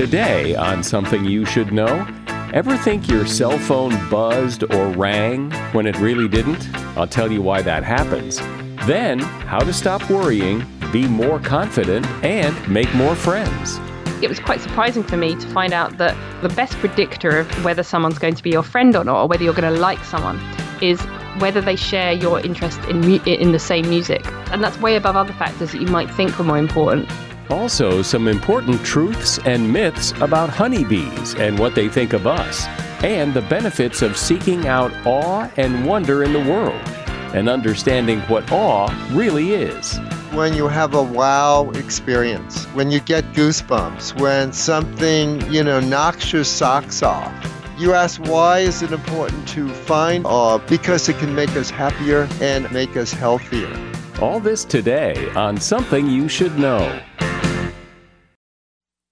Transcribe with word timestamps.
Today, 0.00 0.54
on 0.54 0.82
Something 0.82 1.26
You 1.26 1.44
Should 1.44 1.74
Know, 1.74 2.08
ever 2.54 2.74
think 2.78 3.06
your 3.06 3.26
cell 3.26 3.58
phone 3.58 3.90
buzzed 4.08 4.64
or 4.72 4.88
rang 4.92 5.50
when 5.72 5.86
it 5.86 5.94
really 5.98 6.26
didn't? 6.26 6.74
I'll 6.96 7.06
tell 7.06 7.30
you 7.30 7.42
why 7.42 7.60
that 7.60 7.84
happens. 7.84 8.38
Then, 8.86 9.18
how 9.18 9.58
to 9.58 9.74
stop 9.74 10.08
worrying, 10.08 10.64
be 10.90 11.06
more 11.06 11.38
confident, 11.38 12.06
and 12.24 12.56
make 12.66 12.90
more 12.94 13.14
friends. 13.14 13.78
It 14.22 14.30
was 14.30 14.40
quite 14.40 14.62
surprising 14.62 15.02
for 15.02 15.18
me 15.18 15.34
to 15.34 15.46
find 15.48 15.74
out 15.74 15.98
that 15.98 16.16
the 16.40 16.48
best 16.48 16.72
predictor 16.78 17.40
of 17.40 17.62
whether 17.62 17.82
someone's 17.82 18.18
going 18.18 18.36
to 18.36 18.42
be 18.42 18.48
your 18.48 18.62
friend 18.62 18.96
or 18.96 19.04
not, 19.04 19.20
or 19.20 19.28
whether 19.28 19.44
you're 19.44 19.52
going 19.52 19.70
to 19.70 19.80
like 19.80 20.02
someone, 20.04 20.40
is 20.80 20.98
whether 21.40 21.60
they 21.60 21.76
share 21.76 22.14
your 22.14 22.40
interest 22.40 22.80
in 22.88 23.02
mu- 23.02 23.22
in 23.26 23.52
the 23.52 23.58
same 23.58 23.86
music, 23.90 24.26
and 24.50 24.64
that's 24.64 24.80
way 24.80 24.96
above 24.96 25.16
other 25.16 25.34
factors 25.34 25.72
that 25.72 25.80
you 25.82 25.88
might 25.88 26.10
think 26.10 26.38
were 26.38 26.44
more 26.46 26.56
important. 26.56 27.06
Also, 27.50 28.00
some 28.00 28.28
important 28.28 28.84
truths 28.84 29.38
and 29.44 29.72
myths 29.72 30.12
about 30.20 30.48
honeybees 30.48 31.34
and 31.34 31.58
what 31.58 31.74
they 31.74 31.88
think 31.88 32.12
of 32.12 32.26
us, 32.26 32.64
and 33.02 33.34
the 33.34 33.42
benefits 33.42 34.02
of 34.02 34.16
seeking 34.16 34.68
out 34.68 34.92
awe 35.04 35.50
and 35.56 35.84
wonder 35.84 36.22
in 36.22 36.32
the 36.32 36.38
world, 36.38 36.80
and 37.34 37.48
understanding 37.48 38.20
what 38.22 38.50
awe 38.52 38.86
really 39.10 39.50
is. 39.54 39.98
When 40.32 40.54
you 40.54 40.68
have 40.68 40.94
a 40.94 41.02
wow 41.02 41.70
experience, 41.70 42.66
when 42.66 42.92
you 42.92 43.00
get 43.00 43.24
goosebumps, 43.32 44.20
when 44.20 44.52
something, 44.52 45.40
you 45.52 45.64
know, 45.64 45.80
knocks 45.80 46.32
your 46.32 46.44
socks 46.44 47.02
off. 47.02 47.34
You 47.76 47.94
ask 47.94 48.20
why 48.26 48.60
is 48.60 48.82
it 48.82 48.92
important 48.92 49.48
to 49.48 49.68
find 49.70 50.24
awe? 50.24 50.58
Because 50.58 51.08
it 51.08 51.18
can 51.18 51.34
make 51.34 51.56
us 51.56 51.68
happier 51.68 52.28
and 52.40 52.70
make 52.70 52.96
us 52.96 53.12
healthier. 53.12 53.74
All 54.20 54.38
this 54.38 54.64
today 54.64 55.30
on 55.30 55.56
Something 55.56 56.06
You 56.06 56.28
Should 56.28 56.58
Know. 56.58 57.00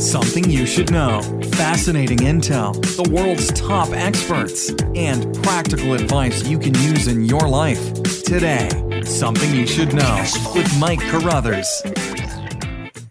Something 0.00 0.48
you 0.48 0.64
should 0.64 0.90
know. 0.90 1.20
Fascinating 1.52 2.20
intel, 2.20 2.72
the 2.96 3.10
world's 3.12 3.52
top 3.52 3.90
experts, 3.90 4.70
and 4.94 5.34
practical 5.42 5.92
advice 5.92 6.42
you 6.48 6.58
can 6.58 6.72
use 6.76 7.06
in 7.06 7.26
your 7.26 7.46
life. 7.46 7.92
Today, 8.22 8.70
Something 9.04 9.54
You 9.54 9.66
Should 9.66 9.92
Know 9.92 10.24
with 10.54 10.74
Mike 10.78 11.00
Carruthers. 11.00 11.82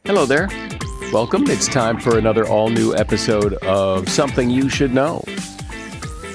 Hello 0.04 0.26
there. 0.26 0.50
Welcome. 1.14 1.44
It's 1.46 1.68
time 1.68 2.00
for 2.00 2.18
another 2.18 2.48
all 2.48 2.70
new 2.70 2.96
episode 2.96 3.54
of 3.66 4.10
Something 4.10 4.50
You 4.50 4.68
Should 4.68 4.92
Know. 4.92 5.24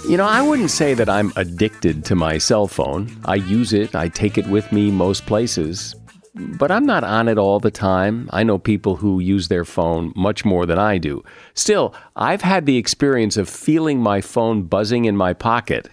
You 0.09 0.16
know, 0.16 0.26
I 0.26 0.41
wouldn't 0.41 0.70
say 0.70 0.94
that 0.94 1.09
I'm 1.09 1.32
addicted 1.34 2.04
to 2.04 2.14
my 2.14 2.38
cell 2.38 2.69
phone. 2.69 3.10
I 3.25 3.34
use 3.34 3.72
it, 3.72 3.97
I 3.97 4.06
take 4.06 4.38
it 4.38 4.47
with 4.47 4.70
me 4.70 4.93
most 4.93 5.26
places, 5.26 5.97
but 6.34 6.70
I'm 6.70 6.84
not 6.84 7.04
on 7.04 7.28
it 7.28 7.38
all 7.38 7.60
the 7.60 7.70
time. 7.70 8.28
I 8.32 8.42
know 8.42 8.58
people 8.58 8.96
who 8.96 9.20
use 9.20 9.48
their 9.48 9.64
phone 9.64 10.12
much 10.16 10.44
more 10.44 10.66
than 10.66 10.78
I 10.78 10.98
do. 10.98 11.22
Still, 11.54 11.94
I've 12.16 12.42
had 12.42 12.66
the 12.66 12.76
experience 12.76 13.36
of 13.36 13.48
feeling 13.48 14.00
my 14.00 14.20
phone 14.20 14.62
buzzing 14.62 15.04
in 15.04 15.16
my 15.16 15.32
pocket, 15.32 15.90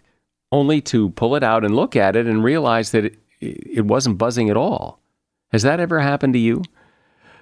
only 0.51 0.81
to 0.81 1.11
pull 1.11 1.35
it 1.35 1.43
out 1.43 1.63
and 1.63 1.75
look 1.75 1.95
at 1.95 2.15
it 2.15 2.25
and 2.25 2.43
realize 2.43 2.91
that 2.91 3.05
it, 3.05 3.19
it 3.39 3.85
wasn't 3.85 4.17
buzzing 4.17 4.49
at 4.49 4.57
all. 4.57 4.99
Has 5.51 5.61
that 5.61 5.79
ever 5.79 5.99
happened 5.99 6.33
to 6.33 6.39
you? 6.39 6.63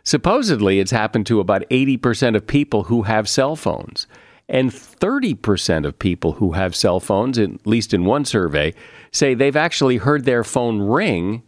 Supposedly, 0.04 0.80
it's 0.80 0.92
happened 0.92 1.26
to 1.28 1.40
about 1.40 1.70
80% 1.70 2.36
of 2.36 2.48
people 2.48 2.84
who 2.84 3.04
have 3.04 3.30
cell 3.30 3.56
phones. 3.56 4.08
And 4.48 4.72
30% 4.72 5.86
of 5.86 6.00
people 6.00 6.34
who 6.34 6.54
have 6.54 6.76
cell 6.76 7.00
phones, 7.00 7.38
at 7.38 7.68
least 7.68 7.94
in 7.94 8.04
one 8.04 8.26
survey, 8.26 8.74
say 9.12 9.36
they've 9.36 9.56
actually 9.56 9.98
heard 9.98 10.26
their 10.26 10.44
phone 10.44 10.82
ring 10.82 11.44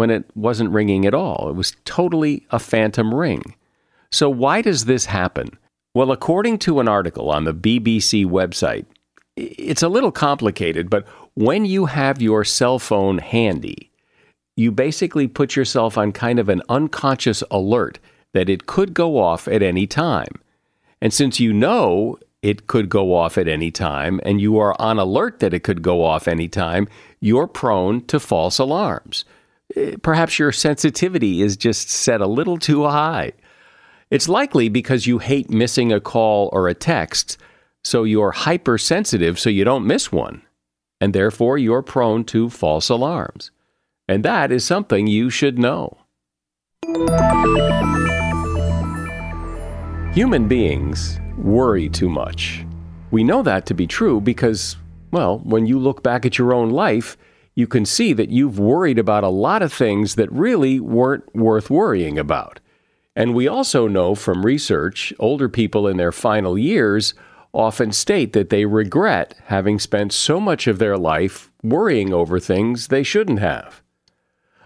when 0.00 0.08
it 0.08 0.24
wasn't 0.34 0.70
ringing 0.70 1.04
at 1.04 1.12
all. 1.12 1.50
It 1.50 1.56
was 1.56 1.76
totally 1.84 2.46
a 2.50 2.58
phantom 2.58 3.14
ring. 3.14 3.54
So, 4.10 4.30
why 4.30 4.62
does 4.62 4.86
this 4.86 5.04
happen? 5.04 5.50
Well, 5.94 6.10
according 6.10 6.60
to 6.60 6.80
an 6.80 6.88
article 6.88 7.28
on 7.30 7.44
the 7.44 7.52
BBC 7.52 8.24
website, 8.24 8.86
it's 9.36 9.82
a 9.82 9.90
little 9.90 10.10
complicated, 10.10 10.88
but 10.88 11.06
when 11.34 11.66
you 11.66 11.84
have 11.84 12.22
your 12.22 12.46
cell 12.46 12.78
phone 12.78 13.18
handy, 13.18 13.90
you 14.56 14.72
basically 14.72 15.28
put 15.28 15.54
yourself 15.54 15.98
on 15.98 16.12
kind 16.12 16.38
of 16.38 16.48
an 16.48 16.62
unconscious 16.70 17.44
alert 17.50 17.98
that 18.32 18.48
it 18.48 18.66
could 18.66 18.94
go 18.94 19.18
off 19.18 19.46
at 19.48 19.62
any 19.62 19.86
time. 19.86 20.32
And 21.02 21.12
since 21.12 21.38
you 21.38 21.52
know 21.52 22.18
it 22.40 22.68
could 22.68 22.88
go 22.88 23.14
off 23.14 23.36
at 23.36 23.48
any 23.48 23.70
time 23.70 24.18
and 24.24 24.40
you 24.40 24.58
are 24.58 24.80
on 24.80 24.98
alert 24.98 25.40
that 25.40 25.52
it 25.52 25.62
could 25.62 25.82
go 25.82 26.02
off 26.02 26.26
any 26.26 26.48
time, 26.48 26.88
you're 27.20 27.46
prone 27.46 28.00
to 28.06 28.18
false 28.18 28.58
alarms. 28.58 29.26
Eh, 29.76 29.96
perhaps 30.02 30.38
your 30.38 30.52
sensitivity 30.52 31.42
is 31.42 31.56
just 31.56 31.90
set 31.90 32.20
a 32.20 32.26
little 32.26 32.58
too 32.58 32.84
high. 32.84 33.32
It's 34.10 34.28
likely 34.28 34.68
because 34.68 35.06
you 35.06 35.18
hate 35.18 35.50
missing 35.50 35.92
a 35.92 36.00
call 36.00 36.50
or 36.52 36.68
a 36.68 36.74
text, 36.74 37.38
so 37.84 38.04
you're 38.04 38.32
hypersensitive 38.32 39.38
so 39.38 39.50
you 39.50 39.64
don't 39.64 39.86
miss 39.86 40.10
one, 40.10 40.42
and 41.00 41.14
therefore 41.14 41.58
you're 41.58 41.82
prone 41.82 42.24
to 42.24 42.50
false 42.50 42.88
alarms. 42.88 43.50
And 44.08 44.24
that 44.24 44.50
is 44.50 44.64
something 44.64 45.06
you 45.06 45.30
should 45.30 45.58
know. 45.58 45.96
Human 50.12 50.48
beings 50.48 51.20
worry 51.38 51.88
too 51.88 52.08
much. 52.08 52.66
We 53.12 53.22
know 53.22 53.42
that 53.42 53.66
to 53.66 53.74
be 53.74 53.86
true 53.86 54.20
because, 54.20 54.76
well, 55.12 55.38
when 55.44 55.66
you 55.66 55.78
look 55.78 56.02
back 56.02 56.26
at 56.26 56.36
your 56.36 56.52
own 56.52 56.70
life, 56.70 57.16
you 57.60 57.66
can 57.66 57.84
see 57.84 58.14
that 58.14 58.30
you've 58.30 58.58
worried 58.58 58.98
about 58.98 59.22
a 59.22 59.28
lot 59.28 59.60
of 59.62 59.72
things 59.72 60.14
that 60.14 60.32
really 60.32 60.80
weren't 60.80 61.36
worth 61.36 61.68
worrying 61.68 62.18
about. 62.18 62.58
And 63.14 63.34
we 63.34 63.46
also 63.46 63.86
know 63.86 64.14
from 64.14 64.46
research, 64.46 65.12
older 65.18 65.48
people 65.48 65.86
in 65.86 65.98
their 65.98 66.10
final 66.10 66.56
years 66.56 67.12
often 67.52 67.92
state 67.92 68.32
that 68.32 68.48
they 68.48 68.64
regret 68.64 69.34
having 69.44 69.78
spent 69.78 70.12
so 70.12 70.40
much 70.40 70.66
of 70.66 70.78
their 70.78 70.96
life 70.96 71.50
worrying 71.62 72.14
over 72.14 72.40
things 72.40 72.88
they 72.88 73.02
shouldn't 73.02 73.40
have. 73.40 73.82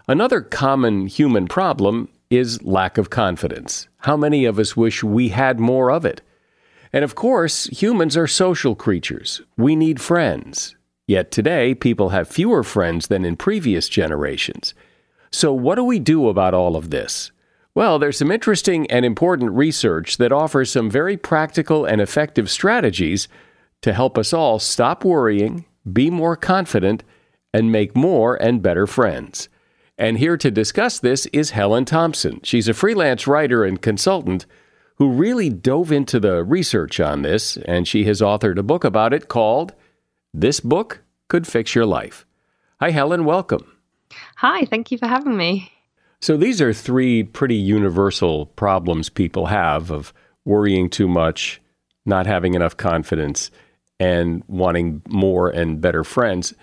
Another 0.07 0.39
common 0.39 1.07
human 1.07 1.47
problem 1.47 2.07
is 2.29 2.63
lack 2.63 2.97
of 2.97 3.09
confidence. 3.09 3.89
How 3.99 4.15
many 4.15 4.45
of 4.45 4.57
us 4.57 4.77
wish 4.77 5.03
we 5.03 5.29
had 5.29 5.59
more 5.59 5.91
of 5.91 6.05
it? 6.05 6.21
And 6.93 7.03
of 7.03 7.15
course, 7.15 7.65
humans 7.65 8.15
are 8.15 8.27
social 8.27 8.75
creatures. 8.75 9.41
We 9.57 9.75
need 9.75 9.99
friends. 9.99 10.75
Yet 11.07 11.31
today, 11.31 11.75
people 11.75 12.09
have 12.09 12.27
fewer 12.27 12.63
friends 12.63 13.07
than 13.07 13.25
in 13.25 13.35
previous 13.35 13.87
generations. 13.89 14.73
So, 15.31 15.53
what 15.53 15.75
do 15.75 15.83
we 15.83 15.99
do 15.99 16.29
about 16.29 16.53
all 16.53 16.75
of 16.75 16.89
this? 16.89 17.31
Well, 17.75 17.99
there's 17.99 18.17
some 18.17 18.31
interesting 18.31 18.89
and 18.89 19.05
important 19.05 19.51
research 19.51 20.17
that 20.17 20.31
offers 20.31 20.71
some 20.71 20.89
very 20.89 21.17
practical 21.17 21.85
and 21.85 21.99
effective 21.99 22.49
strategies 22.49 23.27
to 23.81 23.93
help 23.93 24.17
us 24.17 24.33
all 24.33 24.59
stop 24.59 25.03
worrying, 25.03 25.65
be 25.91 26.09
more 26.09 26.35
confident, 26.37 27.03
and 27.53 27.71
make 27.71 27.95
more 27.95 28.41
and 28.41 28.61
better 28.61 28.87
friends. 28.87 29.49
And 29.97 30.17
here 30.17 30.37
to 30.37 30.49
discuss 30.49 30.99
this 30.99 31.25
is 31.27 31.51
Helen 31.51 31.85
Thomson. 31.85 32.39
She's 32.43 32.67
a 32.67 32.73
freelance 32.73 33.27
writer 33.27 33.63
and 33.63 33.81
consultant 33.81 34.45
who 34.97 35.11
really 35.11 35.49
dove 35.49 35.91
into 35.91 36.19
the 36.19 36.43
research 36.43 36.99
on 36.99 37.21
this, 37.21 37.57
and 37.57 37.87
she 37.87 38.05
has 38.05 38.21
authored 38.21 38.57
a 38.57 38.63
book 38.63 38.83
about 38.83 39.13
it 39.13 39.27
called 39.27 39.73
This 40.37 40.59
Book 40.59 41.01
Could 41.29 41.47
Fix 41.47 41.73
Your 41.75 41.85
Life. 41.85 42.25
Hi, 42.81 42.89
Helen, 42.89 43.23
welcome. 43.23 43.71
Hi, 44.35 44.65
thank 44.65 44.91
you 44.91 44.97
for 44.97 45.07
having 45.07 45.37
me. 45.37 45.71
So, 46.19 46.35
these 46.35 46.61
are 46.61 46.73
three 46.73 47.23
pretty 47.23 47.55
universal 47.55 48.47
problems 48.47 49.07
people 49.07 49.45
have 49.45 49.91
of 49.91 50.13
worrying 50.43 50.89
too 50.89 51.07
much, 51.07 51.61
not 52.05 52.25
having 52.25 52.53
enough 52.53 52.75
confidence, 52.75 53.49
and 53.97 54.43
wanting 54.49 55.01
more 55.07 55.47
and 55.47 55.79
better 55.79 56.03
friends. 56.03 56.53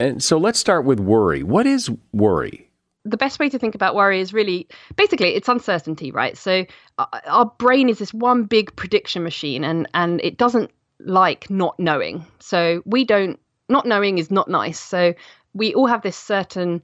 And 0.00 0.22
so 0.22 0.38
let's 0.38 0.58
start 0.58 0.86
with 0.86 0.98
worry. 0.98 1.42
What 1.42 1.66
is 1.66 1.90
worry? 2.14 2.70
The 3.04 3.18
best 3.18 3.38
way 3.38 3.50
to 3.50 3.58
think 3.58 3.74
about 3.74 3.94
worry 3.94 4.22
is 4.22 4.32
really 4.32 4.66
basically 4.96 5.34
it's 5.34 5.48
uncertainty, 5.50 6.10
right? 6.10 6.38
So 6.38 6.64
uh, 6.96 7.20
our 7.26 7.52
brain 7.58 7.90
is 7.90 7.98
this 7.98 8.14
one 8.14 8.44
big 8.44 8.74
prediction 8.76 9.22
machine 9.22 9.62
and 9.62 9.86
and 9.92 10.22
it 10.22 10.38
doesn't 10.38 10.70
like 10.98 11.50
not 11.50 11.78
knowing. 11.78 12.26
So 12.40 12.82
we 12.84 13.04
don't 13.04 13.38
not 13.68 13.86
knowing 13.86 14.18
is 14.18 14.30
not 14.30 14.48
nice. 14.48 14.78
So 14.78 15.14
we 15.54 15.74
all 15.74 15.86
have 15.86 16.02
this 16.02 16.16
certain 16.16 16.82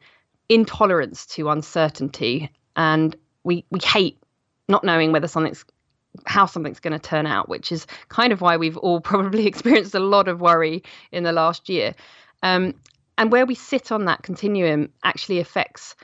intolerance 0.48 1.26
to 1.26 1.50
uncertainty 1.50 2.50
and 2.76 3.14
we 3.44 3.64
we 3.70 3.80
hate 3.80 4.18
not 4.68 4.84
knowing 4.84 5.12
whether 5.12 5.28
something's 5.28 5.64
how 6.26 6.46
something's 6.46 6.80
going 6.80 6.92
to 6.92 6.98
turn 6.98 7.26
out, 7.26 7.48
which 7.48 7.70
is 7.70 7.86
kind 8.08 8.32
of 8.32 8.40
why 8.40 8.56
we've 8.56 8.76
all 8.76 9.00
probably 9.12 9.46
experienced 9.46 9.94
a 9.94 10.00
lot 10.00 10.28
of 10.28 10.40
worry 10.40 10.82
in 11.12 11.22
the 11.22 11.32
last 11.32 11.68
year. 11.68 11.94
Um, 12.42 12.74
and 13.18 13.30
where 13.30 13.44
we 13.44 13.54
sit 13.54 13.92
on 13.92 14.06
that 14.06 14.22
continuum 14.22 14.90
actually 15.04 15.40
affects 15.40 15.94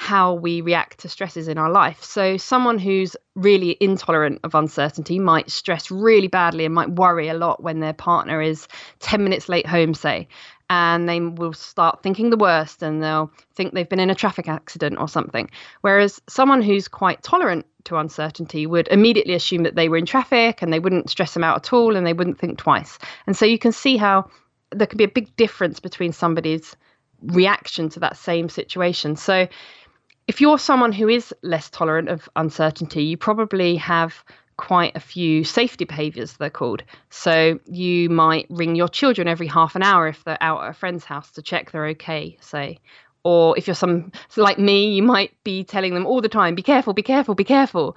how 0.00 0.32
we 0.32 0.62
react 0.62 1.00
to 1.00 1.10
stresses 1.10 1.46
in 1.46 1.58
our 1.58 1.70
life. 1.70 2.02
So, 2.02 2.38
someone 2.38 2.78
who's 2.78 3.18
really 3.34 3.76
intolerant 3.80 4.40
of 4.44 4.54
uncertainty 4.54 5.18
might 5.18 5.50
stress 5.50 5.90
really 5.90 6.26
badly 6.26 6.64
and 6.64 6.74
might 6.74 6.88
worry 6.88 7.28
a 7.28 7.34
lot 7.34 7.62
when 7.62 7.80
their 7.80 7.92
partner 7.92 8.40
is 8.40 8.66
10 9.00 9.22
minutes 9.22 9.50
late 9.50 9.66
home, 9.66 9.92
say, 9.92 10.26
and 10.70 11.06
they 11.06 11.20
will 11.20 11.52
start 11.52 12.02
thinking 12.02 12.30
the 12.30 12.38
worst 12.38 12.82
and 12.82 13.02
they'll 13.02 13.30
think 13.54 13.74
they've 13.74 13.90
been 13.90 14.00
in 14.00 14.08
a 14.08 14.14
traffic 14.14 14.48
accident 14.48 14.96
or 14.98 15.06
something. 15.06 15.50
Whereas 15.82 16.18
someone 16.30 16.62
who's 16.62 16.88
quite 16.88 17.22
tolerant 17.22 17.66
to 17.84 17.98
uncertainty 17.98 18.66
would 18.66 18.88
immediately 18.88 19.34
assume 19.34 19.64
that 19.64 19.74
they 19.74 19.90
were 19.90 19.98
in 19.98 20.06
traffic 20.06 20.62
and 20.62 20.72
they 20.72 20.80
wouldn't 20.80 21.10
stress 21.10 21.34
them 21.34 21.44
out 21.44 21.58
at 21.58 21.74
all 21.74 21.94
and 21.94 22.06
they 22.06 22.14
wouldn't 22.14 22.38
think 22.38 22.56
twice. 22.56 22.98
And 23.26 23.36
so 23.36 23.44
you 23.44 23.58
can 23.58 23.72
see 23.72 23.98
how 23.98 24.30
there 24.70 24.86
can 24.86 24.96
be 24.96 25.04
a 25.04 25.08
big 25.08 25.36
difference 25.36 25.78
between 25.78 26.12
somebody's 26.12 26.74
reaction 27.22 27.90
to 27.90 28.00
that 28.00 28.16
same 28.16 28.48
situation. 28.48 29.14
So 29.14 29.46
if 30.30 30.40
you're 30.40 30.60
someone 30.60 30.92
who 30.92 31.08
is 31.08 31.34
less 31.42 31.68
tolerant 31.70 32.08
of 32.08 32.28
uncertainty, 32.36 33.02
you 33.02 33.16
probably 33.16 33.74
have 33.74 34.24
quite 34.56 34.94
a 34.94 35.00
few 35.00 35.42
safety 35.42 35.84
behaviors 35.84 36.34
they're 36.34 36.48
called. 36.48 36.84
So 37.08 37.58
you 37.66 38.08
might 38.08 38.46
ring 38.48 38.76
your 38.76 38.86
children 38.86 39.26
every 39.26 39.48
half 39.48 39.74
an 39.74 39.82
hour 39.82 40.06
if 40.06 40.22
they're 40.22 40.38
out 40.40 40.62
at 40.62 40.70
a 40.70 40.72
friend's 40.72 41.04
house 41.04 41.32
to 41.32 41.42
check 41.42 41.72
they're 41.72 41.88
okay 41.88 42.38
say. 42.40 42.78
Or 43.24 43.58
if 43.58 43.66
you're 43.66 43.74
some 43.74 44.12
like 44.36 44.56
me 44.56 44.94
you 44.94 45.02
might 45.02 45.32
be 45.42 45.64
telling 45.64 45.94
them 45.94 46.06
all 46.06 46.20
the 46.20 46.28
time 46.28 46.54
be 46.54 46.62
careful 46.62 46.92
be 46.92 47.02
careful 47.02 47.34
be 47.34 47.42
careful. 47.42 47.96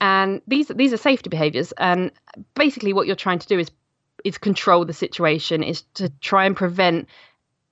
And 0.00 0.42
these 0.48 0.66
these 0.66 0.92
are 0.92 0.96
safety 0.96 1.30
behaviors. 1.30 1.70
And 1.78 2.10
basically 2.56 2.92
what 2.92 3.06
you're 3.06 3.14
trying 3.24 3.38
to 3.38 3.46
do 3.46 3.56
is 3.60 3.70
is 4.24 4.36
control 4.36 4.84
the 4.84 4.92
situation 4.92 5.62
is 5.62 5.82
to 5.94 6.08
try 6.20 6.44
and 6.44 6.56
prevent 6.56 7.06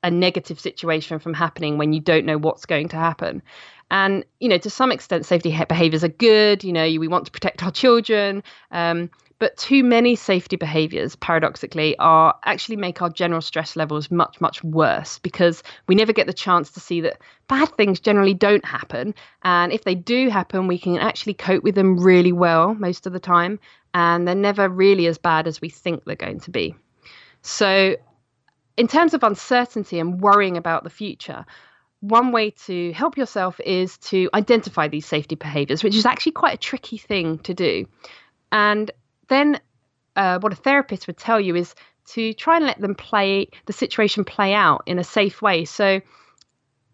a 0.07 0.11
negative 0.11 0.59
situation 0.61 1.19
from 1.19 1.35
happening 1.35 1.77
when 1.77 1.93
you 1.93 2.01
don't 2.01 2.25
know 2.25 2.39
what's 2.39 2.65
going 2.65 2.89
to 2.89 2.97
happen 2.97 3.43
and, 3.91 4.25
you 4.41 4.49
know, 4.49 4.59
to 4.59 4.71
some 4.71 4.91
extent, 4.91 5.27
safety 5.27 5.57
behaviors 5.69 6.03
are 6.03 6.09
good. 6.09 6.65
You 6.65 6.73
know, 6.73 6.85
we 6.85 7.09
want 7.09 7.27
to 7.27 7.31
protect 7.31 7.63
our 7.63 7.71
children. 7.71 8.43
Um, 8.71 9.11
but 9.39 9.57
too 9.59 9.85
many 9.85 10.17
safety 10.17 10.57
behaviors, 10.57 11.15
paradoxically, 11.15 11.97
are 11.99 12.35
actually 12.45 12.77
make 12.77 13.03
our 13.03 13.11
general 13.11 13.43
stress 13.43 13.77
levels 13.77 14.11
much, 14.11 14.41
much 14.41 14.65
worse 14.65 15.19
because 15.19 15.63
we 15.87 15.95
never 15.95 16.13
get 16.13 16.27
the 16.27 16.33
chance 16.33 16.71
to 16.71 16.81
see 16.81 17.03
that 17.03 17.19
bad 17.47 17.69
things 17.77 18.01
generally 18.01 18.33
don't 18.33 18.65
happen. 18.65 19.15
And 19.43 19.73
if 19.73 19.85
they 19.85 19.95
do 19.95 20.31
happen, 20.31 20.67
we 20.67 20.79
can 20.79 20.99
actually 20.99 21.35
cope 21.35 21.63
with 21.63 21.75
them 21.75 22.01
really 22.01 22.33
well 22.33 22.75
most 22.75 23.07
of 23.07 23.13
the 23.13 23.21
time. 23.21 23.61
And 23.93 24.27
they're 24.27 24.35
never 24.35 24.69
really 24.69 25.07
as 25.07 25.19
bad 25.19 25.47
as 25.47 25.61
we 25.61 25.69
think 25.69 26.05
they're 26.05 26.17
going 26.17 26.41
to 26.41 26.51
be. 26.51 26.75
So, 27.43 27.97
in 28.77 28.89
terms 28.89 29.15
of 29.15 29.23
uncertainty 29.23 29.99
and 29.99 30.21
worrying 30.21 30.57
about 30.57 30.85
the 30.85 30.91
future, 30.91 31.45
one 32.01 32.31
way 32.31 32.51
to 32.51 32.93
help 32.93 33.17
yourself 33.17 33.59
is 33.61 33.97
to 33.99 34.29
identify 34.35 34.89
these 34.89 35.07
safety 35.07 35.35
behaviors, 35.35 35.83
which 35.83 35.97
is 35.97 36.07
actually 36.07 36.33
quite 36.33 36.55
a 36.55 36.59
tricky 36.59 36.99
thing 36.99 37.39
to 37.41 37.55
do. 37.55 37.87
And 38.53 38.91
then 39.29 39.61
uh, 40.15 40.39
what 40.41 40.53
a 40.53 40.57
therapist 40.57 41.07
would 41.07 41.17
tell 41.17 41.41
you 41.41 41.57
is 41.57 41.75
to 42.09 42.33
try 42.35 42.57
and 42.57 42.67
let 42.67 42.81
them 42.81 42.95
play 42.95 43.49
the 43.67 43.73
situation 43.73 44.25
play 44.25 44.55
out 44.55 44.83
in 44.87 44.99
a 44.99 45.05
safe 45.05 45.43
way. 45.43 45.65
So 45.65 46.01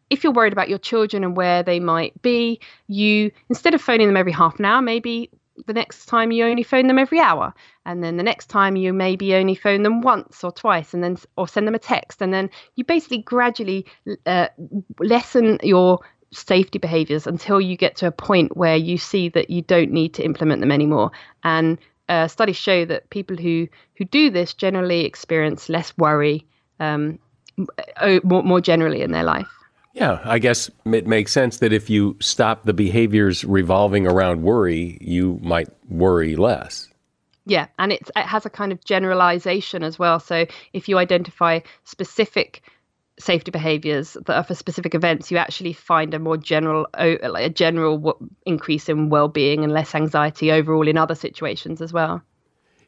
if 0.08 0.24
you're 0.24 0.32
worried 0.32 0.52
about 0.52 0.68
your 0.68 0.78
children 0.78 1.24
and 1.24 1.36
where 1.36 1.62
they 1.62 1.80
might 1.80 2.20
be, 2.22 2.60
you 2.86 3.32
instead 3.48 3.74
of 3.74 3.82
phoning 3.82 4.06
them 4.06 4.16
every 4.16 4.32
half 4.32 4.58
an 4.58 4.64
hour, 4.64 4.80
maybe 4.80 5.30
the 5.66 5.72
next 5.72 6.06
time 6.06 6.32
you 6.32 6.44
only 6.44 6.62
phone 6.62 6.86
them 6.86 6.98
every 6.98 7.20
hour 7.20 7.52
and 7.84 8.02
then 8.02 8.16
the 8.16 8.22
next 8.22 8.46
time 8.46 8.76
you 8.76 8.92
maybe 8.92 9.34
only 9.34 9.54
phone 9.54 9.82
them 9.82 10.00
once 10.00 10.42
or 10.42 10.50
twice 10.50 10.94
and 10.94 11.04
then 11.04 11.16
or 11.36 11.46
send 11.46 11.66
them 11.66 11.74
a 11.74 11.78
text 11.78 12.22
and 12.22 12.32
then 12.32 12.50
you 12.74 12.84
basically 12.84 13.18
gradually 13.18 13.86
uh, 14.26 14.48
lessen 14.98 15.58
your 15.62 16.00
safety 16.32 16.78
behaviors 16.78 17.26
until 17.26 17.60
you 17.60 17.76
get 17.76 17.96
to 17.96 18.06
a 18.06 18.12
point 18.12 18.56
where 18.56 18.76
you 18.76 18.96
see 18.96 19.28
that 19.28 19.50
you 19.50 19.62
don't 19.62 19.90
need 19.90 20.14
to 20.14 20.24
implement 20.24 20.60
them 20.60 20.72
anymore. 20.72 21.10
And 21.44 21.78
uh, 22.08 22.26
studies 22.28 22.56
show 22.56 22.84
that 22.86 23.10
people 23.10 23.36
who 23.36 23.68
who 23.96 24.04
do 24.06 24.30
this 24.30 24.54
generally 24.54 25.04
experience 25.04 25.68
less 25.68 25.96
worry 25.96 26.46
um, 26.80 27.18
more, 28.24 28.42
more 28.42 28.60
generally 28.60 29.02
in 29.02 29.12
their 29.12 29.24
life 29.24 29.61
yeah, 29.92 30.20
I 30.24 30.38
guess 30.38 30.70
it 30.86 31.06
makes 31.06 31.32
sense 31.32 31.58
that 31.58 31.72
if 31.72 31.90
you 31.90 32.16
stop 32.20 32.64
the 32.64 32.72
behaviors 32.72 33.44
revolving 33.44 34.06
around 34.06 34.42
worry, 34.42 34.98
you 35.00 35.38
might 35.42 35.68
worry 35.88 36.34
less. 36.36 36.88
Yeah, 37.44 37.66
and 37.78 37.92
it 37.92 38.08
has 38.16 38.46
a 38.46 38.50
kind 38.50 38.72
of 38.72 38.84
generalization 38.84 39.82
as 39.82 39.98
well. 39.98 40.20
So 40.20 40.46
if 40.72 40.88
you 40.88 40.98
identify 40.98 41.60
specific 41.84 42.62
safety 43.18 43.50
behaviors 43.50 44.14
that 44.14 44.34
are 44.34 44.44
for 44.44 44.54
specific 44.54 44.94
events, 44.94 45.30
you 45.30 45.36
actually 45.36 45.72
find 45.72 46.14
a 46.14 46.18
more 46.18 46.36
general, 46.36 46.86
a 46.94 47.50
general 47.50 48.18
increase 48.46 48.88
in 48.88 49.10
well-being 49.10 49.62
and 49.62 49.72
less 49.72 49.94
anxiety 49.94 50.50
overall 50.50 50.88
in 50.88 50.96
other 50.96 51.14
situations 51.14 51.82
as 51.82 51.92
well. 51.92 52.22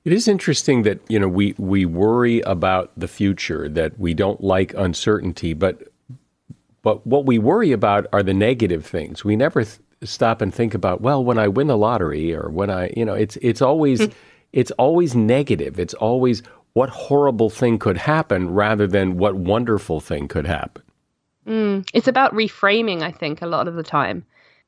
It 0.04 0.12
is 0.12 0.28
interesting 0.28 0.82
that 0.82 1.00
you 1.08 1.18
know 1.18 1.28
we 1.28 1.54
we 1.58 1.86
worry 1.86 2.40
about 2.42 2.92
the 2.96 3.08
future, 3.08 3.68
that 3.70 3.98
we 3.98 4.12
don't 4.12 4.42
like 4.42 4.74
uncertainty, 4.74 5.54
but 5.54 5.82
but 6.84 7.04
what 7.06 7.24
we 7.24 7.38
worry 7.38 7.72
about 7.72 8.06
are 8.12 8.22
the 8.22 8.34
negative 8.34 8.86
things. 8.86 9.24
We 9.24 9.34
never 9.34 9.64
th- 9.64 9.80
stop 10.04 10.42
and 10.42 10.54
think 10.54 10.74
about, 10.74 11.00
well, 11.00 11.24
when 11.24 11.38
I 11.38 11.48
win 11.48 11.66
the 11.66 11.78
lottery 11.78 12.34
or 12.34 12.50
when 12.50 12.70
I, 12.70 12.92
you 12.94 13.04
know, 13.04 13.14
it's 13.14 13.36
it's 13.36 13.62
always 13.62 14.02
mm. 14.02 14.12
it's 14.52 14.70
always 14.72 15.16
negative. 15.16 15.80
It's 15.80 15.94
always 15.94 16.42
what 16.74 16.90
horrible 16.90 17.48
thing 17.50 17.78
could 17.78 17.96
happen 17.96 18.50
rather 18.50 18.86
than 18.86 19.16
what 19.16 19.34
wonderful 19.34 20.00
thing 20.00 20.28
could 20.28 20.46
happen. 20.46 20.82
Mm. 21.46 21.88
It's 21.94 22.08
about 22.08 22.34
reframing, 22.34 23.02
I 23.02 23.10
think, 23.10 23.40
a 23.40 23.46
lot 23.46 23.66
of 23.66 23.74
the 23.74 23.82
time. 23.82 24.24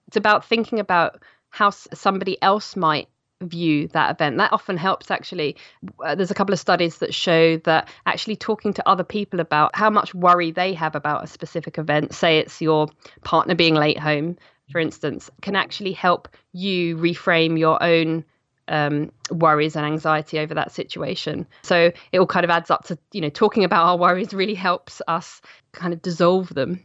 It's 0.09 0.17
about 0.17 0.45
thinking 0.45 0.81
about 0.81 1.23
how 1.51 1.71
somebody 1.71 2.41
else 2.43 2.77
might 2.77 3.09
view 3.43 3.89
that 3.89 4.11
event. 4.11 4.39
That 4.39 4.53
often 4.53 4.77
helps 4.77 5.11
actually. 5.11 5.57
Uh, 6.05 6.15
there's 6.15 6.31
a 6.31 6.35
couple 6.35 6.53
of 6.53 6.59
studies 6.59 6.99
that 6.99 7.15
show 7.15 7.59
that 7.59 7.89
actually 8.07 8.37
talking 8.37 8.73
to 8.75 8.89
other 8.89 9.05
people 9.05 9.41
about 9.41 9.75
how 9.77 9.91
much 9.91 10.15
worry 10.15 10.51
they 10.51 10.73
have 10.75 10.95
about 10.95 11.25
a 11.25 11.27
specific 11.27 11.79
event, 11.79 12.15
say 12.15 12.39
it's 12.39 12.61
your 12.61 12.89
partner 13.25 13.55
being 13.55 13.75
late 13.75 13.99
home, 13.99 14.37
for 14.71 14.81
instance, 14.81 15.31
can 15.43 15.57
actually 15.57 15.93
help 15.93 16.29
you 16.53 16.97
reframe 16.97 17.59
your 17.59 17.83
own 17.83 18.25
um, 18.69 19.13
worries 19.31 19.77
and 19.77 19.87
anxiety 19.87 20.39
over 20.39 20.55
that 20.55 20.73
situation. 20.73 21.47
So 21.63 21.93
it 22.13 22.19
all 22.19 22.27
kind 22.27 22.45
of 22.45 22.51
adds 22.51 22.71
up 22.71 22.85
to, 22.87 22.99
you 23.13 23.21
know, 23.21 23.29
talking 23.29 23.65
about 23.65 23.87
our 23.87 23.97
worries 23.97 24.35
really 24.35 24.55
helps 24.55 25.01
us 25.07 25.41
kind 25.73 25.93
of 25.93 26.03
dissolve 26.03 26.53
them. 26.55 26.83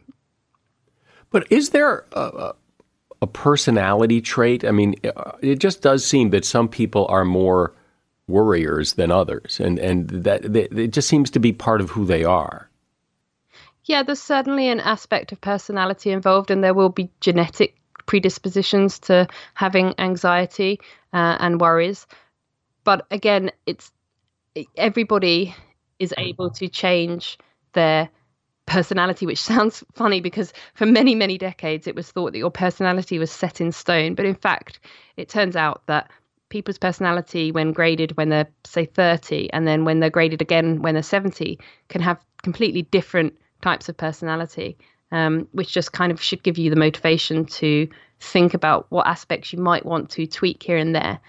But 1.30 1.50
is 1.50 1.70
there 1.70 2.06
a, 2.12 2.54
a 3.22 3.26
personality 3.26 4.20
trait? 4.20 4.64
I 4.64 4.72
mean, 4.72 4.96
it 5.40 5.60
just 5.60 5.80
does 5.80 6.04
seem 6.04 6.30
that 6.30 6.44
some 6.44 6.68
people 6.68 7.06
are 7.08 7.24
more 7.24 7.72
worriers 8.28 8.94
than 8.94 9.10
others, 9.10 9.60
and 9.60 9.78
and 9.78 10.10
that, 10.10 10.42
that 10.52 10.78
it 10.78 10.92
just 10.92 11.08
seems 11.08 11.30
to 11.30 11.38
be 11.38 11.52
part 11.52 11.80
of 11.80 11.90
who 11.90 12.04
they 12.04 12.24
are. 12.24 12.68
Yeah, 13.84 14.02
there's 14.02 14.20
certainly 14.20 14.68
an 14.68 14.80
aspect 14.80 15.32
of 15.32 15.40
personality 15.40 16.10
involved, 16.10 16.50
and 16.50 16.62
there 16.62 16.74
will 16.74 16.88
be 16.88 17.10
genetic 17.20 17.76
predispositions 18.06 18.98
to 18.98 19.26
having 19.54 19.94
anxiety 19.98 20.80
uh, 21.12 21.36
and 21.40 21.60
worries. 21.60 22.06
But 22.84 23.06
again, 23.10 23.52
it's 23.66 23.92
everybody 24.76 25.54
is 25.98 26.12
able 26.18 26.50
to 26.50 26.68
change 26.68 27.38
their 27.72 28.08
personality, 28.72 29.26
which 29.26 29.40
sounds 29.52 29.84
funny 29.94 30.20
because 30.20 30.52
for 30.74 30.86
many, 30.86 31.14
many 31.14 31.38
decades 31.38 31.86
it 31.86 31.94
was 31.94 32.10
thought 32.10 32.32
that 32.32 32.38
your 32.38 32.50
personality 32.50 33.18
was 33.18 33.30
set 33.30 33.60
in 33.60 33.70
stone. 33.70 34.14
But 34.14 34.24
in 34.24 34.34
fact, 34.34 34.80
it 35.16 35.28
turns 35.28 35.56
out 35.56 35.82
that 35.86 36.10
people's 36.48 36.78
personality, 36.78 37.52
when 37.52 37.72
graded 37.72 38.16
when 38.16 38.28
they're, 38.28 38.48
say, 38.64 38.84
30, 38.84 39.52
and 39.52 39.66
then 39.66 39.84
when 39.84 40.00
they're 40.00 40.10
graded 40.10 40.42
again 40.42 40.82
when 40.82 40.94
they're 40.94 41.02
70, 41.02 41.58
can 41.88 42.00
have 42.00 42.18
completely 42.42 42.82
different 42.82 43.34
types 43.62 43.88
of 43.88 43.96
personality, 43.96 44.76
um, 45.12 45.46
which 45.52 45.72
just 45.72 45.92
kind 45.92 46.10
of 46.10 46.20
should 46.20 46.42
give 46.42 46.58
you 46.58 46.68
the 46.70 46.76
motivation 46.76 47.44
to 47.46 47.88
think 48.20 48.54
about 48.54 48.86
what 48.90 49.06
aspects 49.06 49.52
you 49.52 49.58
might 49.58 49.84
want 49.84 50.10
to 50.10 50.26
tweak 50.26 50.62
here 50.62 50.76
and 50.76 50.94
there. 50.94 51.20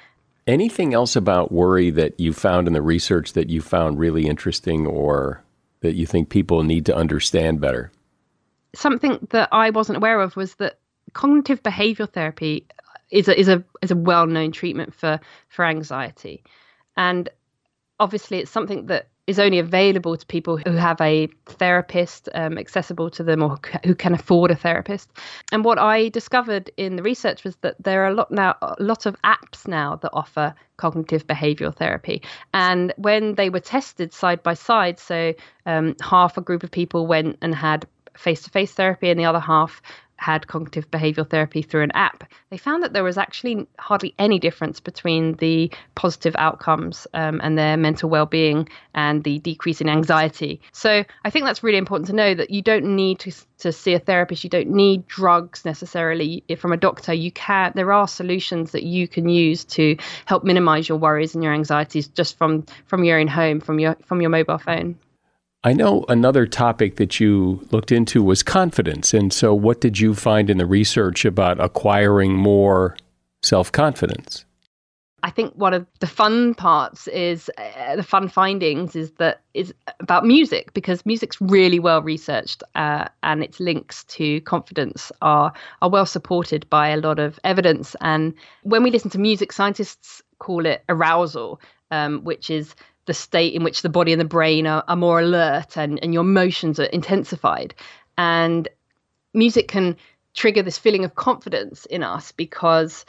Anything 0.45 0.93
else 0.93 1.15
about 1.15 1.51
worry 1.51 1.89
that 1.91 2.19
you 2.19 2.33
found 2.33 2.67
in 2.67 2.73
the 2.73 2.81
research 2.81 3.33
that 3.33 3.49
you 3.49 3.61
found 3.61 3.97
really 3.97 4.27
interesting 4.27 4.85
or 4.85 5.42
that 5.83 5.95
you 5.95 6.07
think 6.07 6.29
people 6.29 6.63
need 6.63 6.85
to 6.87 6.95
understand 6.95 7.61
better? 7.61 7.91
Something 8.73 9.27
that 9.29 9.49
I 9.51 9.69
wasn't 9.69 9.97
aware 9.97 10.19
of 10.19 10.35
was 10.35 10.55
that 10.55 10.79
cognitive 11.13 11.61
behavioral 11.61 12.11
therapy 12.11 12.65
is 13.11 13.27
a 13.27 13.39
is 13.39 13.47
a 13.47 13.63
is 13.83 13.91
a 13.91 13.95
well 13.95 14.25
known 14.25 14.51
treatment 14.51 14.95
for 14.95 15.19
for 15.49 15.65
anxiety, 15.65 16.43
and 16.97 17.29
obviously 17.99 18.39
it's 18.39 18.49
something 18.49 18.87
that 18.87 19.09
is 19.25 19.39
only 19.39 19.59
available 19.59 20.17
to 20.17 20.25
people 20.25 20.57
who 20.57 20.71
have 20.71 20.99
a 20.99 21.27
therapist 21.45 22.27
um, 22.33 22.57
accessible 22.57 23.09
to 23.09 23.23
them 23.23 23.41
or 23.41 23.57
who 23.85 23.95
can 23.95 24.13
afford 24.13 24.51
a 24.51 24.55
therapist. 24.55 25.09
And 25.51 25.63
what 25.63 25.79
I 25.79 26.09
discovered 26.09 26.69
in 26.75 26.97
the 26.97 27.03
research 27.03 27.43
was 27.43 27.55
that 27.57 27.75
there 27.81 28.03
are 28.03 28.07
a 28.07 28.13
lot 28.13 28.31
now, 28.31 28.55
a 28.61 28.75
lot 28.79 29.05
of 29.05 29.15
apps 29.23 29.65
now 29.65 29.95
that 29.97 30.11
offer 30.11 30.53
cognitive 30.75 31.25
behavioral 31.25 31.73
therapy. 31.73 32.21
And 32.53 32.93
when 32.97 33.35
they 33.35 33.49
were 33.49 33.61
tested 33.61 34.13
side 34.13 34.43
by 34.43 34.55
side, 34.55 34.99
so 34.99 35.33
um, 35.65 35.95
half 36.01 36.37
a 36.37 36.41
group 36.41 36.63
of 36.63 36.71
people 36.71 37.07
went 37.07 37.37
and 37.41 37.55
had 37.55 37.87
face 38.17 38.43
to 38.43 38.49
face 38.49 38.73
therapy, 38.73 39.09
and 39.09 39.19
the 39.19 39.25
other 39.25 39.39
half 39.39 39.81
had 40.17 40.47
cognitive 40.47 40.89
behavioral 40.89 41.29
therapy 41.29 41.61
through 41.61 41.83
an 41.83 41.91
app, 41.91 42.23
they 42.49 42.57
found 42.57 42.83
that 42.83 42.93
there 42.93 43.03
was 43.03 43.17
actually 43.17 43.67
hardly 43.79 44.13
any 44.17 44.39
difference 44.39 44.79
between 44.79 45.33
the 45.33 45.71
positive 45.95 46.35
outcomes 46.37 47.07
um, 47.13 47.41
and 47.43 47.57
their 47.57 47.77
mental 47.77 48.09
well-being 48.09 48.67
and 48.93 49.23
the 49.23 49.39
decrease 49.39 49.81
in 49.81 49.89
anxiety. 49.89 50.61
So 50.71 51.03
I 51.25 51.29
think 51.29 51.45
that's 51.45 51.63
really 51.63 51.77
important 51.77 52.07
to 52.07 52.15
know 52.15 52.33
that 52.33 52.51
you 52.51 52.61
don't 52.61 52.95
need 52.95 53.19
to 53.19 53.31
to 53.59 53.71
see 53.71 53.93
a 53.93 53.99
therapist. 53.99 54.43
You 54.43 54.49
don't 54.49 54.69
need 54.69 55.07
drugs 55.07 55.63
necessarily 55.63 56.43
if 56.47 56.59
from 56.59 56.73
a 56.73 56.77
doctor. 56.77 57.13
You 57.13 57.31
can 57.31 57.71
there 57.75 57.91
are 57.91 58.07
solutions 58.07 58.71
that 58.71 58.83
you 58.83 59.07
can 59.07 59.29
use 59.29 59.63
to 59.65 59.97
help 60.25 60.43
minimize 60.43 60.87
your 60.89 60.97
worries 60.97 61.35
and 61.35 61.43
your 61.43 61.53
anxieties 61.53 62.07
just 62.07 62.37
from 62.37 62.65
from 62.85 63.03
your 63.03 63.19
own 63.19 63.27
home, 63.27 63.59
from 63.59 63.79
your 63.79 63.95
from 64.05 64.21
your 64.21 64.29
mobile 64.29 64.57
phone. 64.57 64.97
I 65.65 65.71
know 65.71 66.03
another 66.09 66.45
topic 66.45 66.97
that 66.97 67.19
you 67.19 67.65
looked 67.71 67.91
into 67.91 68.21
was 68.21 68.43
confidence. 68.43 69.13
And 69.13 69.31
so, 69.31 69.53
what 69.53 69.79
did 69.79 69.99
you 69.99 70.13
find 70.13 70.49
in 70.49 70.57
the 70.57 70.65
research 70.65 71.23
about 71.23 71.59
acquiring 71.59 72.35
more 72.35 72.97
self 73.43 73.71
confidence? 73.71 74.45
I 75.25 75.29
think 75.29 75.53
one 75.55 75.73
of 75.73 75.87
the 76.01 76.07
fun 76.07 76.53
parts 76.53 77.07
is 77.07 77.49
uh, 77.57 77.95
the 77.95 78.03
fun 78.03 78.27
findings 78.27 78.93
is 78.93 79.11
that 79.19 79.41
is 79.53 79.73
about 80.01 80.25
music 80.25 80.73
because 80.73 81.05
music's 81.05 81.39
really 81.39 81.79
well 81.79 82.01
researched 82.01 82.61
uh, 82.75 83.07
and 83.23 83.41
its 83.41 83.61
links 83.61 84.03
to 84.05 84.41
confidence 84.41 85.13
are 85.21 85.53
are 85.81 85.89
well 85.89 86.05
supported 86.05 86.69
by 86.69 86.89
a 86.89 86.97
lot 86.97 87.19
of 87.19 87.39
evidence. 87.45 87.95
And 88.01 88.33
when 88.63 88.83
we 88.83 88.91
listen 88.91 89.11
to 89.11 89.17
music, 89.17 89.53
scientists 89.53 90.21
call 90.39 90.65
it 90.65 90.83
arousal, 90.89 91.61
um, 91.89 92.19
which 92.25 92.49
is 92.49 92.75
the 93.05 93.13
state 93.13 93.53
in 93.53 93.63
which 93.63 93.81
the 93.81 93.89
body 93.89 94.11
and 94.11 94.21
the 94.21 94.25
brain 94.25 94.67
are, 94.67 94.83
are 94.87 94.95
more 94.95 95.19
alert 95.19 95.77
and, 95.77 95.99
and 96.03 96.13
your 96.13 96.21
emotions 96.21 96.79
are 96.79 96.85
intensified. 96.85 97.73
And 98.17 98.67
music 99.33 99.67
can 99.67 99.97
trigger 100.33 100.63
this 100.63 100.77
feeling 100.77 101.05
of 101.05 101.15
confidence 101.15 101.85
in 101.85 102.03
us 102.03 102.31
because 102.31 103.05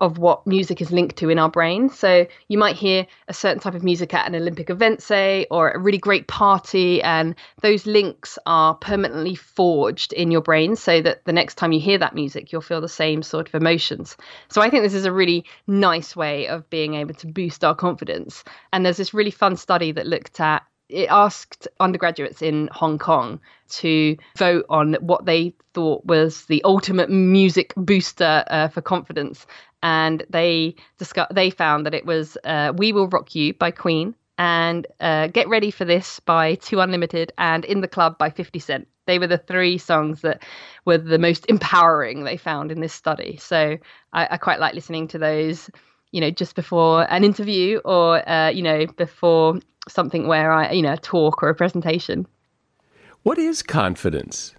of 0.00 0.18
what 0.18 0.46
music 0.46 0.80
is 0.80 0.90
linked 0.90 1.16
to 1.16 1.28
in 1.28 1.38
our 1.38 1.48
brain. 1.48 1.88
So 1.88 2.26
you 2.48 2.58
might 2.58 2.76
hear 2.76 3.06
a 3.28 3.34
certain 3.34 3.60
type 3.60 3.74
of 3.74 3.84
music 3.84 4.14
at 4.14 4.26
an 4.26 4.34
Olympic 4.34 4.70
event, 4.70 5.02
say, 5.02 5.46
or 5.50 5.70
a 5.70 5.78
really 5.78 5.98
great 5.98 6.28
party, 6.28 7.02
and 7.02 7.34
those 7.62 7.86
links 7.86 8.38
are 8.46 8.74
permanently 8.74 9.34
forged 9.34 10.12
in 10.12 10.30
your 10.30 10.40
brain 10.40 10.76
so 10.76 11.00
that 11.02 11.24
the 11.24 11.32
next 11.32 11.56
time 11.56 11.72
you 11.72 11.80
hear 11.80 11.98
that 11.98 12.14
music, 12.14 12.52
you'll 12.52 12.62
feel 12.62 12.80
the 12.80 12.88
same 12.88 13.22
sort 13.22 13.48
of 13.48 13.54
emotions. 13.54 14.16
So 14.48 14.60
I 14.60 14.70
think 14.70 14.82
this 14.82 14.94
is 14.94 15.04
a 15.04 15.12
really 15.12 15.44
nice 15.66 16.14
way 16.14 16.48
of 16.48 16.68
being 16.70 16.94
able 16.94 17.14
to 17.14 17.26
boost 17.26 17.64
our 17.64 17.74
confidence. 17.74 18.44
And 18.72 18.84
there's 18.84 18.96
this 18.96 19.14
really 19.14 19.30
fun 19.30 19.56
study 19.56 19.92
that 19.92 20.06
looked 20.06 20.40
at 20.40 20.62
it 20.88 21.08
asked 21.10 21.66
undergraduates 21.80 22.42
in 22.42 22.68
Hong 22.72 22.98
Kong 22.98 23.40
to 23.68 24.16
vote 24.38 24.66
on 24.68 24.94
what 25.00 25.24
they 25.24 25.54
thought 25.74 26.04
was 26.04 26.44
the 26.46 26.62
ultimate 26.64 27.10
music 27.10 27.72
booster 27.76 28.44
uh, 28.46 28.68
for 28.68 28.80
confidence, 28.80 29.46
and 29.82 30.24
they 30.30 30.74
discuss- 30.98 31.28
they 31.32 31.50
found 31.50 31.86
that 31.86 31.94
it 31.94 32.06
was 32.06 32.36
uh, 32.44 32.72
"We 32.76 32.92
Will 32.92 33.08
Rock 33.08 33.34
You" 33.34 33.54
by 33.54 33.70
Queen 33.70 34.14
and 34.38 34.86
uh, 35.00 35.28
"Get 35.28 35.48
Ready 35.48 35.70
for 35.70 35.84
This" 35.84 36.20
by 36.20 36.56
Two 36.56 36.80
Unlimited 36.80 37.32
and 37.38 37.64
"In 37.64 37.80
the 37.80 37.88
Club" 37.88 38.18
by 38.18 38.30
Fifty 38.30 38.58
Cent. 38.58 38.88
They 39.06 39.18
were 39.18 39.28
the 39.28 39.38
three 39.38 39.78
songs 39.78 40.22
that 40.22 40.42
were 40.84 40.98
the 40.98 41.18
most 41.18 41.46
empowering 41.48 42.24
they 42.24 42.36
found 42.36 42.72
in 42.72 42.80
this 42.80 42.92
study. 42.92 43.36
So 43.36 43.76
I, 44.12 44.28
I 44.32 44.36
quite 44.36 44.58
like 44.60 44.74
listening 44.74 45.08
to 45.08 45.18
those 45.18 45.70
you 46.12 46.20
know 46.20 46.30
just 46.30 46.54
before 46.54 47.10
an 47.12 47.24
interview 47.24 47.78
or 47.84 48.28
uh, 48.28 48.48
you 48.48 48.62
know 48.62 48.86
before 48.96 49.58
something 49.88 50.26
where 50.26 50.52
I, 50.52 50.72
you 50.72 50.82
know, 50.82 50.94
a 50.94 50.96
talk 50.96 51.42
or 51.42 51.48
a 51.48 51.54
presentation. 51.54 52.26
What 53.22 53.38
is 53.38 53.62
confidence? 53.62 54.54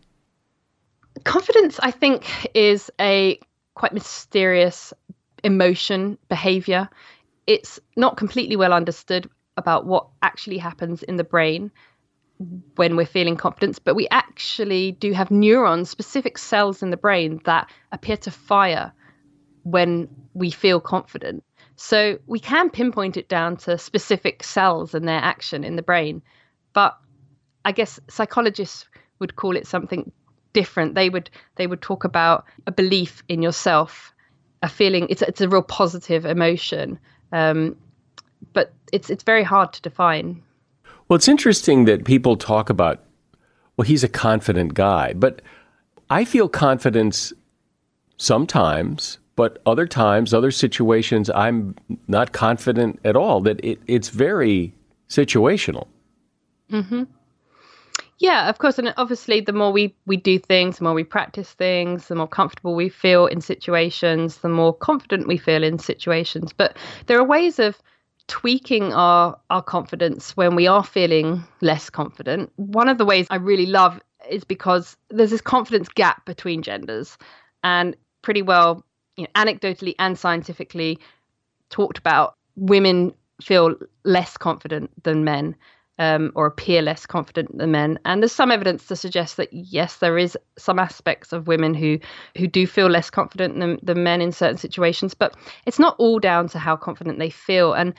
Confidence, 1.24 1.80
I 1.82 1.92
think, 1.92 2.50
is 2.54 2.92
a 3.00 3.40
quite 3.76 3.94
mysterious 3.94 4.94
emotion, 5.48 6.18
behavior. 6.30 6.90
It's 7.48 7.80
not 7.96 8.18
completely 8.18 8.56
well 8.56 8.74
understood 8.74 9.30
about 9.56 9.86
what 9.86 10.08
actually 10.22 10.60
happens 10.60 11.02
in 11.02 11.16
the 11.16 11.24
brain 11.24 11.72
when 12.76 12.96
we're 12.96 13.08
feeling 13.08 13.38
confidence, 13.38 13.80
but 13.80 13.96
we 13.96 14.08
actually 14.10 14.92
do 14.92 15.12
have 15.14 15.32
neurons, 15.32 15.90
specific 15.90 16.38
cells 16.38 16.84
in 16.84 16.92
the 16.92 16.98
brain 16.98 17.42
that 17.46 17.72
appear 17.92 18.18
to 18.18 18.30
fire 18.30 18.94
when 19.64 20.08
we 20.36 20.52
feel 20.52 20.80
confident. 20.80 21.44
So 21.76 22.20
we 22.28 22.40
can 22.40 22.70
pinpoint 22.70 23.18
it 23.18 23.30
down 23.30 23.58
to 23.58 23.78
specific 23.78 24.44
cells 24.44 24.94
and 24.94 25.08
their 25.08 25.20
action 25.20 25.64
in 25.64 25.76
the 25.78 25.82
brain. 25.82 26.22
But 26.74 26.96
I 27.66 27.72
guess 27.72 28.00
psychologists 28.10 28.86
would 29.20 29.36
call 29.36 29.56
it 29.56 29.66
something 29.66 30.12
different. 30.54 30.94
They 30.94 31.10
would 31.10 31.30
they 31.56 31.68
would 31.68 31.82
talk 31.82 32.04
about 32.04 32.46
a 32.68 32.72
belief 32.72 33.24
in 33.28 33.42
yourself, 33.42 34.14
a 34.62 34.70
feeling. 34.70 35.08
It's 35.10 35.22
it's 35.22 35.42
a 35.42 35.50
real 35.50 35.62
positive 35.62 36.26
emotion, 36.26 37.00
um, 37.32 37.76
but 38.54 38.74
it's 38.92 39.10
it's 39.10 39.24
very 39.24 39.44
hard 39.44 39.74
to 39.74 39.82
define. 39.82 40.42
Well, 41.08 41.16
it's 41.16 41.28
interesting 41.28 41.86
that 41.86 42.06
people 42.06 42.38
talk 42.38 42.70
about. 42.70 43.04
Well, 43.78 43.86
he's 43.86 44.04
a 44.04 44.10
confident 44.10 44.74
guy, 44.74 45.14
but 45.14 45.42
I 46.10 46.26
feel 46.26 46.50
confidence 46.50 47.32
sometimes 48.18 49.20
but 49.38 49.62
other 49.68 49.86
times, 49.86 50.34
other 50.34 50.50
situations, 50.50 51.30
I'm 51.30 51.76
not 52.08 52.34
confident 52.34 53.00
at 53.06 53.16
all. 53.16 53.40
That 53.42 53.64
it, 53.64 53.80
it's 53.88 54.10
very 54.10 54.74
situational. 55.08 55.88
Mm-hmm. 56.72 57.04
Yeah, 58.20 58.50
of 58.50 58.58
course, 58.58 58.80
and 58.80 58.94
obviously, 58.98 59.42
the 59.42 59.54
more 59.54 59.72
we 59.72 59.96
we 60.08 60.18
do 60.18 60.40
things, 60.40 60.78
the 60.78 60.84
more 60.86 60.94
we 60.94 61.04
practice 61.04 61.52
things, 61.54 62.08
the 62.08 62.16
more 62.16 62.28
comfortable 62.28 62.74
we 62.76 62.90
feel 62.90 63.28
in 63.28 63.42
situations, 63.42 64.38
the 64.40 64.50
more 64.50 64.74
confident 64.74 65.28
we 65.28 65.38
feel 65.38 65.64
in 65.64 65.78
situations. 65.78 66.52
But 66.52 66.78
there 67.06 67.20
are 67.20 67.24
ways 67.24 67.60
of 67.60 67.80
tweaking 68.28 68.92
our 68.94 69.40
our 69.52 69.62
confidence 69.62 70.36
when 70.36 70.56
we 70.56 70.66
are 70.68 70.84
feeling 70.84 71.44
less 71.62 71.90
confident. 71.92 72.52
One 72.56 72.90
of 72.90 72.98
the 72.98 73.06
ways 73.06 73.28
I 73.30 73.36
really 73.36 73.68
love 73.68 74.00
is 74.30 74.44
because 74.44 74.98
there's 75.10 75.30
this 75.30 75.42
confidence 75.42 75.88
gap 75.90 76.26
between 76.26 76.64
genders, 76.64 77.18
and 77.64 77.96
pretty 78.24 78.42
well 78.42 78.84
you 79.16 79.26
know, 79.26 79.30
anecdotally 79.36 79.94
and 80.00 80.18
scientifically 80.18 80.98
talked 81.70 82.00
about 82.00 82.36
women 82.56 83.14
feel 83.42 83.76
less 84.04 84.38
confident 84.38 84.90
than 85.04 85.24
men 85.24 85.56
um, 86.00 86.32
or 86.36 86.46
appear 86.46 86.82
less 86.82 87.06
confident 87.06 87.58
than 87.58 87.72
men. 87.72 88.00
And 88.06 88.22
there's 88.22 88.32
some 88.32 88.52
evidence 88.52 88.86
to 88.88 88.96
suggest 88.96 89.38
that 89.38 89.52
yes, 89.52 89.98
there 89.98 90.18
is 90.18 90.38
some 90.58 90.80
aspects 90.80 91.34
of 91.34 91.48
women 91.48 91.74
who 91.74 92.00
who 92.38 92.48
do 92.48 92.68
feel 92.68 92.88
less 92.88 93.10
confident 93.10 93.60
than, 93.60 93.80
than 93.82 94.04
men 94.04 94.22
in 94.22 94.32
certain 94.32 94.58
situations, 94.58 95.14
but 95.14 95.36
it's 95.66 95.80
not 95.80 95.96
all 95.98 96.20
down 96.20 96.48
to 96.50 96.60
how 96.60 96.76
confident 96.76 97.20
they 97.20 97.30
feel. 97.30 97.74
And 97.74 97.94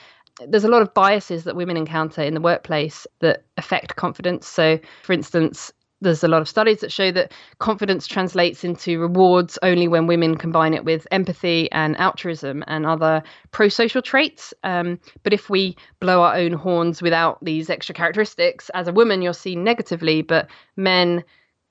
there's 0.46 0.64
a 0.64 0.68
lot 0.68 0.82
of 0.82 0.94
biases 0.94 1.44
that 1.44 1.56
women 1.56 1.76
encounter 1.76 2.22
in 2.22 2.34
the 2.34 2.40
workplace 2.40 3.06
that 3.20 3.44
affect 3.56 3.96
confidence. 3.96 4.46
So, 4.46 4.78
for 5.02 5.12
instance, 5.12 5.72
there's 6.00 6.22
a 6.22 6.28
lot 6.28 6.40
of 6.40 6.48
studies 6.48 6.80
that 6.80 6.92
show 6.92 7.10
that 7.12 7.32
confidence 7.58 8.06
translates 8.06 8.64
into 8.64 9.00
rewards 9.00 9.58
only 9.62 9.88
when 9.88 10.06
women 10.06 10.36
combine 10.36 10.74
it 10.74 10.84
with 10.84 11.06
empathy 11.10 11.70
and 11.72 11.96
altruism 11.98 12.62
and 12.66 12.86
other 12.86 13.22
pro 13.50 13.68
social 13.68 14.02
traits. 14.02 14.54
Um, 14.62 15.00
but 15.22 15.32
if 15.32 15.50
we 15.50 15.76
blow 16.00 16.22
our 16.22 16.36
own 16.36 16.52
horns 16.52 17.02
without 17.02 17.44
these 17.44 17.68
extra 17.68 17.94
characteristics, 17.94 18.70
as 18.74 18.86
a 18.86 18.92
woman, 18.92 19.22
you're 19.22 19.32
seen 19.32 19.64
negatively, 19.64 20.22
but 20.22 20.48
men 20.76 21.24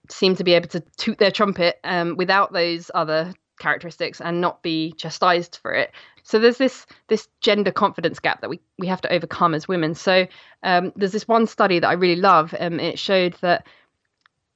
seem 0.10 0.36
to 0.36 0.44
be 0.44 0.54
able 0.54 0.70
to 0.70 0.82
toot 0.98 1.18
their 1.18 1.32
trumpet 1.32 1.80
um, 1.84 2.16
without 2.18 2.54
those 2.54 2.92
other 2.94 3.34
characteristics 3.60 4.22
and 4.22 4.40
not 4.40 4.62
be 4.62 4.92
chastised 4.94 5.60
for 5.62 5.74
it. 5.74 5.92
So 6.24 6.40
there's 6.40 6.58
this 6.58 6.86
this 7.08 7.28
gender 7.40 7.72
confidence 7.72 8.20
gap 8.20 8.42
that 8.42 8.50
we, 8.50 8.60
we 8.78 8.88
have 8.88 9.02
to 9.02 9.14
overcome 9.14 9.54
as 9.54 9.68
women. 9.68 9.96
So 9.96 10.28
um, 10.64 10.92
there's 10.96 11.14
this 11.14 11.28
one 11.28 11.48
study 11.48 11.80
that 11.80 11.88
I 11.88 11.94
really 11.94 12.20
love. 12.20 12.54
Um, 12.60 12.80
it 12.80 13.00
showed 13.00 13.36
that 13.42 13.66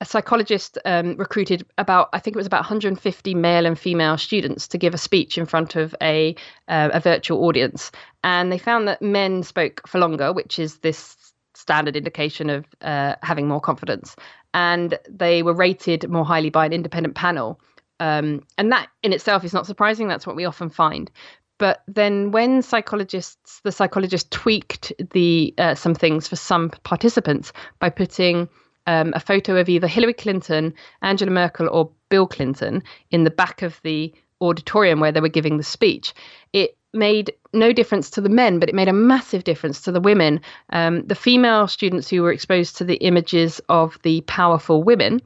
a 0.02 0.06
psychologist 0.06 0.80
um, 0.84 1.16
recruited 1.16 1.64
about 1.78 2.10
I 2.12 2.20
think 2.20 2.36
it 2.36 2.40
was 2.40 2.48
about 2.48 2.62
150 2.62 3.36
male 3.36 3.66
and 3.68 3.78
female 3.78 4.18
students 4.18 4.68
to 4.70 4.78
give 4.80 4.96
a 4.96 4.98
speech 4.98 5.38
in 5.38 5.46
front 5.46 5.76
of 5.76 5.96
a 6.02 6.36
uh, 6.68 6.90
a 6.92 7.00
virtual 7.00 7.46
audience, 7.46 7.92
and 8.24 8.52
they 8.52 8.58
found 8.58 8.88
that 8.88 9.02
men 9.02 9.44
spoke 9.44 9.88
for 9.88 10.00
longer, 10.00 10.34
which 10.34 10.58
is 10.58 10.80
this 10.80 11.16
standard 11.54 11.96
indication 11.96 12.50
of 12.50 12.66
uh, 12.82 13.16
having 13.22 13.48
more 13.48 13.62
confidence, 13.62 14.16
and 14.56 14.98
they 15.08 15.44
were 15.44 15.54
rated 15.54 16.10
more 16.10 16.26
highly 16.26 16.50
by 16.50 16.66
an 16.66 16.74
independent 16.74 17.16
panel. 17.16 17.62
Um, 18.00 18.42
and 18.58 18.72
that 18.72 18.90
in 19.04 19.14
itself 19.14 19.44
is 19.44 19.54
not 19.54 19.68
surprising. 19.68 20.08
That's 20.08 20.26
what 20.26 20.36
we 20.36 20.46
often 20.46 20.72
find. 20.72 21.12
But 21.60 21.84
then, 21.88 22.32
when 22.32 22.64
psychologists, 22.64 23.62
the 23.64 23.72
psychologist 23.72 24.32
tweaked 24.32 24.92
the 25.12 25.54
uh, 25.60 25.76
some 25.76 25.94
things 25.94 26.28
for 26.28 26.36
some 26.36 26.72
participants 26.84 27.54
by 27.78 27.92
putting 27.92 28.50
um, 28.92 29.14
a 29.16 29.20
photo 29.20 29.58
of 29.58 29.70
either 29.70 29.88
Hillary 29.88 30.14
Clinton, 30.14 30.74
Angela 31.02 31.32
Merkel, 31.32 31.70
or 31.72 31.90
Bill 32.10 32.28
Clinton 32.28 32.84
in 33.10 33.24
the 33.24 33.32
back 33.32 33.62
of 33.62 33.80
the 33.84 34.14
auditorium 34.42 35.00
where 35.00 35.12
they 35.12 35.22
were 35.22 35.30
giving 35.30 35.58
the 35.58 35.64
speech. 35.64 36.14
It 36.52 36.78
made 36.94 37.34
no 37.54 37.72
difference 37.72 38.10
to 38.12 38.22
the 38.22 38.30
men, 38.30 38.60
but 38.60 38.68
it 38.68 38.76
made 38.76 38.90
a 38.90 38.94
massive 38.94 39.46
difference 39.46 39.82
to 39.82 39.92
the 39.92 40.02
women. 40.02 40.42
Um, 40.72 41.06
the 41.08 41.16
female 41.16 41.68
students 41.68 42.10
who 42.10 42.22
were 42.22 42.34
exposed 42.34 42.78
to 42.78 42.84
the 42.84 42.96
images 42.96 43.62
of 43.70 43.98
the 44.04 44.22
powerful 44.22 44.84
women 44.84 45.22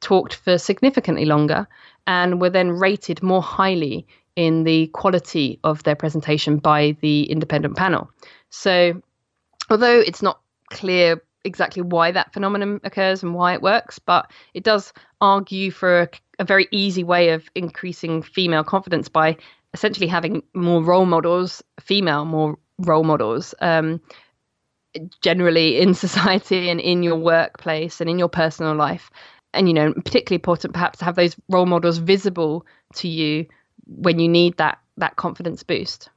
talked 0.00 0.34
for 0.34 0.58
significantly 0.58 1.24
longer 1.24 1.66
and 2.06 2.40
were 2.40 2.50
then 2.50 2.70
rated 2.70 3.22
more 3.22 3.42
highly 3.42 4.06
in 4.36 4.62
the 4.62 4.86
quality 4.88 5.58
of 5.64 5.82
their 5.82 5.96
presentation 5.96 6.58
by 6.58 6.96
the 7.00 7.24
independent 7.24 7.76
panel. 7.76 8.08
So, 8.50 9.02
although 9.68 9.98
it's 9.98 10.22
not 10.22 10.40
clear 10.70 11.20
exactly 11.44 11.82
why 11.82 12.10
that 12.10 12.32
phenomenon 12.32 12.80
occurs 12.84 13.22
and 13.22 13.34
why 13.34 13.54
it 13.54 13.62
works, 13.62 13.98
but 13.98 14.30
it 14.54 14.64
does 14.64 14.92
argue 15.20 15.70
for 15.70 16.02
a, 16.02 16.08
a 16.38 16.44
very 16.44 16.68
easy 16.70 17.04
way 17.04 17.30
of 17.30 17.48
increasing 17.54 18.22
female 18.22 18.64
confidence 18.64 19.08
by 19.08 19.36
essentially 19.74 20.06
having 20.06 20.42
more 20.54 20.82
role 20.82 21.06
models, 21.06 21.62
female 21.80 22.24
more 22.24 22.58
role 22.78 23.04
models. 23.04 23.54
Um, 23.60 24.00
generally 25.20 25.80
in 25.80 25.94
society 26.06 26.68
and 26.68 26.80
in 26.80 27.02
your 27.02 27.16
workplace 27.16 28.00
and 28.00 28.08
in 28.08 28.18
your 28.18 28.28
personal 28.28 28.74
life 28.74 29.10
and 29.54 29.68
you 29.68 29.74
know 29.74 29.92
particularly 29.92 30.36
important 30.36 30.72
perhaps 30.72 30.98
to 30.98 31.04
have 31.04 31.16
those 31.16 31.36
role 31.48 31.66
models 31.66 31.98
visible 31.98 32.66
to 32.94 33.08
you 33.08 33.46
when 33.86 34.18
you 34.18 34.28
need 34.28 34.56
that 34.56 34.78
that 34.96 35.16
confidence 35.16 35.62
boost 35.62 36.08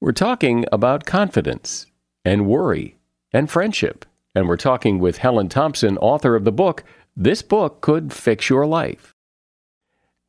we're 0.00 0.12
talking 0.12 0.64
about 0.72 1.04
confidence 1.04 1.86
and 2.24 2.46
worry 2.46 2.96
and 3.32 3.50
friendship 3.50 4.04
and 4.34 4.48
we're 4.48 4.56
talking 4.56 4.98
with 4.98 5.18
Helen 5.18 5.48
Thomson, 5.48 5.98
author 5.98 6.34
of 6.34 6.44
the 6.44 6.52
book, 6.52 6.84
This 7.16 7.42
Book 7.42 7.80
Could 7.80 8.12
Fix 8.12 8.48
Your 8.48 8.66
Life. 8.66 9.14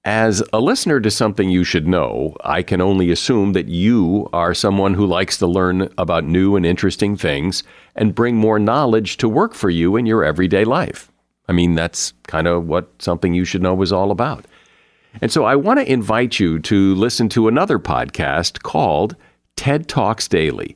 As 0.05 0.43
a 0.51 0.59
listener 0.59 0.99
to 0.99 1.09
something 1.09 1.49
you 1.49 1.63
should 1.63 1.87
know, 1.87 2.35
I 2.43 2.61
can 2.61 2.81
only 2.81 3.09
assume 3.09 3.53
that 3.53 3.69
you 3.69 4.27
are 4.33 4.53
someone 4.53 4.95
who 4.95 5.05
likes 5.05 5.37
to 5.37 5.47
learn 5.47 5.89
about 5.97 6.25
new 6.25 6.57
and 6.57 6.65
interesting 6.65 7.15
things 7.15 7.63
and 7.95 8.13
bring 8.13 8.35
more 8.35 8.59
knowledge 8.59 9.15
to 9.17 9.29
work 9.29 9.53
for 9.53 9.69
you 9.69 9.95
in 9.95 10.05
your 10.05 10.25
everyday 10.25 10.65
life. 10.65 11.09
I 11.47 11.53
mean, 11.53 11.75
that's 11.75 12.11
kind 12.27 12.47
of 12.47 12.67
what 12.67 12.89
something 12.99 13.33
you 13.33 13.45
should 13.45 13.61
know 13.61 13.81
is 13.81 13.93
all 13.93 14.11
about. 14.11 14.45
And 15.21 15.31
so 15.31 15.45
I 15.45 15.55
want 15.55 15.79
to 15.79 15.89
invite 15.89 16.37
you 16.37 16.59
to 16.59 16.95
listen 16.95 17.29
to 17.29 17.47
another 17.47 17.79
podcast 17.79 18.63
called 18.63 19.15
TED 19.55 19.87
Talks 19.87 20.27
Daily. 20.27 20.75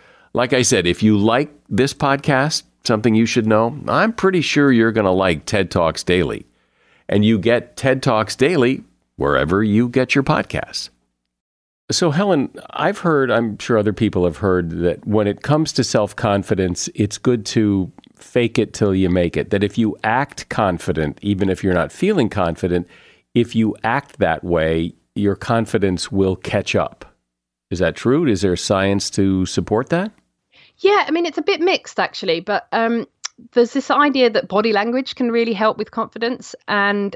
Like 0.33 0.53
I 0.53 0.61
said, 0.61 0.87
if 0.87 1.03
you 1.03 1.17
like 1.17 1.53
this 1.69 1.93
podcast, 1.93 2.63
something 2.85 3.15
you 3.15 3.25
should 3.25 3.45
know, 3.45 3.77
I'm 3.87 4.13
pretty 4.13 4.41
sure 4.41 4.71
you're 4.71 4.91
going 4.91 5.05
to 5.05 5.11
like 5.11 5.45
TED 5.45 5.69
Talks 5.71 6.03
Daily. 6.03 6.45
And 7.09 7.25
you 7.25 7.37
get 7.37 7.75
TED 7.75 8.01
Talks 8.01 8.35
Daily 8.35 8.83
wherever 9.17 9.61
you 9.63 9.89
get 9.89 10.15
your 10.15 10.23
podcasts. 10.23 10.89
So, 11.91 12.11
Helen, 12.11 12.49
I've 12.69 12.99
heard, 12.99 13.29
I'm 13.29 13.57
sure 13.57 13.77
other 13.77 13.91
people 13.91 14.23
have 14.23 14.37
heard 14.37 14.69
that 14.81 15.05
when 15.05 15.27
it 15.27 15.41
comes 15.41 15.73
to 15.73 15.83
self 15.83 16.15
confidence, 16.15 16.89
it's 16.95 17.17
good 17.17 17.45
to 17.47 17.91
fake 18.15 18.57
it 18.57 18.73
till 18.73 18.95
you 18.95 19.09
make 19.09 19.35
it. 19.35 19.49
That 19.49 19.63
if 19.63 19.77
you 19.77 19.97
act 20.05 20.47
confident, 20.47 21.19
even 21.21 21.49
if 21.49 21.63
you're 21.63 21.73
not 21.73 21.91
feeling 21.91 22.29
confident, 22.29 22.87
if 23.33 23.55
you 23.55 23.75
act 23.83 24.19
that 24.19 24.41
way, 24.41 24.93
your 25.15 25.35
confidence 25.35 26.09
will 26.11 26.37
catch 26.37 26.75
up. 26.75 27.03
Is 27.69 27.79
that 27.79 27.97
true? 27.97 28.25
Is 28.25 28.41
there 28.41 28.55
science 28.55 29.09
to 29.11 29.45
support 29.45 29.89
that? 29.89 30.13
Yeah, 30.81 31.05
I 31.07 31.11
mean, 31.11 31.25
it's 31.25 31.37
a 31.37 31.43
bit 31.43 31.61
mixed 31.61 31.99
actually, 31.99 32.39
but 32.39 32.67
um, 32.71 33.07
there's 33.53 33.73
this 33.73 33.91
idea 33.91 34.29
that 34.31 34.47
body 34.47 34.73
language 34.73 35.15
can 35.15 35.31
really 35.31 35.53
help 35.53 35.77
with 35.77 35.91
confidence, 35.91 36.55
and 36.67 37.15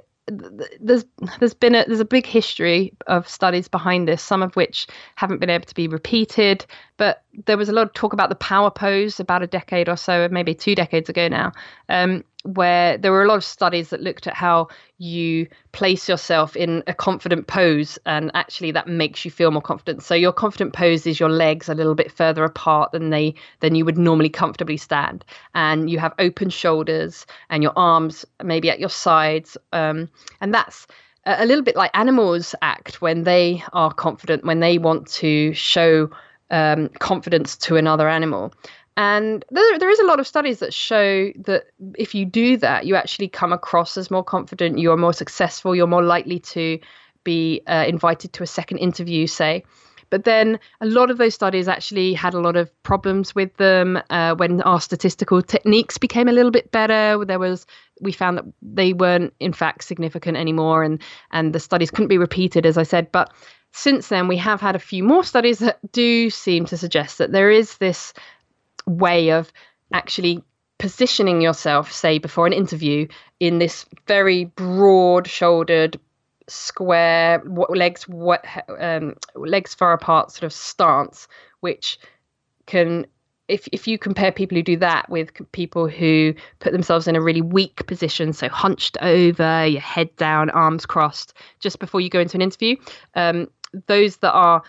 there's 0.79 1.05
there's 1.39 1.53
been 1.53 1.75
a 1.75 1.85
there's 1.85 1.99
a 1.99 2.05
big 2.05 2.25
history 2.25 2.93
of 3.07 3.27
studies 3.29 3.67
behind 3.67 4.07
this 4.07 4.23
some 4.23 4.41
of 4.41 4.55
which 4.55 4.87
haven't 5.15 5.39
been 5.39 5.51
able 5.51 5.65
to 5.65 5.75
be 5.75 5.87
repeated 5.87 6.65
but 6.97 7.23
there 7.45 7.57
was 7.57 7.69
a 7.69 7.71
lot 7.71 7.85
of 7.85 7.93
talk 7.93 8.11
about 8.11 8.29
the 8.29 8.35
power 8.35 8.71
pose 8.71 9.19
about 9.19 9.43
a 9.43 9.47
decade 9.47 9.87
or 9.87 9.95
so 9.95 10.27
maybe 10.31 10.55
two 10.55 10.73
decades 10.73 11.09
ago 11.09 11.27
now. 11.27 11.51
Um, 11.89 12.23
where 12.45 12.97
there 12.97 13.11
were 13.11 13.23
a 13.23 13.27
lot 13.27 13.37
of 13.37 13.43
studies 13.43 13.89
that 13.89 14.01
looked 14.01 14.27
at 14.27 14.35
how 14.35 14.67
you 14.99 15.47
place 15.71 16.07
yourself 16.07 16.55
in 16.55 16.83
a 16.85 16.93
confident 16.93 17.47
pose 17.47 17.97
and 18.05 18.29
actually 18.35 18.71
that 18.71 18.87
makes 18.87 19.25
you 19.25 19.31
feel 19.31 19.49
more 19.49 19.61
confident. 19.61 20.03
So 20.03 20.13
your 20.13 20.31
confident 20.31 20.73
pose 20.73 21.07
is 21.07 21.19
your 21.19 21.29
legs 21.29 21.67
a 21.69 21.73
little 21.73 21.95
bit 21.95 22.11
further 22.11 22.43
apart 22.43 22.91
than 22.91 23.09
they 23.09 23.33
than 23.61 23.73
you 23.73 23.83
would 23.83 23.97
normally 23.97 24.29
comfortably 24.29 24.77
stand. 24.77 25.25
And 25.55 25.89
you 25.89 25.97
have 25.97 26.13
open 26.19 26.49
shoulders 26.49 27.25
and 27.49 27.63
your 27.63 27.73
arms 27.75 28.25
maybe 28.43 28.69
at 28.69 28.79
your 28.79 28.89
sides 28.89 29.57
um, 29.73 30.09
and 30.39 30.53
that's 30.53 30.85
a 31.25 31.45
little 31.45 31.63
bit 31.63 31.75
like 31.75 31.89
animals 31.95 32.53
act 32.61 33.01
when 33.01 33.23
they 33.23 33.63
are 33.73 33.91
confident 33.91 34.45
when 34.45 34.59
they 34.59 34.77
want 34.77 35.07
to 35.07 35.51
show 35.53 36.09
um, 36.51 36.89
confidence 36.99 37.57
to 37.57 37.75
another 37.75 38.07
animal 38.07 38.53
and 38.97 39.43
there, 39.49 39.79
there 39.79 39.89
is 39.89 39.99
a 39.99 40.05
lot 40.05 40.19
of 40.19 40.27
studies 40.27 40.59
that 40.59 40.73
show 40.73 41.31
that 41.45 41.65
if 41.97 42.15
you 42.15 42.25
do 42.25 42.57
that, 42.57 42.85
you 42.85 42.95
actually 42.95 43.27
come 43.27 43.51
across 43.51 43.97
as 43.97 44.09
more 44.09 44.23
confident, 44.23 44.79
you 44.79 44.91
are 44.91 44.97
more 44.97 45.13
successful, 45.13 45.75
you're 45.75 45.87
more 45.87 46.03
likely 46.03 46.39
to 46.39 46.79
be 47.23 47.61
uh, 47.67 47.85
invited 47.87 48.31
to 48.33 48.43
a 48.43 48.47
second 48.47 48.77
interview, 48.77 49.27
say. 49.27 49.63
But 50.09 50.23
then 50.23 50.59
a 50.81 50.85
lot 50.85 51.11
of 51.11 51.17
those 51.17 51.33
studies 51.33 51.67
actually 51.67 52.13
had 52.13 52.33
a 52.33 52.39
lot 52.39 52.55
of 52.55 52.71
problems 52.83 53.35
with 53.35 53.55
them 53.57 53.99
uh, 54.09 54.35
when 54.35 54.61
our 54.61 54.79
statistical 54.79 55.41
techniques 55.41 55.97
became 55.97 56.27
a 56.27 56.31
little 56.31 56.51
bit 56.51 56.71
better. 56.71 57.25
There 57.25 57.39
was 57.39 57.65
we 58.01 58.11
found 58.11 58.37
that 58.37 58.45
they 58.61 58.93
weren't 58.93 59.33
in 59.39 59.51
fact 59.51 59.83
significant 59.83 60.37
anymore, 60.37 60.83
and 60.83 61.01
and 61.31 61.53
the 61.53 61.59
studies 61.59 61.91
couldn't 61.91 62.07
be 62.07 62.17
repeated, 62.17 62.65
as 62.65 62.77
I 62.77 62.83
said. 62.83 63.11
But 63.11 63.33
since 63.71 64.07
then, 64.07 64.27
we 64.29 64.37
have 64.37 64.61
had 64.61 64.75
a 64.75 64.79
few 64.79 65.03
more 65.03 65.23
studies 65.23 65.59
that 65.59 65.79
do 65.91 66.29
seem 66.29 66.65
to 66.67 66.77
suggest 66.77 67.17
that 67.17 67.31
there 67.31 67.51
is 67.51 67.77
this 67.77 68.13
way 68.87 69.29
of 69.29 69.51
actually 69.93 70.43
positioning 70.77 71.41
yourself, 71.41 71.91
say, 71.91 72.17
before 72.17 72.47
an 72.47 72.53
interview 72.53 73.07
in 73.39 73.59
this 73.59 73.85
very 74.07 74.45
broad 74.45 75.27
shouldered, 75.27 75.99
square, 76.47 77.41
legs, 77.69 78.05
um, 78.79 79.15
legs 79.35 79.73
far 79.73 79.93
apart 79.93 80.31
sort 80.31 80.43
of 80.43 80.53
stance, 80.53 81.27
which 81.61 81.97
can 82.65 83.05
if 83.47 83.67
if 83.71 83.87
you 83.87 83.97
compare 83.97 84.31
people 84.31 84.55
who 84.55 84.63
do 84.63 84.77
that 84.77 85.09
with 85.09 85.31
people 85.51 85.87
who 85.87 86.33
put 86.59 86.71
themselves 86.71 87.07
in 87.07 87.15
a 87.15 87.21
really 87.21 87.41
weak 87.41 87.85
position, 87.85 88.33
so 88.33 88.49
hunched 88.49 88.97
over, 89.01 89.65
your 89.65 89.81
head 89.81 90.15
down, 90.15 90.49
arms 90.49 90.85
crossed, 90.85 91.33
just 91.59 91.79
before 91.79 92.01
you 92.01 92.09
go 92.09 92.19
into 92.19 92.37
an 92.37 92.41
interview, 92.41 92.75
um, 93.13 93.47
those 93.87 94.17
that 94.17 94.33
are 94.33 94.63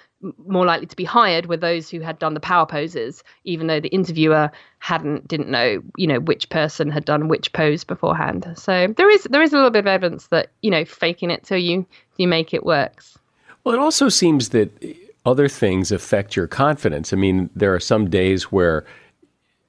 more 0.46 0.64
likely 0.64 0.86
to 0.86 0.96
be 0.96 1.04
hired 1.04 1.46
were 1.46 1.56
those 1.56 1.90
who 1.90 2.00
had 2.00 2.18
done 2.18 2.34
the 2.34 2.40
power 2.40 2.66
poses, 2.66 3.22
even 3.44 3.66
though 3.66 3.80
the 3.80 3.88
interviewer 3.88 4.50
hadn't 4.78 5.28
didn't 5.28 5.50
know 5.50 5.82
you 5.96 6.06
know 6.06 6.20
which 6.20 6.48
person 6.48 6.90
had 6.90 7.04
done 7.04 7.28
which 7.28 7.52
pose 7.52 7.84
beforehand. 7.84 8.52
So 8.56 8.88
there 8.96 9.10
is 9.10 9.24
there 9.24 9.42
is 9.42 9.52
a 9.52 9.56
little 9.56 9.70
bit 9.70 9.80
of 9.80 9.86
evidence 9.86 10.28
that 10.28 10.50
you 10.62 10.70
know 10.70 10.84
faking 10.84 11.30
it 11.30 11.44
till 11.44 11.58
you 11.58 11.86
you 12.16 12.28
make 12.28 12.54
it 12.54 12.64
works. 12.64 13.18
Well, 13.64 13.74
it 13.74 13.80
also 13.80 14.08
seems 14.08 14.50
that 14.50 14.70
other 15.24 15.48
things 15.48 15.90
affect 15.90 16.36
your 16.36 16.46
confidence. 16.46 17.12
I 17.12 17.16
mean, 17.16 17.50
there 17.54 17.74
are 17.74 17.80
some 17.80 18.08
days 18.08 18.44
where 18.52 18.86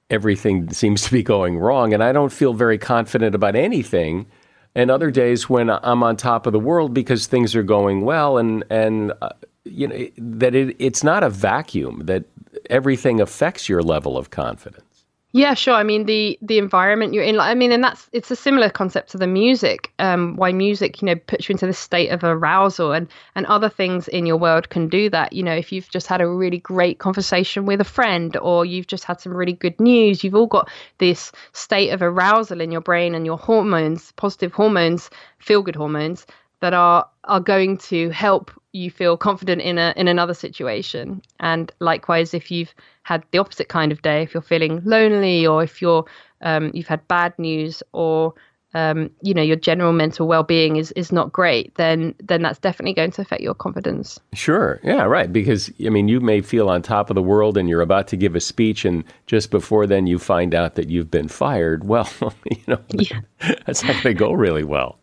everything 0.10 0.72
seems 0.72 1.04
to 1.04 1.12
be 1.12 1.24
going 1.24 1.58
wrong, 1.58 1.94
and 1.94 2.04
I 2.04 2.12
don't 2.12 2.32
feel 2.32 2.54
very 2.54 2.78
confident 2.78 3.36
about 3.36 3.56
anything. 3.56 4.28
And 4.76 4.92
other 4.92 5.10
days 5.10 5.50
when 5.50 5.72
I'm 5.72 6.04
on 6.04 6.18
top 6.18 6.46
of 6.46 6.54
the 6.54 6.60
world 6.60 6.94
because 6.94 7.26
things 7.26 7.56
are 7.56 7.64
going 7.64 8.02
well, 8.02 8.38
and 8.38 8.64
and 8.70 9.12
uh, 9.22 9.30
you 9.72 9.88
know 9.88 10.08
that 10.18 10.56
it, 10.56 10.76
it's 10.80 11.04
not 11.04 11.24
a 11.24 11.30
vacuum. 11.30 12.02
That 12.06 12.26
everything 12.70 13.22
affects 13.22 13.70
your 13.70 13.82
level 13.82 14.18
of 14.18 14.30
confidence. 14.30 14.84
Yeah, 15.34 15.54
sure. 15.56 15.76
I 15.76 15.84
mean, 15.84 16.06
the 16.06 16.40
the 16.42 16.58
environment 16.58 17.14
you're 17.14 17.24
in. 17.24 17.40
I 17.40 17.54
mean, 17.54 17.72
and 17.72 17.84
that's 17.84 18.10
it's 18.14 18.32
a 18.32 18.36
similar 18.36 18.70
concept 18.70 19.12
to 19.12 19.18
the 19.18 19.28
music. 19.28 19.92
Um, 20.00 20.38
why 20.38 20.54
music, 20.54 21.02
you 21.02 21.06
know, 21.06 21.16
puts 21.16 21.48
you 21.48 21.54
into 21.54 21.68
this 21.68 21.78
state 21.78 22.10
of 22.10 22.24
arousal, 22.24 22.94
and 22.94 23.08
and 23.36 23.46
other 23.46 23.68
things 23.68 24.08
in 24.08 24.26
your 24.26 24.38
world 24.38 24.70
can 24.70 24.88
do 24.88 25.10
that. 25.10 25.34
You 25.34 25.44
know, 25.44 25.54
if 25.54 25.72
you've 25.72 25.90
just 25.90 26.08
had 26.08 26.22
a 26.22 26.28
really 26.28 26.60
great 26.60 27.00
conversation 27.00 27.66
with 27.66 27.82
a 27.82 27.86
friend, 27.86 28.38
or 28.38 28.66
you've 28.66 28.88
just 28.88 29.04
had 29.04 29.20
some 29.20 29.34
really 29.34 29.54
good 29.54 29.80
news, 29.80 30.24
you've 30.24 30.34
all 30.34 30.48
got 30.48 30.70
this 30.98 31.32
state 31.52 31.90
of 31.90 32.02
arousal 32.02 32.62
in 32.62 32.72
your 32.72 32.82
brain, 32.82 33.14
and 33.14 33.26
your 33.26 33.38
hormones, 33.38 34.14
positive 34.14 34.54
hormones, 34.54 35.10
feel 35.40 35.62
good 35.62 35.76
hormones, 35.76 36.26
that 36.62 36.74
are 36.74 37.08
are 37.26 37.42
going 37.42 37.78
to 37.78 38.10
help 38.10 38.50
you 38.78 38.92
feel 38.92 39.18
confident 39.18 39.62
in 39.62 39.78
a 39.78 39.94
in 39.98 40.08
another 40.08 40.34
situation. 40.34 41.22
And 41.40 41.72
likewise 41.80 42.34
if 42.34 42.52
you've 42.52 42.74
had 43.04 43.24
the 43.32 43.40
opposite 43.40 43.70
kind 43.70 43.92
of 43.92 44.02
day 44.02 44.22
if 44.22 44.34
you're 44.34 44.42
feeling 44.42 44.82
lonely 44.86 45.46
or 45.46 45.64
if 45.64 45.82
you're 45.82 46.06
um, 46.42 46.72
you've 46.74 46.88
had 46.88 47.08
bad 47.08 47.34
news 47.40 47.82
or 47.94 48.34
um, 48.74 49.10
you 49.22 49.34
know 49.34 49.42
your 49.42 49.56
general 49.56 49.94
mental 49.94 50.28
well-being 50.28 50.76
is 50.76 50.92
is 50.92 51.12
not 51.12 51.32
great 51.32 51.74
then 51.76 52.14
then 52.20 52.42
that's 52.42 52.60
definitely 52.60 52.94
going 52.94 53.12
to 53.12 53.22
affect 53.22 53.42
your 53.42 53.56
confidence. 53.56 54.20
Sure. 54.34 54.80
Yeah 54.84 55.04
right. 55.04 55.32
Because 55.32 55.72
i 55.86 55.90
mean 55.90 56.08
you 56.08 56.20
may 56.20 56.42
feel 56.42 56.70
on 56.70 56.82
top 56.82 57.10
of 57.10 57.16
the 57.16 57.22
world 57.22 57.58
and 57.58 57.70
you're 57.70 57.82
about 57.82 58.08
to 58.10 58.18
give 58.18 58.36
a 58.36 58.40
speech 58.40 58.86
and 58.86 59.04
just 59.26 59.50
before 59.50 59.88
then 59.88 60.06
you 60.06 60.20
find 60.20 60.54
out 60.54 60.76
that 60.76 60.90
you've 60.90 61.12
been 61.12 61.28
fired. 61.28 61.84
Well 61.88 62.10
you 62.46 62.62
know 62.68 62.80
yeah. 62.90 63.22
that's 63.66 63.84
not 63.84 63.94
going 64.04 64.16
to 64.16 64.20
go 64.26 64.34
really 64.34 64.64
well 64.64 65.00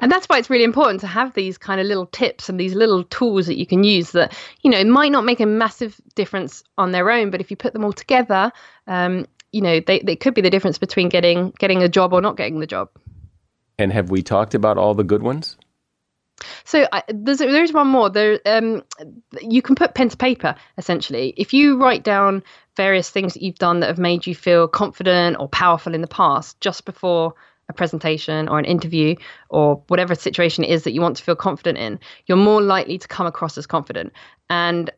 and 0.00 0.10
that's 0.10 0.26
why 0.26 0.38
it's 0.38 0.50
really 0.50 0.64
important 0.64 1.00
to 1.00 1.06
have 1.06 1.34
these 1.34 1.58
kind 1.58 1.80
of 1.80 1.86
little 1.86 2.06
tips 2.06 2.48
and 2.48 2.58
these 2.58 2.74
little 2.74 3.04
tools 3.04 3.46
that 3.46 3.58
you 3.58 3.66
can 3.66 3.84
use 3.84 4.12
that, 4.12 4.36
you 4.62 4.70
know, 4.70 4.82
might 4.84 5.12
not 5.12 5.24
make 5.24 5.40
a 5.40 5.46
massive 5.46 6.00
difference 6.14 6.62
on 6.78 6.92
their 6.92 7.10
own, 7.10 7.30
but 7.30 7.40
if 7.40 7.50
you 7.50 7.56
put 7.56 7.72
them 7.72 7.84
all 7.84 7.92
together, 7.92 8.52
um, 8.86 9.26
you 9.52 9.60
know, 9.60 9.80
they, 9.80 10.00
they 10.00 10.16
could 10.16 10.34
be 10.34 10.40
the 10.40 10.50
difference 10.50 10.78
between 10.78 11.08
getting 11.08 11.52
getting 11.58 11.82
a 11.82 11.88
job 11.88 12.12
or 12.12 12.20
not 12.20 12.36
getting 12.36 12.60
the 12.60 12.66
job. 12.66 12.90
And 13.78 13.92
have 13.92 14.10
we 14.10 14.22
talked 14.22 14.54
about 14.54 14.78
all 14.78 14.94
the 14.94 15.04
good 15.04 15.22
ones? 15.22 15.56
So 16.64 16.82
uh, 16.90 17.02
there's 17.08 17.38
there's 17.38 17.72
one 17.72 17.88
more. 17.88 18.10
There, 18.10 18.40
um, 18.46 18.82
you 19.40 19.62
can 19.62 19.74
put 19.74 19.94
pen 19.94 20.08
to 20.08 20.16
paper 20.16 20.56
essentially. 20.76 21.34
If 21.36 21.52
you 21.52 21.78
write 21.80 22.02
down 22.02 22.42
various 22.76 23.08
things 23.08 23.34
that 23.34 23.42
you've 23.42 23.58
done 23.58 23.80
that 23.80 23.88
have 23.88 23.98
made 23.98 24.26
you 24.26 24.34
feel 24.34 24.66
confident 24.66 25.36
or 25.38 25.48
powerful 25.48 25.94
in 25.94 26.00
the 26.00 26.08
past, 26.08 26.60
just 26.60 26.84
before 26.84 27.34
a 27.68 27.72
presentation 27.72 28.48
or 28.48 28.58
an 28.58 28.64
interview 28.64 29.16
or 29.48 29.82
whatever 29.88 30.14
situation 30.14 30.64
it 30.64 30.70
is 30.70 30.84
that 30.84 30.92
you 30.92 31.00
want 31.00 31.16
to 31.16 31.22
feel 31.24 31.36
confident 31.36 31.78
in, 31.78 32.00
you're 32.26 32.36
more 32.36 32.62
likely 32.62 32.98
to 32.98 33.08
come 33.08 33.26
across 33.26 33.56
as 33.58 33.66
confident. 33.66 34.12
And 34.50 34.90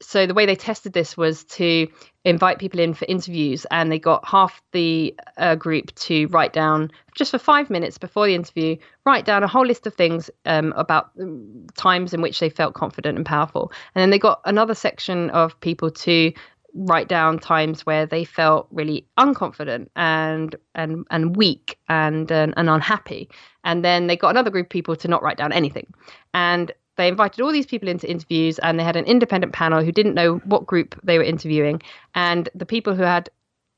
so 0.00 0.26
the 0.26 0.34
way 0.34 0.46
they 0.46 0.54
tested 0.54 0.92
this 0.92 1.16
was 1.16 1.44
to 1.44 1.88
invite 2.24 2.58
people 2.58 2.78
in 2.78 2.94
for 2.94 3.04
interviews 3.06 3.66
and 3.70 3.90
they 3.90 3.98
got 3.98 4.26
half 4.26 4.62
the 4.72 5.14
uh, 5.36 5.54
group 5.54 5.94
to 5.94 6.26
write 6.28 6.52
down 6.52 6.90
just 7.16 7.30
for 7.30 7.38
five 7.38 7.68
minutes 7.70 7.98
before 7.98 8.26
the 8.26 8.34
interview 8.34 8.76
write 9.04 9.24
down 9.24 9.42
a 9.42 9.48
whole 9.48 9.66
list 9.66 9.86
of 9.86 9.94
things 9.94 10.30
um, 10.44 10.72
about 10.76 11.10
um, 11.20 11.66
times 11.76 12.14
in 12.14 12.20
which 12.20 12.38
they 12.38 12.50
felt 12.50 12.74
confident 12.74 13.16
and 13.16 13.26
powerful 13.26 13.72
and 13.94 14.02
then 14.02 14.10
they 14.10 14.18
got 14.18 14.40
another 14.44 14.74
section 14.74 15.30
of 15.30 15.58
people 15.60 15.90
to 15.90 16.32
write 16.74 17.08
down 17.08 17.38
times 17.38 17.86
where 17.86 18.06
they 18.06 18.24
felt 18.24 18.68
really 18.70 19.06
unconfident 19.18 19.88
and 19.96 20.54
and 20.74 21.06
and 21.10 21.36
weak 21.36 21.78
and 21.88 22.30
and, 22.30 22.54
and 22.56 22.70
unhappy. 22.70 23.28
And 23.64 23.84
then 23.84 24.06
they 24.06 24.16
got 24.16 24.30
another 24.30 24.50
group 24.50 24.66
of 24.66 24.70
people 24.70 24.96
to 24.96 25.08
not 25.08 25.22
write 25.22 25.36
down 25.36 25.52
anything. 25.52 25.86
And 26.34 26.72
they 26.96 27.08
invited 27.08 27.40
all 27.40 27.52
these 27.52 27.66
people 27.66 27.88
into 27.88 28.10
interviews 28.10 28.58
and 28.58 28.78
they 28.78 28.84
had 28.84 28.96
an 28.96 29.04
independent 29.04 29.52
panel 29.52 29.84
who 29.84 29.92
didn't 29.92 30.14
know 30.14 30.36
what 30.44 30.66
group 30.66 30.98
they 31.04 31.16
were 31.16 31.24
interviewing. 31.24 31.80
And 32.14 32.48
the 32.54 32.66
people 32.66 32.94
who 32.94 33.04
had 33.04 33.30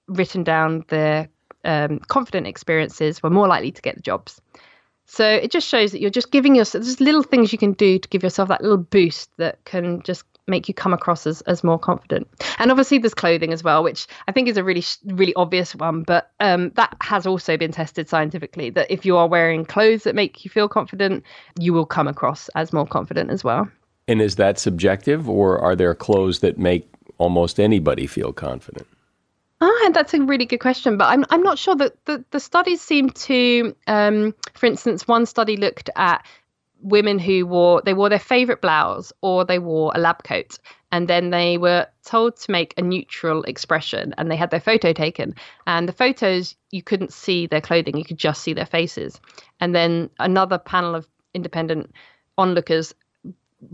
written 0.09 0.42
down 0.42 0.85
their 0.88 1.29
um, 1.64 1.98
confident 2.00 2.46
experiences 2.46 3.22
were 3.22 3.31
more 3.31 3.46
likely 3.46 3.72
to 3.72 3.83
get 3.83 3.96
the 3.96 4.03
jobs. 4.03 4.40
So 5.05 5.26
it 5.26 5.50
just 5.50 5.66
shows 5.66 5.92
that 5.92 6.00
you're 6.00 6.09
just 6.09 6.31
giving 6.31 6.55
yourself 6.55 6.85
just 6.85 7.00
little 7.00 7.22
things 7.22 7.53
you 7.53 7.59
can 7.59 7.72
do 7.72 7.98
to 7.98 8.09
give 8.09 8.22
yourself 8.22 8.48
that 8.48 8.62
little 8.62 8.79
boost 8.79 9.37
that 9.38 9.64
can 9.64 10.03
just 10.03 10.24
make 10.50 10.68
you 10.68 10.74
come 10.74 10.92
across 10.92 11.26
as, 11.26 11.40
as 11.42 11.64
more 11.64 11.78
confident. 11.78 12.28
And 12.58 12.70
obviously, 12.70 12.98
there's 12.98 13.14
clothing 13.14 13.52
as 13.52 13.64
well, 13.64 13.82
which 13.82 14.06
I 14.28 14.32
think 14.32 14.48
is 14.48 14.56
a 14.56 14.64
really, 14.64 14.84
really 15.06 15.34
obvious 15.34 15.74
one. 15.74 16.02
But 16.02 16.30
um, 16.40 16.70
that 16.70 16.96
has 17.00 17.26
also 17.26 17.56
been 17.56 17.72
tested 17.72 18.08
scientifically 18.08 18.70
that 18.70 18.90
if 18.90 19.06
you 19.06 19.16
are 19.16 19.28
wearing 19.28 19.64
clothes 19.64 20.04
that 20.04 20.14
make 20.14 20.44
you 20.44 20.50
feel 20.50 20.68
confident, 20.68 21.24
you 21.58 21.72
will 21.72 21.86
come 21.86 22.08
across 22.08 22.48
as 22.50 22.72
more 22.72 22.86
confident 22.86 23.30
as 23.30 23.42
well. 23.42 23.68
And 24.08 24.20
is 24.20 24.36
that 24.36 24.58
subjective, 24.58 25.28
or 25.28 25.58
are 25.58 25.76
there 25.76 25.94
clothes 25.94 26.40
that 26.40 26.58
make 26.58 26.92
almost 27.18 27.60
anybody 27.60 28.06
feel 28.06 28.32
confident? 28.32 28.86
Ah, 29.62 29.90
that's 29.92 30.14
a 30.14 30.20
really 30.22 30.46
good 30.46 30.60
question, 30.60 30.96
but 30.96 31.04
I'm 31.04 31.26
I'm 31.28 31.42
not 31.42 31.58
sure 31.58 31.76
that 31.76 32.02
the, 32.06 32.24
the 32.30 32.40
studies 32.40 32.80
seem 32.80 33.10
to, 33.10 33.76
um, 33.86 34.34
for 34.54 34.64
instance, 34.64 35.06
one 35.06 35.26
study 35.26 35.58
looked 35.58 35.90
at 35.96 36.24
women 36.82 37.18
who 37.18 37.46
wore 37.46 37.82
they 37.82 37.94
wore 37.94 38.08
their 38.08 38.18
favorite 38.18 38.60
blouse 38.60 39.12
or 39.22 39.44
they 39.44 39.58
wore 39.58 39.92
a 39.94 39.98
lab 39.98 40.22
coat. 40.24 40.58
And 40.92 41.06
then 41.06 41.30
they 41.30 41.56
were 41.56 41.86
told 42.04 42.36
to 42.36 42.50
make 42.50 42.74
a 42.76 42.82
neutral 42.82 43.44
expression 43.44 44.12
and 44.18 44.30
they 44.30 44.36
had 44.36 44.50
their 44.50 44.60
photo 44.60 44.92
taken. 44.92 45.34
And 45.66 45.88
the 45.88 45.92
photos 45.92 46.56
you 46.70 46.82
couldn't 46.82 47.12
see 47.12 47.46
their 47.46 47.60
clothing. 47.60 47.96
You 47.96 48.04
could 48.04 48.18
just 48.18 48.42
see 48.42 48.52
their 48.52 48.66
faces. 48.66 49.20
And 49.60 49.74
then 49.74 50.10
another 50.18 50.58
panel 50.58 50.94
of 50.94 51.06
independent 51.32 51.92
onlookers 52.38 52.92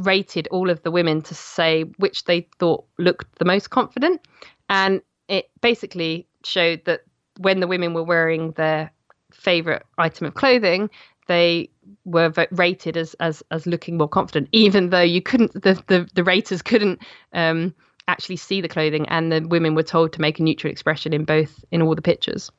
rated 0.02 0.48
all 0.48 0.68
of 0.68 0.82
the 0.82 0.90
women 0.90 1.22
to 1.22 1.34
say 1.34 1.84
which 1.98 2.24
they 2.24 2.48
thought 2.58 2.84
looked 2.98 3.38
the 3.38 3.44
most 3.44 3.70
confident. 3.70 4.20
And 4.68 5.00
it 5.28 5.50
basically 5.62 6.26
showed 6.44 6.84
that 6.84 7.02
when 7.38 7.60
the 7.60 7.66
women 7.66 7.94
were 7.94 8.02
wearing 8.02 8.52
their 8.52 8.90
favorite 9.32 9.84
item 9.98 10.26
of 10.26 10.34
clothing 10.34 10.90
they 11.26 11.68
were 12.05 12.33
rated 12.51 12.96
as 12.96 13.14
as 13.14 13.42
as 13.51 13.66
looking 13.66 13.96
more 13.96 14.09
confident, 14.09 14.49
even 14.53 14.90
though 14.90 15.01
you 15.01 15.20
couldn't 15.20 15.53
the 15.55 15.83
the, 15.87 16.09
the 16.14 16.25
raters 16.25 16.62
couldn't 16.62 17.01
um, 17.33 17.75
actually 18.09 18.37
see 18.37 18.61
the 18.61 18.68
clothing, 18.68 19.09
and 19.09 19.33
the 19.33 19.40
women 19.49 19.75
were 19.75 19.83
told 19.83 20.12
to 20.12 20.20
make 20.20 20.38
a 20.38 20.42
neutral 20.42 20.70
expression 20.70 21.12
in 21.12 21.25
both 21.25 21.64
in 21.70 21.83
all 21.83 21.94
the 21.94 22.03
pictures. 22.03 22.51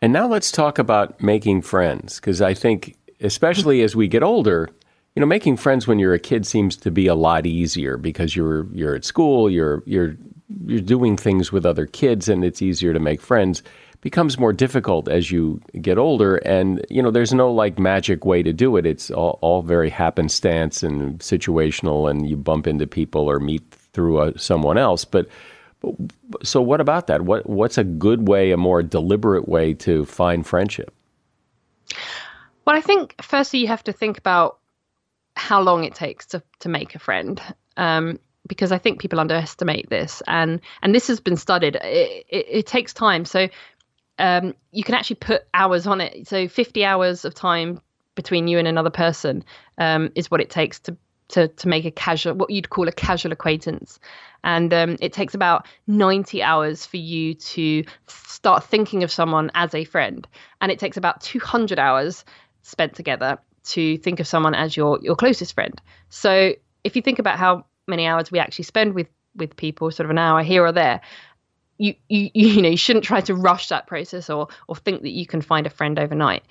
And 0.00 0.12
now 0.12 0.28
let's 0.28 0.52
talk 0.52 0.78
about 0.78 1.20
making 1.20 1.62
friends, 1.62 2.20
because 2.20 2.40
I 2.40 2.54
think 2.54 2.96
especially 3.20 3.82
as 3.82 3.96
we 3.96 4.06
get 4.06 4.22
older, 4.22 4.68
you 5.16 5.20
know, 5.20 5.26
making 5.26 5.56
friends 5.56 5.88
when 5.88 5.98
you're 5.98 6.14
a 6.14 6.20
kid 6.20 6.46
seems 6.46 6.76
to 6.76 6.90
be 6.90 7.08
a 7.08 7.14
lot 7.14 7.46
easier 7.46 7.96
because 7.96 8.36
you're 8.36 8.66
you're 8.72 8.94
at 8.94 9.04
school, 9.04 9.50
you're 9.50 9.82
you're 9.86 10.16
you're 10.66 10.80
doing 10.80 11.16
things 11.16 11.52
with 11.52 11.66
other 11.66 11.86
kids, 11.86 12.28
and 12.28 12.44
it's 12.44 12.62
easier 12.62 12.92
to 12.92 13.00
make 13.00 13.20
friends 13.20 13.62
becomes 14.08 14.38
more 14.38 14.54
difficult 14.54 15.06
as 15.06 15.30
you 15.30 15.60
get 15.82 15.98
older. 15.98 16.36
And, 16.36 16.82
you 16.88 17.02
know, 17.02 17.10
there's 17.10 17.34
no 17.34 17.52
like 17.52 17.78
magic 17.78 18.24
way 18.24 18.42
to 18.42 18.54
do 18.54 18.78
it. 18.78 18.86
It's 18.86 19.10
all, 19.10 19.38
all 19.42 19.60
very 19.60 19.90
happenstance 19.90 20.82
and 20.82 21.18
situational, 21.18 22.10
and 22.10 22.26
you 22.26 22.34
bump 22.34 22.66
into 22.66 22.86
people 22.86 23.28
or 23.28 23.38
meet 23.38 23.62
through 23.92 24.22
a, 24.22 24.38
someone 24.38 24.78
else. 24.78 25.04
But, 25.04 25.28
but 25.82 25.94
so 26.42 26.62
what 26.62 26.80
about 26.80 27.06
that? 27.08 27.20
What, 27.26 27.44
what's 27.50 27.76
a 27.76 27.84
good 27.84 28.28
way, 28.28 28.50
a 28.50 28.56
more 28.56 28.82
deliberate 28.82 29.46
way 29.46 29.74
to 29.74 30.06
find 30.06 30.46
friendship? 30.46 30.90
Well, 32.64 32.74
I 32.74 32.80
think 32.80 33.14
firstly, 33.20 33.58
you 33.60 33.66
have 33.66 33.84
to 33.84 33.92
think 33.92 34.16
about 34.16 34.58
how 35.36 35.60
long 35.60 35.84
it 35.84 35.94
takes 35.94 36.24
to, 36.28 36.42
to 36.60 36.70
make 36.70 36.94
a 36.94 36.98
friend. 36.98 37.42
Um, 37.76 38.18
because 38.46 38.72
I 38.72 38.78
think 38.78 39.00
people 39.00 39.20
underestimate 39.20 39.90
this, 39.90 40.22
and 40.26 40.60
and 40.80 40.94
this 40.94 41.08
has 41.08 41.20
been 41.20 41.36
studied. 41.36 41.76
It, 41.76 42.24
it, 42.30 42.46
it 42.48 42.66
takes 42.66 42.94
time. 42.94 43.26
So 43.26 43.48
um, 44.18 44.54
you 44.72 44.84
can 44.84 44.94
actually 44.94 45.16
put 45.16 45.42
hours 45.54 45.86
on 45.86 46.00
it. 46.00 46.26
So 46.26 46.48
50 46.48 46.84
hours 46.84 47.24
of 47.24 47.34
time 47.34 47.80
between 48.14 48.48
you 48.48 48.58
and 48.58 48.66
another 48.66 48.90
person 48.90 49.44
um, 49.78 50.10
is 50.14 50.30
what 50.30 50.40
it 50.40 50.50
takes 50.50 50.80
to 50.80 50.96
to 51.28 51.48
to 51.48 51.68
make 51.68 51.84
a 51.84 51.90
casual, 51.90 52.34
what 52.34 52.50
you'd 52.50 52.70
call 52.70 52.88
a 52.88 52.92
casual 52.92 53.32
acquaintance, 53.32 54.00
and 54.44 54.72
um, 54.72 54.96
it 55.00 55.12
takes 55.12 55.34
about 55.34 55.66
90 55.86 56.42
hours 56.42 56.86
for 56.86 56.96
you 56.96 57.34
to 57.34 57.84
start 58.06 58.64
thinking 58.64 59.02
of 59.02 59.10
someone 59.10 59.50
as 59.54 59.74
a 59.74 59.84
friend, 59.84 60.26
and 60.60 60.72
it 60.72 60.78
takes 60.78 60.96
about 60.96 61.20
200 61.20 61.78
hours 61.78 62.24
spent 62.62 62.94
together 62.94 63.38
to 63.64 63.98
think 63.98 64.20
of 64.20 64.26
someone 64.26 64.54
as 64.54 64.76
your 64.76 64.98
your 65.02 65.16
closest 65.16 65.54
friend. 65.54 65.80
So 66.08 66.54
if 66.82 66.96
you 66.96 67.02
think 67.02 67.18
about 67.18 67.38
how 67.38 67.66
many 67.86 68.06
hours 68.06 68.32
we 68.32 68.38
actually 68.38 68.64
spend 68.64 68.94
with 68.94 69.08
with 69.36 69.56
people, 69.56 69.90
sort 69.90 70.06
of 70.06 70.10
an 70.10 70.18
hour 70.18 70.42
here 70.42 70.64
or 70.64 70.72
there, 70.72 71.00
you 71.78 71.94
you 72.08 72.30
you 72.34 72.62
know 72.62 72.68
you 72.68 72.76
shouldn't 72.76 73.04
try 73.04 73.20
to 73.22 73.34
rush 73.34 73.68
that 73.68 73.86
process 73.86 74.28
or 74.28 74.48
or 74.66 74.76
think 74.76 75.02
that 75.02 75.10
you 75.10 75.26
can 75.26 75.40
find 75.40 75.66
a 75.66 75.70
friend 75.70 75.98
overnight. 75.98 76.44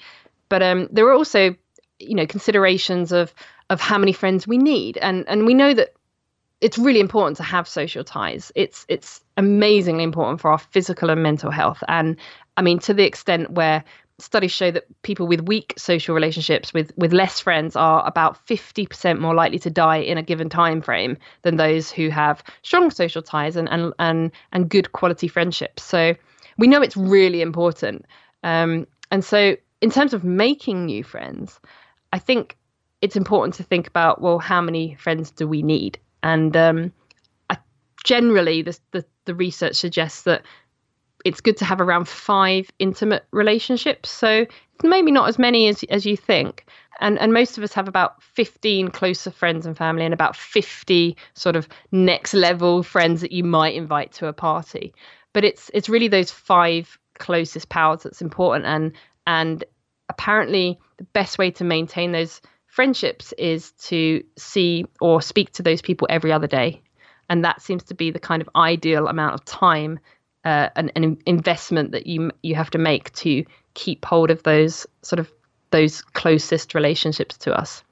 But 0.50 0.64
um, 0.64 0.88
there 0.92 1.06
are 1.08 1.14
also 1.14 1.56
you 2.00 2.16
know 2.16 2.26
considerations 2.26 3.12
of 3.12 3.34
of 3.70 3.82
how 3.82 3.98
many 3.98 4.14
friends 4.14 4.48
we 4.48 4.58
need, 4.58 4.98
and 4.98 5.26
and 5.28 5.46
we 5.46 5.54
know 5.54 5.74
that 5.74 5.94
it's 6.62 6.78
really 6.78 7.00
important 7.00 7.38
to 7.38 7.44
have 7.44 7.68
social 7.68 8.04
ties. 8.04 8.52
It's 8.56 8.86
it's 8.88 9.22
amazingly 9.36 10.04
important 10.04 10.42
for 10.42 10.52
our 10.52 10.58
physical 10.58 11.10
and 11.10 11.22
mental 11.22 11.52
health. 11.52 11.84
And 11.88 12.18
I 12.56 12.62
mean, 12.62 12.80
to 12.80 12.94
the 12.94 13.04
extent 13.04 13.52
where 13.52 13.84
studies 14.20 14.52
show 14.52 14.72
that 14.72 14.86
people 15.04 15.28
with 15.28 15.42
weak 15.42 15.74
social 15.78 16.16
relationships 16.16 16.74
with 16.74 16.92
with 16.98 17.14
less 17.14 17.40
friends 17.40 17.76
are 17.76 18.06
about 18.08 18.46
50% 18.48 19.20
more 19.20 19.36
likely 19.36 19.60
to 19.60 19.70
die 19.70 19.98
in 19.98 20.18
a 20.18 20.24
given 20.24 20.50
time 20.50 20.82
frame 20.82 21.18
than 21.44 21.58
those 21.58 21.92
who 21.92 22.10
have 22.10 22.44
strong 22.64 22.90
social 22.90 23.22
ties 23.22 23.56
and 23.56 23.70
and 23.70 23.94
and, 24.00 24.32
and 24.52 24.70
good 24.70 24.92
quality 24.92 25.28
friendships. 25.28 25.84
So 25.84 26.16
we 26.58 26.68
know 26.68 26.82
it's 26.82 26.98
really 26.98 27.42
important. 27.42 28.06
Um, 28.44 28.88
and 29.12 29.24
so 29.24 29.56
in 29.82 29.92
terms 29.92 30.14
of 30.14 30.24
making 30.24 30.86
new 30.86 31.04
friends 31.04 31.60
i 32.12 32.20
think 32.20 32.58
it's 33.02 33.16
important 33.16 33.56
to 33.56 33.64
think 33.64 33.88
about 33.88 34.22
well 34.22 34.40
how 34.40 34.62
many 34.62 34.96
friends 34.96 35.32
do 35.32 35.48
we 35.48 35.62
need? 35.62 36.00
And 36.24 36.56
um, 36.58 36.94
I, 37.50 37.58
generally 38.04 38.62
the, 38.64 38.78
the 38.92 39.06
the 39.26 39.36
research 39.36 39.76
suggests 39.76 40.24
that 40.24 40.44
it's 41.28 41.42
good 41.42 41.58
to 41.58 41.66
have 41.66 41.82
around 41.82 42.08
five 42.08 42.72
intimate 42.80 43.26
relationships. 43.32 44.10
So 44.10 44.46
maybe 44.82 45.12
not 45.12 45.28
as 45.28 45.38
many 45.38 45.68
as 45.68 45.84
as 45.90 46.06
you 46.06 46.16
think. 46.16 46.66
And 47.00 47.20
and 47.20 47.34
most 47.34 47.58
of 47.58 47.64
us 47.64 47.74
have 47.74 47.88
about 47.88 48.24
15 48.24 48.90
closer 48.90 49.30
friends 49.30 49.66
and 49.66 49.78
family 49.78 50.06
and 50.06 50.14
about 50.14 50.36
50 50.36 51.18
sort 51.34 51.56
of 51.56 51.68
next 51.92 52.34
level 52.34 52.82
friends 52.82 53.22
that 53.22 53.32
you 53.32 53.44
might 53.44 53.76
invite 53.76 54.14
to 54.14 54.28
a 54.28 54.34
party. 54.34 54.94
But 55.34 55.44
it's 55.44 55.70
it's 55.74 55.90
really 55.90 56.08
those 56.08 56.32
five 56.32 56.98
closest 57.20 57.70
pals 57.70 58.04
that's 58.04 58.22
important 58.22 58.66
and 58.66 58.94
and 59.26 59.64
apparently 60.10 60.80
the 60.98 61.04
best 61.04 61.38
way 61.38 61.52
to 61.52 61.64
maintain 61.64 62.12
those 62.12 62.42
friendships 62.68 63.34
is 63.38 63.72
to 63.74 64.24
see 64.38 64.86
or 65.02 65.22
speak 65.22 65.52
to 65.52 65.64
those 65.64 65.82
people 65.82 66.08
every 66.10 66.32
other 66.32 66.48
day. 66.48 66.82
And 67.30 67.44
that 67.44 67.62
seems 67.62 67.84
to 67.86 67.96
be 67.96 68.12
the 68.12 68.20
kind 68.20 68.42
of 68.42 68.50
ideal 68.56 69.08
amount 69.08 69.34
of 69.34 69.44
time 69.44 70.00
uh, 70.46 70.70
an, 70.76 70.92
an 70.96 71.18
investment 71.26 71.92
that 71.92 72.08
you 72.08 72.32
you 72.42 72.56
have 72.56 72.70
to 72.72 72.78
make 72.78 73.14
to 73.14 73.44
keep 73.74 74.06
hold 74.06 74.32
of 74.32 74.44
those 74.44 74.88
sort 75.02 75.20
of 75.20 75.32
those 75.72 76.02
closest 76.02 76.74
relationships 76.74 77.38
to 77.38 77.54
us. 77.54 77.84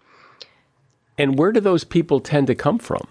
And 1.17 1.38
where 1.38 1.51
do 1.51 1.60
those 1.60 1.84
people 1.84 2.19
tend 2.19 2.47
to 2.47 2.55
come 2.55 2.79
from? 2.79 3.08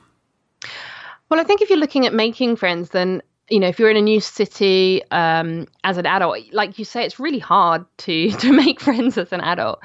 Well, 1.28 1.40
I 1.40 1.44
think 1.44 1.62
if 1.62 1.70
you're 1.70 1.78
looking 1.78 2.06
at 2.06 2.14
making 2.14 2.56
friends, 2.56 2.90
then 2.90 3.22
you 3.50 3.60
know 3.60 3.68
if 3.68 3.78
you're 3.78 3.90
in 3.90 3.96
a 3.96 4.02
new 4.02 4.20
city 4.20 5.02
um, 5.10 5.66
as 5.82 5.98
an 5.98 6.06
adult, 6.06 6.38
like 6.52 6.78
you 6.78 6.84
say, 6.84 7.04
it's 7.04 7.18
really 7.18 7.38
hard 7.38 7.84
to 7.98 8.30
to 8.42 8.52
make 8.52 8.80
friends 8.80 9.18
as 9.18 9.32
an 9.32 9.40
adult. 9.40 9.80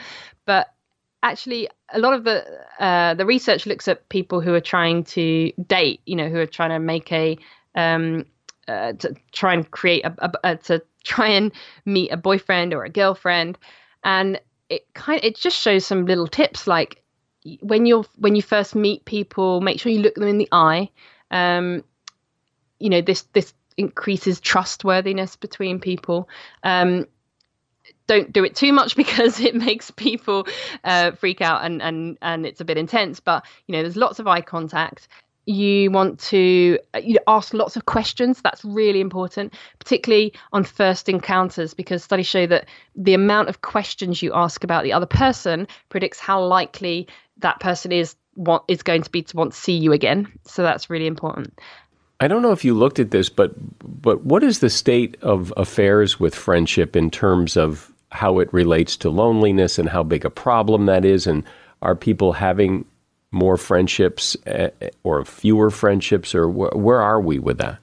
But 0.46 0.74
actually, 1.24 1.70
a 1.94 2.00
lot 2.00 2.14
of 2.14 2.24
the 2.24 2.46
uh, 2.80 3.14
the 3.14 3.26
research 3.26 3.66
looks 3.66 3.88
at 3.88 4.10
people 4.10 4.42
who 4.42 4.54
are 4.54 4.62
trying 4.62 5.04
to 5.06 5.52
date, 5.68 6.02
you 6.06 6.16
know, 6.16 6.30
who 6.30 6.38
are 6.38 6.46
trying 6.46 6.72
to 6.72 6.80
make 6.80 7.12
a 7.12 7.38
um, 7.76 8.26
uh, 8.70 8.94
to 8.94 9.16
try 9.32 9.54
and 9.54 9.70
create 9.72 10.06
a, 10.06 10.14
a, 10.20 10.32
a, 10.44 10.56
to 10.58 10.82
try 11.04 11.28
and 11.28 11.52
meet 11.86 12.12
a 12.12 12.18
boyfriend 12.18 12.74
or 12.74 12.84
a 12.84 12.90
girlfriend, 12.90 13.58
and 14.04 14.40
it 14.70 14.94
kind 14.94 15.20
it 15.24 15.36
just 15.36 15.60
shows 15.60 15.86
some 15.86 16.06
little 16.06 16.28
tips 16.28 16.68
like 16.68 17.04
when 17.62 17.86
you're 17.86 18.06
when 18.18 18.36
you 18.36 18.42
first 18.42 18.76
meet 18.76 19.06
people, 19.06 19.62
make 19.62 19.80
sure 19.80 19.92
you 19.92 20.00
look 20.00 20.16
them 20.16 20.28
in 20.28 20.38
the 20.38 20.50
eye. 20.52 20.90
Um, 21.32 21.84
you 22.80 22.90
know 22.90 23.02
this 23.02 23.24
this 23.34 23.54
increases 23.78 24.40
trustworthiness 24.40 25.36
between 25.36 25.80
people. 25.80 26.30
Um, 26.64 27.08
don't 28.08 28.32
do 28.32 28.44
it 28.44 28.56
too 28.56 28.74
much 28.74 28.96
because 29.04 29.40
it 29.40 29.56
makes 29.56 29.90
people 29.92 30.48
uh, 30.84 31.12
freak 31.12 31.42
out 31.42 31.64
and 31.64 31.82
and 31.82 32.18
and 32.22 32.46
it's 32.46 32.62
a 32.62 32.66
bit 32.66 32.78
intense. 32.78 33.20
But 33.20 33.46
you 33.68 33.74
know, 33.74 33.82
there's 33.82 33.98
lots 33.98 34.20
of 34.20 34.28
eye 34.28 34.42
contact 34.42 35.08
you 35.46 35.90
want 35.90 36.20
to 36.20 36.78
uh, 36.94 37.00
you 37.00 37.18
ask 37.28 37.54
lots 37.54 37.76
of 37.76 37.86
questions 37.86 38.42
that's 38.42 38.64
really 38.64 39.02
important 39.02 39.54
particularly 39.80 40.34
on 40.54 40.64
first 40.64 41.10
encounters 41.10 41.74
because 41.74 42.04
studies 42.04 42.28
show 42.28 42.46
that 42.46 42.66
the 42.96 43.14
amount 43.14 43.50
of 43.50 43.62
questions 43.62 44.22
you 44.22 44.32
ask 44.34 44.64
about 44.64 44.84
the 44.84 44.94
other 44.94 45.06
person 45.06 45.68
predicts 45.90 46.20
how 46.20 46.44
likely 46.44 47.08
that 47.38 47.60
person 47.60 47.92
is 47.92 48.16
what 48.36 48.64
is 48.68 48.84
going 48.84 49.02
to 49.02 49.10
be 49.10 49.22
to 49.22 49.36
want 49.36 49.52
to 49.52 49.60
see 49.60 49.74
you 49.74 49.92
again. 49.92 50.32
So 50.46 50.64
that's 50.64 50.90
really 50.90 51.08
important. 51.08 51.60
I 52.22 52.28
don't 52.28 52.42
know 52.42 52.52
if 52.52 52.64
you 52.64 52.74
looked 52.74 53.00
at 53.00 53.12
this 53.12 53.30
but 53.30 53.54
but 54.02 54.24
what 54.24 54.44
is 54.44 54.60
the 54.60 54.70
state 54.70 55.18
of 55.22 55.54
affairs 55.58 56.20
with 56.20 56.36
friendship 56.36 56.96
in 56.96 57.10
terms 57.10 57.58
of 57.58 57.92
how 58.12 58.40
it 58.40 58.52
relates 58.54 58.98
to 58.98 59.10
loneliness 59.10 59.78
and 59.78 59.90
how 59.90 60.04
big 60.04 60.26
a 60.26 60.30
problem 60.30 60.86
that 60.86 61.06
is? 61.06 61.28
And 61.28 61.44
are 61.82 61.96
people 61.96 62.34
having 62.34 62.86
more 63.32 63.58
friendships 63.58 64.36
eh, 64.46 64.70
or 65.04 65.24
fewer 65.26 65.70
friendships, 65.70 66.34
or 66.34 66.50
wh- 66.50 66.76
where 66.76 67.02
are 67.02 67.22
we 67.22 67.40
with 67.40 67.58
that? 67.58 67.80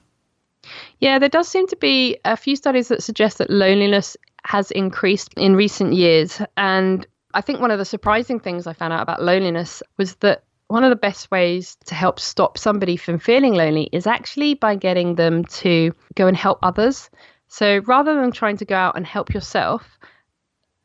Yeah, 0.99 1.19
there 1.19 1.29
does 1.29 1.47
seem 1.47 1.67
to 1.67 1.75
be 1.75 2.17
a 2.25 2.35
few 2.35 2.55
studies 2.55 2.87
that 2.89 3.03
suggest 3.03 3.37
that 3.37 3.49
loneliness 3.49 4.17
has 4.43 4.71
increased 4.71 5.33
in 5.35 5.55
recent 5.55 5.93
years. 5.93 6.41
And 6.57 7.05
I 7.33 7.41
think 7.41 7.59
one 7.59 7.71
of 7.71 7.79
the 7.79 7.85
surprising 7.85 8.39
things 8.39 8.67
I 8.67 8.73
found 8.73 8.93
out 8.93 9.01
about 9.01 9.21
loneliness 9.21 9.83
was 9.97 10.15
that 10.15 10.43
one 10.67 10.83
of 10.83 10.89
the 10.89 10.95
best 10.95 11.31
ways 11.31 11.77
to 11.85 11.95
help 11.95 12.19
stop 12.19 12.57
somebody 12.57 12.97
from 12.97 13.19
feeling 13.19 13.53
lonely 13.53 13.89
is 13.93 14.07
actually 14.07 14.53
by 14.53 14.75
getting 14.75 15.15
them 15.15 15.45
to 15.45 15.93
go 16.15 16.27
and 16.27 16.35
help 16.35 16.59
others. 16.61 17.09
So 17.47 17.79
rather 17.85 18.15
than 18.15 18.31
trying 18.31 18.57
to 18.57 18.65
go 18.65 18.75
out 18.75 18.97
and 18.97 19.05
help 19.05 19.33
yourself, 19.33 19.97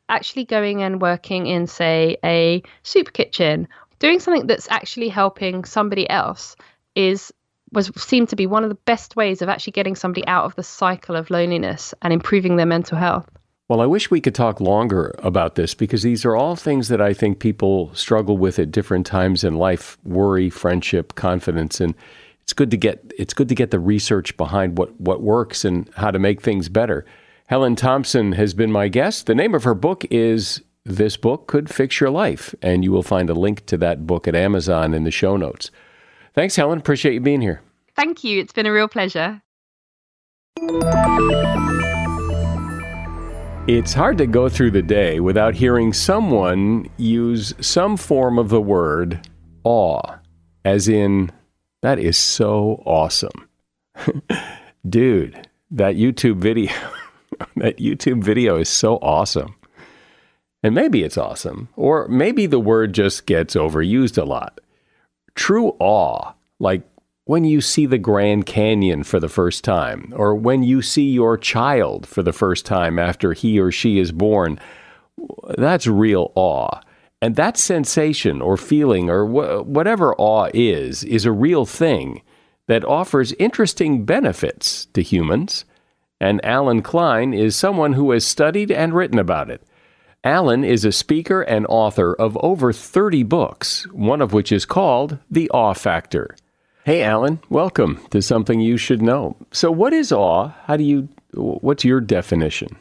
actually 0.09 0.45
going 0.45 0.83
and 0.83 1.01
working 1.01 1.47
in, 1.47 1.67
say, 1.67 2.17
a 2.23 2.61
soup 2.83 3.13
kitchen 3.13 3.67
doing 4.03 4.19
something 4.19 4.45
that's 4.47 4.67
actually 4.69 5.07
helping 5.07 5.63
somebody 5.63 6.07
else 6.09 6.55
is 6.93 7.33
was 7.71 7.89
seemed 7.95 8.29
to 8.29 8.35
be 8.35 8.45
one 8.45 8.61
of 8.61 8.69
the 8.69 8.75
best 8.85 9.15
ways 9.15 9.41
of 9.41 9.49
actually 9.49 9.71
getting 9.71 9.95
somebody 9.95 10.27
out 10.27 10.45
of 10.45 10.55
the 10.55 10.61
cycle 10.61 11.15
of 11.15 11.31
loneliness 11.31 11.93
and 12.03 12.13
improving 12.13 12.55
their 12.55 12.67
mental 12.67 12.97
health. 12.99 13.27
Well, 13.67 13.81
I 13.81 13.87
wish 13.87 14.11
we 14.11 14.21
could 14.21 14.35
talk 14.35 14.59
longer 14.59 15.15
about 15.19 15.55
this 15.55 15.73
because 15.73 16.03
these 16.03 16.25
are 16.25 16.35
all 16.35 16.55
things 16.55 16.89
that 16.89 17.01
I 17.01 17.13
think 17.13 17.39
people 17.39 17.95
struggle 17.95 18.37
with 18.37 18.59
at 18.59 18.71
different 18.71 19.07
times 19.07 19.43
in 19.43 19.55
life, 19.55 19.97
worry, 20.03 20.49
friendship, 20.51 21.15
confidence 21.15 21.79
and 21.79 21.95
it's 22.41 22.53
good 22.53 22.71
to 22.71 22.77
get 22.77 23.13
it's 23.17 23.33
good 23.33 23.47
to 23.47 23.55
get 23.55 23.71
the 23.71 23.79
research 23.79 24.35
behind 24.35 24.77
what 24.77 24.99
what 24.99 25.21
works 25.21 25.63
and 25.63 25.89
how 25.95 26.11
to 26.11 26.19
make 26.19 26.41
things 26.41 26.67
better. 26.67 27.05
Helen 27.47 27.77
Thomson 27.77 28.33
has 28.33 28.53
been 28.53 28.71
my 28.71 28.89
guest. 28.89 29.27
The 29.27 29.35
name 29.35 29.55
of 29.55 29.63
her 29.63 29.73
book 29.73 30.05
is 30.11 30.61
this 30.85 31.17
book 31.17 31.47
could 31.47 31.69
fix 31.69 31.99
your 31.99 32.09
life. 32.09 32.53
And 32.61 32.83
you 32.83 32.91
will 32.91 33.03
find 33.03 33.29
a 33.29 33.33
link 33.33 33.65
to 33.67 33.77
that 33.77 34.05
book 34.05 34.27
at 34.27 34.35
Amazon 34.35 34.93
in 34.93 35.03
the 35.03 35.11
show 35.11 35.37
notes. 35.37 35.71
Thanks, 36.33 36.55
Helen. 36.55 36.79
Appreciate 36.79 37.13
you 37.13 37.19
being 37.19 37.41
here. 37.41 37.61
Thank 37.95 38.23
you. 38.23 38.39
It's 38.39 38.53
been 38.53 38.65
a 38.65 38.73
real 38.73 38.87
pleasure. 38.87 39.41
It's 43.65 43.93
hard 43.93 44.17
to 44.17 44.27
go 44.27 44.49
through 44.49 44.71
the 44.71 44.81
day 44.81 45.19
without 45.19 45.55
hearing 45.55 45.93
someone 45.93 46.89
use 46.97 47.53
some 47.61 47.95
form 47.95 48.37
of 48.37 48.49
the 48.49 48.61
word 48.61 49.29
awe, 49.63 50.17
as 50.65 50.89
in, 50.89 51.31
that 51.81 51.97
is 51.97 52.17
so 52.17 52.83
awesome. 52.85 53.47
Dude, 54.89 55.47
that 55.71 55.95
YouTube 55.95 56.37
video, 56.37 56.71
that 57.55 57.77
YouTube 57.77 58.23
video 58.23 58.57
is 58.57 58.69
so 58.69 58.97
awesome. 58.97 59.55
And 60.63 60.73
maybe 60.73 61.03
it's 61.03 61.17
awesome, 61.17 61.67
or 61.75 62.07
maybe 62.07 62.45
the 62.45 62.59
word 62.59 62.93
just 62.93 63.25
gets 63.25 63.53
overused 63.55 64.17
a 64.17 64.23
lot. 64.23 64.61
True 65.35 65.75
awe, 65.79 66.31
like 66.57 66.83
when 67.25 67.43
you 67.43 67.59
see 67.59 67.85
the 67.85 67.97
Grand 67.97 68.45
Canyon 68.45 69.03
for 69.03 69.19
the 69.19 69.29
first 69.29 69.63
time, 69.63 70.13
or 70.15 70.33
when 70.33 70.63
you 70.63 70.81
see 70.81 71.09
your 71.09 71.37
child 71.37 72.07
for 72.07 72.23
the 72.23 72.33
first 72.33 72.65
time 72.65 72.97
after 72.97 73.33
he 73.33 73.59
or 73.59 73.71
she 73.71 73.99
is 73.99 74.11
born, 74.11 74.59
that's 75.57 75.85
real 75.85 76.31
awe. 76.35 76.79
And 77.21 77.35
that 77.35 77.57
sensation 77.57 78.41
or 78.41 78.57
feeling 78.57 79.09
or 79.09 79.25
wh- 79.25 79.65
whatever 79.65 80.13
awe 80.15 80.49
is, 80.53 81.03
is 81.05 81.25
a 81.25 81.31
real 81.31 81.65
thing 81.65 82.21
that 82.67 82.83
offers 82.83 83.33
interesting 83.33 84.05
benefits 84.05 84.85
to 84.87 85.01
humans. 85.01 85.63
And 86.19 86.43
Allen 86.43 86.81
Klein 86.81 87.33
is 87.33 87.55
someone 87.55 87.93
who 87.93 88.11
has 88.11 88.25
studied 88.25 88.71
and 88.71 88.93
written 88.93 89.19
about 89.19 89.49
it. 89.49 89.61
Allen 90.25 90.63
is 90.63 90.85
a 90.85 90.91
speaker 90.93 91.41
and 91.41 91.65
author 91.67 92.13
of 92.13 92.37
over 92.41 92.71
30 92.71 93.23
books, 93.23 93.83
one 93.91 94.21
of 94.21 94.31
which 94.31 94.53
is 94.53 94.65
called 94.65 95.17
The 95.29 95.49
Awe 95.49 95.73
Factor. 95.73 96.37
Hey, 96.85 97.03
Allen, 97.03 97.41
welcome 97.49 97.99
to 98.11 98.21
Something 98.21 98.61
You 98.61 98.77
Should 98.77 99.01
Know. 99.01 99.35
So, 99.51 99.69
what 99.69 99.91
is 99.91 100.13
awe? 100.13 100.53
How 100.63 100.77
do 100.77 100.83
you, 100.85 101.09
what's 101.33 101.83
your 101.83 101.99
definition? 101.99 102.77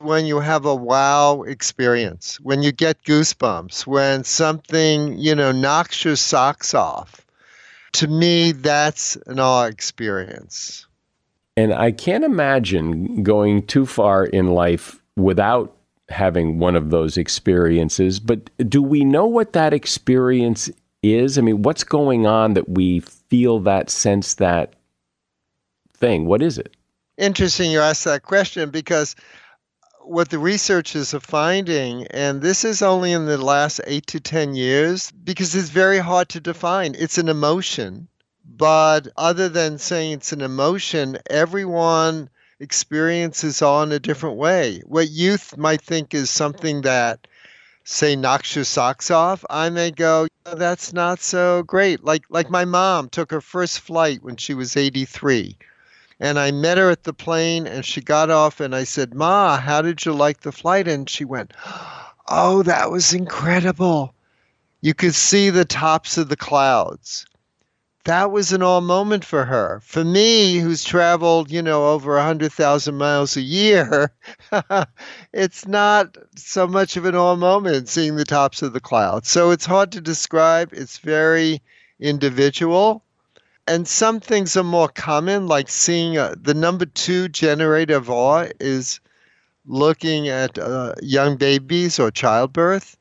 When 0.00 0.26
you 0.26 0.40
have 0.40 0.66
a 0.66 0.74
wow 0.74 1.44
experience, 1.44 2.38
when 2.42 2.62
you 2.62 2.72
get 2.72 3.02
goosebumps, 3.04 3.86
when 3.86 4.24
something, 4.24 5.16
you 5.16 5.34
know, 5.34 5.52
knocks 5.52 6.04
your 6.04 6.16
socks 6.16 6.74
off, 6.74 7.24
to 7.92 8.06
me, 8.06 8.52
that's 8.52 9.16
an 9.26 9.40
awe 9.40 9.64
experience. 9.64 10.86
And 11.56 11.72
I 11.72 11.90
can't 11.90 12.24
imagine 12.24 13.22
going 13.22 13.66
too 13.66 13.86
far 13.86 14.26
in 14.26 14.48
life 14.48 15.00
without 15.16 15.74
having 16.10 16.58
one 16.58 16.76
of 16.76 16.90
those 16.90 17.16
experiences, 17.16 18.20
but 18.20 18.50
do 18.68 18.82
we 18.82 19.04
know 19.04 19.26
what 19.26 19.52
that 19.52 19.72
experience 19.72 20.70
is? 21.02 21.38
I 21.38 21.40
mean, 21.40 21.62
what's 21.62 21.84
going 21.84 22.26
on 22.26 22.54
that 22.54 22.68
we 22.68 23.00
feel 23.00 23.60
that 23.60 23.90
sense 23.90 24.34
that 24.34 24.74
thing? 25.96 26.26
What 26.26 26.42
is 26.42 26.58
it? 26.58 26.74
Interesting 27.16 27.70
you 27.70 27.80
ask 27.80 28.04
that 28.04 28.22
question 28.22 28.70
because 28.70 29.14
what 30.02 30.30
the 30.30 30.38
researchers 30.38 31.14
are 31.14 31.20
finding, 31.20 32.06
and 32.08 32.42
this 32.42 32.64
is 32.64 32.82
only 32.82 33.12
in 33.12 33.26
the 33.26 33.38
last 33.38 33.80
eight 33.86 34.06
to 34.08 34.18
10 34.18 34.54
years, 34.54 35.10
because 35.12 35.54
it's 35.54 35.68
very 35.68 35.98
hard 35.98 36.28
to 36.30 36.40
define. 36.40 36.96
It's 36.98 37.18
an 37.18 37.28
emotion, 37.28 38.08
but 38.44 39.06
other 39.16 39.48
than 39.48 39.78
saying 39.78 40.12
it's 40.12 40.32
an 40.32 40.40
emotion, 40.40 41.18
everyone 41.28 42.28
experiences 42.60 43.62
all 43.62 43.82
in 43.82 43.90
a 43.90 43.98
different 43.98 44.36
way. 44.36 44.82
What 44.86 45.10
youth 45.10 45.56
might 45.56 45.82
think 45.82 46.14
is 46.14 46.30
something 46.30 46.82
that, 46.82 47.26
say, 47.84 48.14
knocks 48.14 48.54
your 48.54 48.64
socks 48.64 49.10
off, 49.10 49.44
I 49.50 49.70
may 49.70 49.90
go, 49.90 50.28
oh, 50.46 50.54
that's 50.54 50.92
not 50.92 51.20
so 51.20 51.62
great. 51.62 52.04
Like 52.04 52.24
like 52.28 52.50
my 52.50 52.64
mom 52.64 53.08
took 53.08 53.30
her 53.30 53.40
first 53.40 53.80
flight 53.80 54.22
when 54.22 54.36
she 54.36 54.54
was 54.54 54.76
83. 54.76 55.56
And 56.20 56.38
I 56.38 56.50
met 56.50 56.76
her 56.76 56.90
at 56.90 57.04
the 57.04 57.14
plane 57.14 57.66
and 57.66 57.84
she 57.84 58.02
got 58.02 58.30
off 58.30 58.60
and 58.60 58.74
I 58.74 58.84
said, 58.84 59.14
"Ma, 59.14 59.56
how 59.56 59.80
did 59.80 60.04
you 60.04 60.12
like 60.12 60.42
the 60.42 60.52
flight?" 60.52 60.86
And 60.86 61.08
she 61.08 61.24
went, 61.24 61.54
"Oh, 62.28 62.62
that 62.64 62.90
was 62.90 63.14
incredible. 63.14 64.14
You 64.82 64.92
could 64.92 65.14
see 65.14 65.48
the 65.48 65.64
tops 65.64 66.18
of 66.18 66.28
the 66.28 66.36
clouds." 66.36 67.24
That 68.04 68.30
was 68.30 68.52
an 68.52 68.62
all 68.62 68.80
moment 68.80 69.24
for 69.24 69.44
her. 69.44 69.80
For 69.84 70.04
me, 70.04 70.58
who's 70.58 70.84
traveled, 70.84 71.50
you 71.50 71.60
know, 71.60 71.88
over 71.88 72.14
100,000 72.16 72.94
miles 72.94 73.36
a 73.36 73.42
year, 73.42 74.12
it's 75.32 75.66
not 75.66 76.16
so 76.34 76.66
much 76.66 76.96
of 76.96 77.04
an 77.04 77.14
all 77.14 77.36
moment 77.36 77.88
seeing 77.88 78.16
the 78.16 78.24
tops 78.24 78.62
of 78.62 78.72
the 78.72 78.80
clouds. 78.80 79.28
So 79.28 79.50
it's 79.50 79.66
hard 79.66 79.92
to 79.92 80.00
describe. 80.00 80.72
It's 80.72 80.98
very 80.98 81.60
individual. 81.98 83.04
And 83.66 83.86
some 83.86 84.18
things 84.18 84.56
are 84.56 84.64
more 84.64 84.88
common, 84.88 85.46
like 85.46 85.68
seeing 85.68 86.16
uh, 86.16 86.34
the 86.40 86.54
number 86.54 86.86
two 86.86 87.28
generator 87.28 87.96
of 87.96 88.08
awe 88.08 88.46
is 88.58 88.98
looking 89.66 90.28
at 90.28 90.58
uh, 90.58 90.94
young 91.02 91.36
babies 91.36 91.98
or 92.00 92.10
childbirth. 92.10 92.96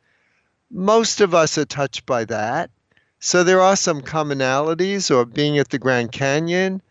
Most 0.70 1.22
of 1.22 1.34
us 1.34 1.58
are 1.58 1.66
touched 1.66 2.06
by 2.06 2.26
that 2.26 2.70
so 3.20 3.44
there 3.44 3.62
are 3.62 3.76
some 3.76 4.02
commonalities, 4.02 5.14
or 5.16 5.26
being 5.26 5.58
at 5.58 5.70
the 5.70 5.80
Grand 5.80 6.12
Canyon. 6.12 6.82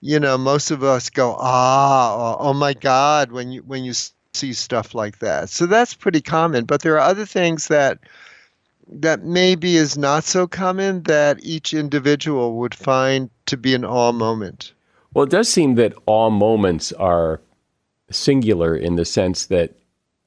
You 0.00 0.20
know, 0.20 0.36
most 0.36 0.70
of 0.70 0.84
us 0.84 1.08
go 1.08 1.36
ah, 1.38 2.34
or, 2.34 2.50
oh 2.50 2.52
my 2.52 2.74
God, 2.74 3.32
when 3.32 3.50
you 3.50 3.62
when 3.62 3.84
you 3.84 3.94
see 4.34 4.52
stuff 4.52 4.94
like 4.94 5.20
that. 5.20 5.48
So 5.48 5.66
that's 5.66 5.94
pretty 5.94 6.20
common. 6.20 6.64
But 6.64 6.82
there 6.82 6.94
are 6.94 7.10
other 7.10 7.24
things 7.24 7.68
that 7.68 7.98
that 8.88 9.24
maybe 9.24 9.76
is 9.76 9.96
not 9.96 10.24
so 10.24 10.46
common 10.46 11.02
that 11.04 11.38
each 11.42 11.72
individual 11.72 12.56
would 12.58 12.74
find 12.74 13.30
to 13.46 13.56
be 13.56 13.74
an 13.74 13.84
awe 13.84 14.12
moment. 14.12 14.72
Well, 15.14 15.24
it 15.24 15.30
does 15.30 15.48
seem 15.48 15.76
that 15.76 15.94
awe 16.06 16.28
moments 16.28 16.92
are 16.92 17.40
singular 18.10 18.76
in 18.76 18.96
the 18.96 19.04
sense 19.04 19.46
that 19.46 19.74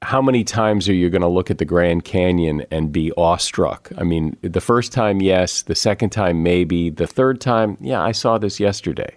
how 0.02 0.22
many 0.22 0.44
times 0.44 0.88
are 0.88 0.94
you 0.94 1.10
going 1.10 1.22
to 1.22 1.28
look 1.28 1.50
at 1.50 1.58
the 1.58 1.64
Grand 1.64 2.04
Canyon 2.04 2.64
and 2.70 2.92
be 2.92 3.12
awestruck? 3.12 3.90
I 3.98 4.04
mean, 4.04 4.36
the 4.42 4.60
first 4.60 4.92
time, 4.92 5.20
yes. 5.20 5.62
The 5.62 5.74
second 5.74 6.10
time, 6.10 6.42
maybe. 6.42 6.90
The 6.90 7.06
third 7.06 7.40
time, 7.40 7.76
yeah, 7.80 8.00
I 8.00 8.12
saw 8.12 8.38
this 8.38 8.60
yesterday. 8.60 9.16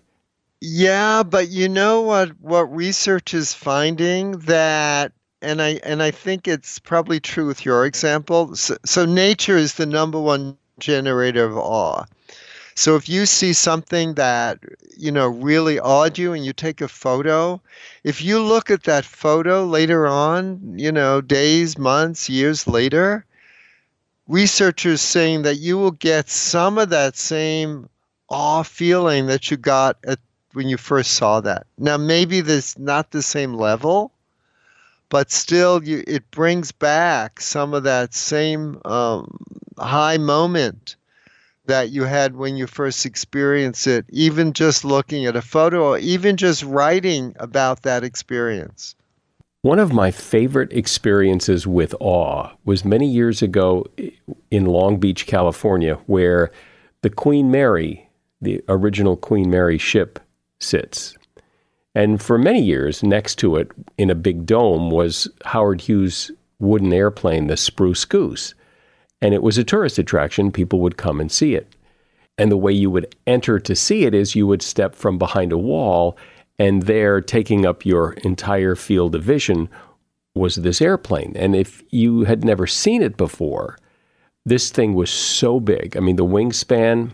Yeah, 0.60 1.24
but 1.24 1.50
you 1.50 1.70
know 1.70 2.02
what? 2.02 2.30
What 2.40 2.74
research 2.74 3.34
is 3.34 3.54
finding 3.54 4.34
that, 4.40 5.12
and 5.42 5.62
I 5.62 5.80
and 5.84 6.04
I 6.04 6.12
think 6.12 6.48
it's 6.48 6.78
probably 6.78 7.20
true 7.20 7.48
with 7.48 7.66
your 7.66 7.86
example. 7.86 8.56
So, 8.56 8.78
so 8.86 9.06
nature 9.06 9.58
is 9.58 9.76
the 9.76 9.88
number 9.88 10.20
one 10.20 10.58
generator 10.80 11.44
of 11.46 11.58
awe. 11.58 12.06
So 12.76 12.96
if 12.96 13.10
you 13.10 13.26
see 13.26 13.54
something 13.54 14.16
that, 14.16 14.60
you 14.98 15.12
know, 15.12 15.28
really 15.28 15.80
awed 15.80 16.18
you 16.18 16.34
and 16.34 16.46
you 16.46 16.54
take 16.54 16.82
a 16.82 16.88
photo, 16.88 17.62
if 18.04 18.22
you 18.22 18.40
look 18.42 18.72
at 18.72 18.84
that 18.84 19.06
photo 19.06 19.66
later 19.66 20.08
on, 20.08 20.78
you 20.78 20.92
know, 20.92 21.22
days, 21.22 21.78
months, 21.78 22.30
years 22.30 22.68
later, 22.68 23.26
researchers 24.28 25.02
saying 25.02 25.42
that 25.44 25.58
you 25.58 25.78
will 25.78 25.92
get 25.92 26.30
some 26.30 26.78
of 26.78 26.90
that 26.90 27.18
same 27.18 27.90
awe 28.30 28.64
feeling 28.64 29.28
that 29.28 29.52
you 29.52 29.58
got 29.58 29.98
at 30.06 30.20
when 30.54 30.68
you 30.68 30.78
first 30.78 31.14
saw 31.14 31.42
that. 31.42 31.66
Now 31.78 31.98
maybe 31.98 32.42
there's 32.42 32.78
not 32.78 33.12
the 33.12 33.22
same 33.22 33.54
level, 33.54 34.12
but 35.10 35.32
still 35.32 35.84
you, 35.84 36.04
it 36.08 36.30
brings 36.32 36.72
back 36.72 37.40
some 37.42 37.74
of 37.74 37.84
that 37.84 38.14
same 38.14 38.82
um, 38.86 39.38
high 39.78 40.18
moment 40.18 40.96
that 41.72 41.90
you 41.90 42.04
had 42.04 42.36
when 42.36 42.58
you 42.58 42.68
first 42.68 43.06
experienced 43.06 43.88
it, 43.88 44.06
even 44.10 44.52
just 44.52 44.84
looking 44.84 45.26
at 45.26 45.38
a 45.38 45.42
photo 45.42 45.92
or 45.92 45.98
even 46.00 46.36
just 46.36 46.64
writing 46.64 47.34
about 47.40 47.84
that 47.84 48.04
experience? 48.04 48.94
One 49.62 49.80
of 49.80 49.94
my 49.94 50.12
favorite 50.12 50.74
experiences 50.74 51.66
with 51.66 51.96
awe 52.02 52.50
was 52.66 52.84
many 52.84 53.08
years 53.08 53.42
ago 53.42 53.86
in 54.50 54.66
Long 54.66 54.98
Beach, 54.98 55.26
California, 55.26 55.98
where 56.08 56.52
the 57.04 57.10
Queen 57.10 57.50
Mary, 57.50 58.10
the 58.42 58.62
original 58.68 59.16
Queen 59.16 59.50
Mary 59.50 59.78
ship, 59.78 60.20
sits. 60.60 61.16
And 61.96 62.22
for 62.22 62.38
many 62.38 62.62
years, 62.62 63.02
next 63.02 63.36
to 63.36 63.56
it 63.56 63.72
in 63.98 64.10
a 64.10 64.16
big 64.16 64.46
dome 64.46 64.92
was 64.92 65.30
Howard 65.46 65.80
Hughes' 65.80 66.32
wooden 66.60 66.92
airplane, 66.92 67.48
the 67.48 67.56
Spruce 67.56 68.04
Goose 68.04 68.56
and 69.22 69.34
it 69.34 69.44
was 69.44 69.58
a 69.58 69.64
tourist 69.64 70.00
attraction. 70.00 70.52
People 70.52 70.80
would 70.80 70.98
come 70.98 71.20
and 71.20 71.32
see 71.32 71.56
it. 71.56 71.68
And 72.38 72.52
the 72.52 72.58
way 72.58 72.72
you 72.72 72.90
would 72.90 73.16
enter 73.28 73.60
to 73.60 73.76
see 73.76 74.06
it 74.06 74.16
is 74.16 74.36
you 74.36 74.48
would 74.48 74.62
step 74.62 74.96
from 74.96 75.18
behind 75.18 75.52
a 75.52 75.58
wall, 75.58 76.18
and 76.58 76.84
there, 76.84 77.22
taking 77.22 77.66
up 77.66 77.86
your 77.86 78.14
entire 78.24 78.76
field 78.76 79.16
of 79.16 79.24
vision, 79.24 79.70
was 80.34 80.56
this 80.56 80.82
airplane. 80.82 81.34
And 81.36 81.56
if 81.56 81.84
you 81.92 82.24
had 82.24 82.44
never 82.44 82.66
seen 82.66 83.02
it 83.02 83.18
before, 83.18 83.78
this 84.46 84.70
thing 84.72 84.94
was 84.94 85.10
so 85.10 85.60
big. 85.60 85.96
I 85.96 86.00
mean, 86.00 86.16
the 86.16 86.26
wingspan 86.26 87.12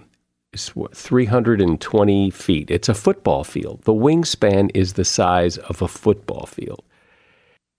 is 0.54 0.70
what, 0.70 0.96
320 0.96 2.30
feet. 2.30 2.72
It's 2.72 2.90
a 2.90 2.94
football 2.94 3.44
field. 3.44 3.82
The 3.84 3.94
wingspan 3.94 4.72
is 4.74 4.94
the 4.94 5.06
size 5.06 5.58
of 5.58 5.82
a 5.82 5.88
football 5.88 6.46
field 6.46 6.84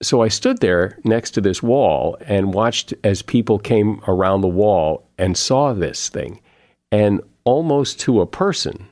so 0.00 0.22
I 0.22 0.28
stood 0.28 0.60
there 0.60 0.98
next 1.04 1.32
to 1.32 1.40
this 1.40 1.62
wall 1.62 2.16
and 2.20 2.54
watched 2.54 2.94
as 3.02 3.22
people 3.22 3.58
came 3.58 4.00
around 4.06 4.42
the 4.42 4.48
wall 4.48 5.08
and 5.18 5.36
saw 5.36 5.72
this 5.72 6.08
thing. 6.08 6.40
And 6.92 7.20
almost 7.44 7.98
to 8.00 8.20
a 8.20 8.26
person, 8.26 8.86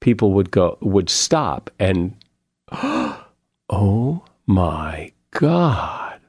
people 0.00 0.32
would 0.32 0.50
go 0.50 0.76
would 0.80 1.08
stop 1.08 1.70
and 1.78 2.14
oh 2.72 4.24
my 4.46 5.12
god. 5.30 6.20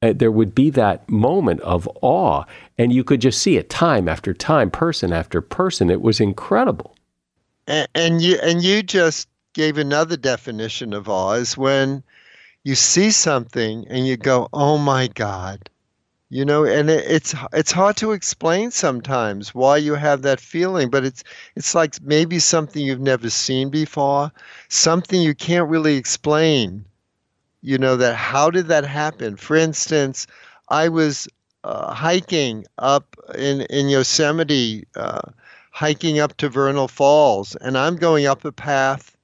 And 0.00 0.18
there 0.18 0.32
would 0.32 0.54
be 0.54 0.70
that 0.70 1.08
moment 1.08 1.60
of 1.60 1.88
awe 2.00 2.44
and 2.78 2.92
you 2.92 3.04
could 3.04 3.20
just 3.20 3.42
see 3.42 3.56
it 3.56 3.68
time 3.68 4.08
after 4.08 4.32
time, 4.32 4.70
person 4.70 5.12
after 5.12 5.40
person. 5.40 5.90
It 5.90 6.00
was 6.00 6.18
incredible. 6.18 6.96
And, 7.66 7.88
and 7.94 8.22
you 8.22 8.38
and 8.42 8.62
you 8.62 8.82
just 8.82 9.28
gave 9.52 9.76
another 9.76 10.16
definition 10.16 10.94
of 10.94 11.10
awe 11.10 11.32
is 11.32 11.58
when 11.58 12.02
you 12.64 12.74
see 12.74 13.10
something 13.10 13.86
and 13.88 14.06
you 14.06 14.16
go, 14.16 14.48
"Oh 14.52 14.78
my 14.78 15.08
God," 15.08 15.68
you 16.30 16.44
know, 16.44 16.64
and 16.64 16.88
it, 16.88 17.04
it's 17.08 17.34
it's 17.52 17.72
hard 17.72 17.96
to 17.98 18.12
explain 18.12 18.70
sometimes 18.70 19.54
why 19.54 19.78
you 19.78 19.94
have 19.94 20.22
that 20.22 20.40
feeling, 20.40 20.88
but 20.90 21.04
it's 21.04 21.24
it's 21.56 21.74
like 21.74 22.00
maybe 22.02 22.38
something 22.38 22.84
you've 22.84 23.00
never 23.00 23.30
seen 23.30 23.70
before, 23.70 24.30
something 24.68 25.20
you 25.20 25.34
can't 25.34 25.68
really 25.68 25.96
explain. 25.96 26.84
You 27.62 27.78
know 27.78 27.96
that 27.96 28.14
how 28.16 28.50
did 28.50 28.68
that 28.68 28.84
happen? 28.84 29.36
For 29.36 29.56
instance, 29.56 30.26
I 30.68 30.88
was 30.88 31.28
uh, 31.64 31.92
hiking 31.92 32.64
up 32.78 33.16
in 33.34 33.62
in 33.62 33.88
Yosemite, 33.88 34.86
uh, 34.94 35.22
hiking 35.72 36.20
up 36.20 36.36
to 36.38 36.48
Vernal 36.48 36.88
Falls, 36.88 37.56
and 37.56 37.76
I'm 37.76 37.96
going 37.96 38.26
up 38.26 38.44
a 38.44 38.52
path. 38.52 39.16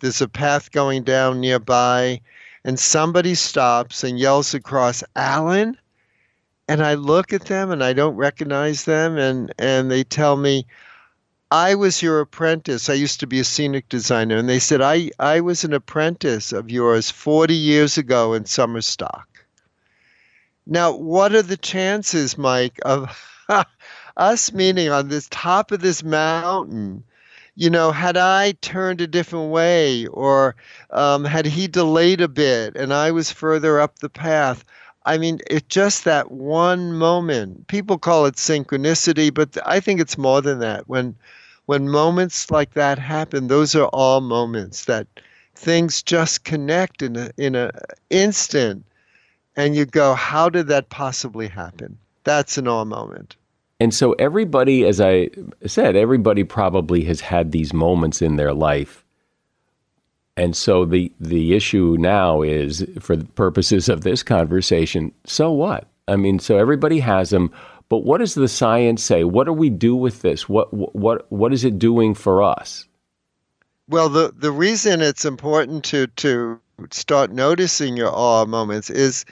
There's 0.00 0.20
a 0.22 0.28
path 0.28 0.72
going 0.72 1.04
down 1.04 1.40
nearby 1.40 2.20
and 2.66 2.80
somebody 2.80 3.36
stops 3.36 4.02
and 4.02 4.18
yells 4.18 4.52
across, 4.52 5.04
Allen? 5.14 5.78
And 6.66 6.82
I 6.82 6.94
look 6.94 7.32
at 7.32 7.44
them 7.44 7.70
and 7.70 7.82
I 7.82 7.92
don't 7.92 8.16
recognize 8.16 8.84
them, 8.84 9.16
and, 9.16 9.54
and 9.56 9.88
they 9.88 10.02
tell 10.02 10.36
me, 10.36 10.66
I 11.48 11.76
was 11.76 12.02
your 12.02 12.18
apprentice. 12.18 12.90
I 12.90 12.94
used 12.94 13.20
to 13.20 13.28
be 13.28 13.38
a 13.38 13.44
scenic 13.44 13.88
designer. 13.88 14.36
And 14.36 14.48
they 14.48 14.58
said, 14.58 14.82
I, 14.82 15.12
I 15.20 15.42
was 15.42 15.62
an 15.62 15.74
apprentice 15.74 16.52
of 16.52 16.68
yours 16.68 17.08
40 17.08 17.54
years 17.54 17.98
ago 17.98 18.34
in 18.34 18.42
Summerstock. 18.42 19.26
Now, 20.66 20.96
what 20.96 21.36
are 21.36 21.42
the 21.42 21.56
chances, 21.56 22.36
Mike, 22.36 22.80
of 22.84 23.16
us 24.16 24.52
meeting 24.52 24.88
on 24.88 25.06
this 25.06 25.28
top 25.30 25.70
of 25.70 25.80
this 25.80 26.02
mountain? 26.02 27.04
You 27.56 27.70
know, 27.70 27.90
had 27.90 28.16
I 28.16 28.52
turned 28.52 29.00
a 29.00 29.06
different 29.08 29.50
way 29.50 30.06
or 30.06 30.54
um, 30.90 31.24
had 31.24 31.44
he 31.46 31.66
delayed 31.66 32.20
a 32.20 32.28
bit 32.28 32.76
and 32.76 32.94
I 32.94 33.10
was 33.10 33.32
further 33.32 33.80
up 33.80 33.98
the 33.98 34.08
path, 34.08 34.64
I 35.04 35.18
mean, 35.18 35.40
it's 35.48 35.66
just 35.68 36.04
that 36.04 36.30
one 36.30 36.92
moment. 36.92 37.66
People 37.66 37.98
call 37.98 38.26
it 38.26 38.36
synchronicity, 38.36 39.34
but 39.34 39.56
I 39.66 39.80
think 39.80 40.00
it's 40.00 40.16
more 40.18 40.40
than 40.40 40.60
that. 40.60 40.88
When 40.88 41.16
when 41.66 41.88
moments 41.88 42.50
like 42.50 42.74
that 42.74 42.98
happen, 42.98 43.48
those 43.48 43.74
are 43.74 43.88
all 43.88 44.20
moments 44.20 44.84
that 44.84 45.08
things 45.54 46.02
just 46.02 46.44
connect 46.44 47.02
in 47.02 47.16
a 47.16 47.30
in 47.36 47.54
a 47.56 47.72
instant 48.10 48.84
and 49.56 49.74
you 49.76 49.86
go, 49.86 50.14
how 50.14 50.48
did 50.48 50.68
that 50.68 50.88
possibly 50.90 51.48
happen? 51.48 51.98
That's 52.24 52.58
an 52.58 52.68
awe 52.68 52.84
moment. 52.84 53.36
And 53.78 53.92
so 53.92 54.12
everybody, 54.14 54.84
as 54.84 55.00
I 55.00 55.30
said, 55.66 55.96
everybody 55.96 56.44
probably 56.44 57.04
has 57.04 57.20
had 57.20 57.52
these 57.52 57.72
moments 57.74 58.22
in 58.22 58.36
their 58.36 58.54
life. 58.54 59.04
And 60.36 60.56
so 60.56 60.84
the 60.84 61.12
the 61.18 61.54
issue 61.54 61.96
now 61.98 62.42
is, 62.42 62.86
for 63.00 63.16
the 63.16 63.24
purposes 63.24 63.88
of 63.88 64.02
this 64.02 64.22
conversation, 64.22 65.12
so 65.24 65.50
what? 65.50 65.88
I 66.08 66.16
mean, 66.16 66.38
so 66.38 66.58
everybody 66.58 67.00
has 67.00 67.30
them, 67.30 67.50
but 67.88 67.98
what 67.98 68.18
does 68.18 68.34
the 68.34 68.48
science 68.48 69.02
say? 69.02 69.24
What 69.24 69.44
do 69.44 69.52
we 69.52 69.70
do 69.70 69.96
with 69.96 70.22
this? 70.22 70.48
What 70.48 70.72
what 70.72 71.30
what 71.30 71.52
is 71.52 71.64
it 71.64 71.78
doing 71.78 72.14
for 72.14 72.42
us? 72.42 72.86
Well, 73.88 74.08
the 74.08 74.32
the 74.36 74.50
reason 74.50 75.00
it's 75.00 75.24
important 75.24 75.84
to 75.84 76.06
to 76.08 76.60
start 76.90 77.30
noticing 77.30 77.96
your 77.96 78.12
awe 78.12 78.44
moments 78.44 78.90
is 78.90 79.24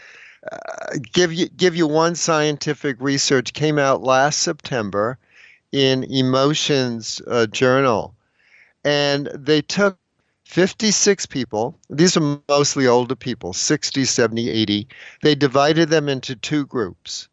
give 1.12 1.32
you 1.32 1.48
give 1.48 1.76
you 1.76 1.86
one 1.86 2.14
scientific 2.14 2.96
research 3.00 3.52
came 3.52 3.78
out 3.78 4.02
last 4.02 4.40
September 4.40 5.18
in 5.72 6.04
Emotions 6.04 7.20
uh, 7.26 7.46
Journal, 7.46 8.14
and 8.84 9.28
they 9.34 9.60
took 9.62 9.98
56 10.44 11.26
people. 11.26 11.78
These 11.90 12.16
are 12.16 12.40
mostly 12.48 12.86
older 12.86 13.16
people, 13.16 13.52
60, 13.52 14.04
70, 14.04 14.50
80. 14.50 14.86
They 15.22 15.34
divided 15.34 15.88
them 15.88 16.08
into 16.08 16.36
two 16.36 16.66
groups. 16.66 17.28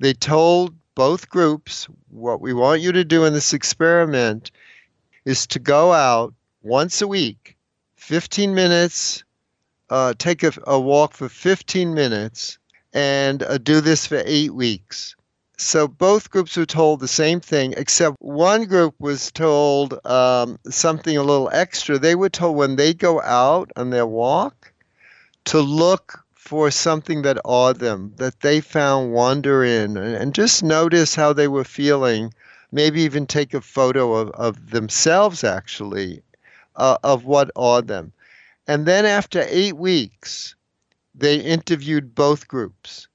They 0.00 0.14
told 0.14 0.74
both 0.94 1.28
groups 1.28 1.86
what 2.10 2.40
we 2.40 2.52
want 2.52 2.80
you 2.80 2.92
to 2.92 3.04
do 3.04 3.24
in 3.24 3.32
this 3.32 3.52
experiment 3.52 4.50
is 5.24 5.46
to 5.48 5.58
go 5.58 5.92
out 5.92 6.34
once 6.62 7.02
a 7.02 7.08
week, 7.08 7.56
15 7.96 8.54
minutes 8.54 9.24
uh, 9.92 10.14
take 10.16 10.42
a, 10.42 10.52
a, 10.66 10.80
walk 10.80 11.12
for 11.12 11.28
15 11.28 11.92
minutes 11.92 12.58
and 12.94 13.42
uh, 13.42 13.58
do 13.58 13.82
this 13.82 14.06
for 14.06 14.22
eight 14.24 14.54
weeks. 14.54 15.14
So 15.58 15.86
both 15.86 16.30
groups 16.30 16.56
were 16.56 16.64
told 16.64 17.00
the 17.00 17.08
same 17.08 17.40
thing, 17.40 17.74
except 17.76 18.16
one 18.18 18.64
group 18.64 18.94
was 18.98 19.30
told 19.30 20.04
um, 20.06 20.58
something 20.70 21.14
a 21.14 21.22
little 21.22 21.50
extra. 21.52 21.98
They 21.98 22.14
were 22.14 22.30
told 22.30 22.56
when 22.56 22.76
they 22.76 22.94
go 22.94 23.20
out 23.20 23.70
on 23.76 23.90
their 23.90 24.06
walk 24.06 24.72
to 25.44 25.60
look 25.60 26.24
for 26.32 26.70
something 26.70 27.20
that 27.22 27.38
awed 27.44 27.78
them, 27.78 28.14
that 28.16 28.40
they 28.40 28.62
found 28.62 29.12
wonder 29.12 29.62
in, 29.62 29.98
and 29.98 30.34
just 30.34 30.62
notice 30.62 31.14
how 31.14 31.34
they 31.34 31.48
were 31.48 31.64
feeling. 31.64 32.32
Maybe 32.72 33.02
even 33.02 33.26
take 33.26 33.52
a 33.52 33.60
photo 33.60 34.14
of, 34.14 34.30
of 34.30 34.70
themselves, 34.70 35.44
actually, 35.44 36.22
uh, 36.76 36.96
of 37.04 37.26
what 37.26 37.50
awed 37.54 37.88
them. 37.88 38.14
And 38.66 38.86
then 38.86 39.04
after 39.04 39.44
eight 39.48 39.76
weeks, 39.76 40.54
they 41.14 41.36
interviewed 41.36 42.14
both 42.14 42.46
groups. 42.46 43.08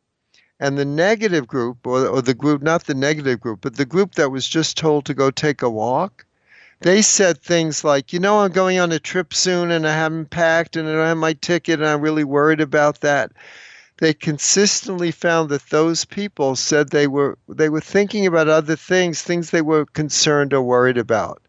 And 0.60 0.78
the 0.78 0.86
negative 0.86 1.48
group, 1.48 1.86
or, 1.88 2.08
or 2.08 2.22
the 2.22 2.34
group, 2.34 2.62
not 2.62 2.86
the 2.86 2.93
negative 2.93 3.39
group, 3.39 3.62
but 3.62 3.76
the 3.76 3.86
group 3.86 4.16
that 4.16 4.32
was 4.32 4.48
just 4.48 4.78
told 4.78 5.06
to 5.06 5.14
go 5.14 5.32
take 5.32 5.62
a 5.62 5.70
walk, 5.70 6.26
they 6.82 7.02
said 7.02 7.41
things 7.41 7.84
like, 7.84 8.12
you 8.12 8.20
know, 8.20 8.39
I'm 8.39 8.52
going 8.52 8.78
on 8.78 8.91
a 8.91 9.00
trip 9.00 9.34
soon 9.34 9.72
and 9.72 9.88
I 9.88 9.93
haven't 9.93 10.30
packed 10.30 10.76
and 10.76 10.88
I 10.88 10.91
don't 10.91 11.06
have 11.06 11.18
my 11.18 11.34
ticket 11.34 11.80
and 11.80 11.88
I'm 11.88 12.02
really 12.02 12.24
worried 12.24 12.62
about 12.62 13.02
that. 13.02 13.32
They 13.98 14.14
consistently 14.14 15.12
found 15.12 15.50
that 15.50 15.70
those 15.70 16.06
people 16.06 16.56
said 16.56 16.89
they 16.89 17.08
were 17.08 17.38
they 17.50 17.70
were 17.70 17.82
thinking 17.82 18.28
about 18.28 18.48
other 18.48 18.76
things, 18.76 19.24
things 19.24 19.50
they 19.50 19.64
were 19.64 19.86
concerned 19.86 20.54
or 20.54 20.62
worried 20.62 21.00
about. 21.00 21.41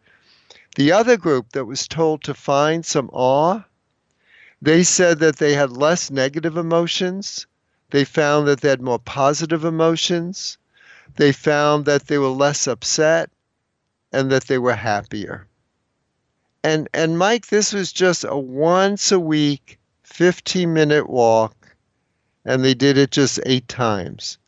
The 0.77 0.93
other 0.93 1.19
group 1.19 1.53
that 1.53 1.67
was 1.67 1.87
told 1.87 2.23
to 2.23 2.33
find 2.33 2.87
some 2.87 3.11
awe 3.13 3.65
they 4.61 4.83
said 4.83 5.21
that 5.21 5.37
they 5.37 5.55
had 5.55 5.77
less 5.77 6.11
negative 6.11 6.57
emotions. 6.57 7.47
They 7.91 8.05
found 8.05 8.49
that 8.49 8.61
they 8.61 8.69
had 8.69 8.83
more 8.83 8.99
positive 8.99 9.65
emotions. 9.65 10.59
They 11.17 11.33
found 11.33 11.85
that 11.87 12.07
they 12.07 12.19
were 12.19 12.29
less 12.29 12.67
upset 12.67 13.31
and 14.13 14.31
that 14.33 14.45
they 14.45 14.59
were 14.59 14.75
happier. 14.75 15.47
And 16.65 16.89
and 16.93 17.19
Mike, 17.19 17.47
this 17.47 17.73
was 17.73 17.93
just 17.93 18.25
a 18.25 18.37
once 18.37 19.13
a 19.13 19.21
week 19.21 19.79
15 20.03 20.73
minute 20.73 21.09
walk 21.09 21.55
and 22.45 22.65
they 22.65 22.75
did 22.75 22.99
it 22.99 23.11
just 23.11 23.39
8 23.47 23.69
times. 23.69 24.39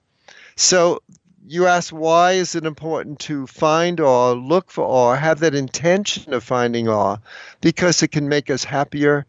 So 0.57 1.03
you 1.47 1.67
ask 1.67 1.91
why 1.93 2.33
is 2.33 2.55
it 2.55 2.67
important 2.67 3.21
to 3.21 3.47
find 3.47 4.01
awe, 4.01 4.33
look 4.33 4.71
for 4.71 4.85
awe, 4.85 5.15
have 5.15 5.41
that 5.41 5.55
intention 5.55 6.35
of 6.35 6.43
finding 6.43 6.89
awe 6.89 7.19
because 7.61 8.03
it 8.03 8.09
can 8.09 8.29
make 8.29 8.51
us 8.51 8.65
happier 8.65 9.27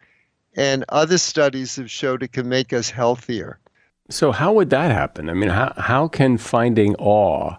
and 0.55 0.85
other 0.89 1.17
studies 1.17 1.75
have 1.75 1.89
showed 1.89 2.23
it 2.23 2.33
can 2.33 2.49
make 2.49 2.73
us 2.73 2.89
healthier. 2.89 3.59
So, 4.09 4.31
how 4.31 4.53
would 4.53 4.69
that 4.71 4.91
happen? 4.91 5.29
I 5.29 5.33
mean, 5.33 5.49
how, 5.49 5.73
how 5.77 6.07
can 6.07 6.37
finding 6.37 6.95
awe 6.95 7.55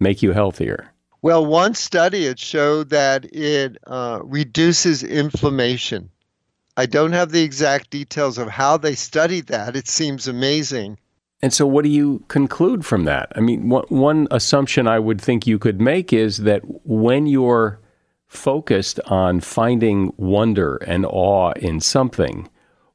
make 0.00 0.22
you 0.22 0.32
healthier? 0.32 0.92
Well, 1.22 1.44
one 1.44 1.74
study 1.74 2.26
it 2.26 2.38
showed 2.38 2.90
that 2.90 3.24
it 3.34 3.78
uh, 3.86 4.20
reduces 4.22 5.02
inflammation. 5.02 6.10
I 6.76 6.86
don't 6.86 7.12
have 7.12 7.32
the 7.32 7.42
exact 7.42 7.90
details 7.90 8.38
of 8.38 8.48
how 8.48 8.76
they 8.76 8.94
studied 8.94 9.48
that. 9.48 9.74
It 9.74 9.88
seems 9.88 10.28
amazing. 10.28 10.98
And 11.40 11.52
so, 11.52 11.66
what 11.66 11.84
do 11.84 11.90
you 11.90 12.24
conclude 12.28 12.84
from 12.84 13.04
that? 13.04 13.32
I 13.34 13.40
mean, 13.40 13.68
one, 13.68 13.84
one 13.88 14.28
assumption 14.30 14.86
I 14.86 14.98
would 14.98 15.20
think 15.20 15.46
you 15.46 15.58
could 15.58 15.80
make 15.80 16.12
is 16.12 16.38
that 16.38 16.62
when 16.84 17.26
you're 17.26 17.80
focused 18.28 19.00
on 19.06 19.40
finding 19.40 20.12
wonder 20.16 20.76
and 20.86 21.04
awe 21.06 21.52
in 21.52 21.80
something, 21.80 22.48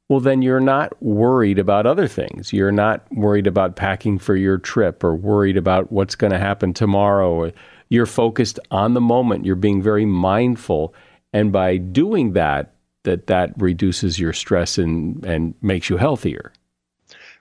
well, 0.08 0.20
then 0.20 0.42
you're 0.42 0.60
not 0.60 1.02
worried 1.02 1.58
about 1.58 1.86
other 1.86 2.08
things. 2.08 2.54
You're 2.54 2.72
not 2.72 3.06
worried 3.12 3.48
about 3.48 3.76
packing 3.76 4.20
for 4.20 4.36
your 4.36 4.58
trip 4.58 5.04
or 5.04 5.16
worried 5.16 5.58
about 5.58 5.92
what's 5.92 6.16
going 6.16 6.32
to 6.32 6.40
happen 6.40 6.74
tomorrow. 6.74 7.52
You're 7.90 8.06
focused 8.06 8.60
on 8.70 8.94
the 8.94 9.02
moment. 9.02 9.46
You're 9.46 9.56
being 9.56 9.82
very 9.82 10.06
mindful. 10.06 10.94
And 11.32 11.52
by 11.52 11.78
doing 11.78 12.34
that, 12.34 12.76
that 13.04 13.28
that 13.28 13.54
reduces 13.58 14.20
your 14.20 14.34
stress 14.34 14.78
and, 14.78 15.26
and 15.26 15.56
makes 15.62 15.90
you 15.90 15.98
healthier. 15.98 16.54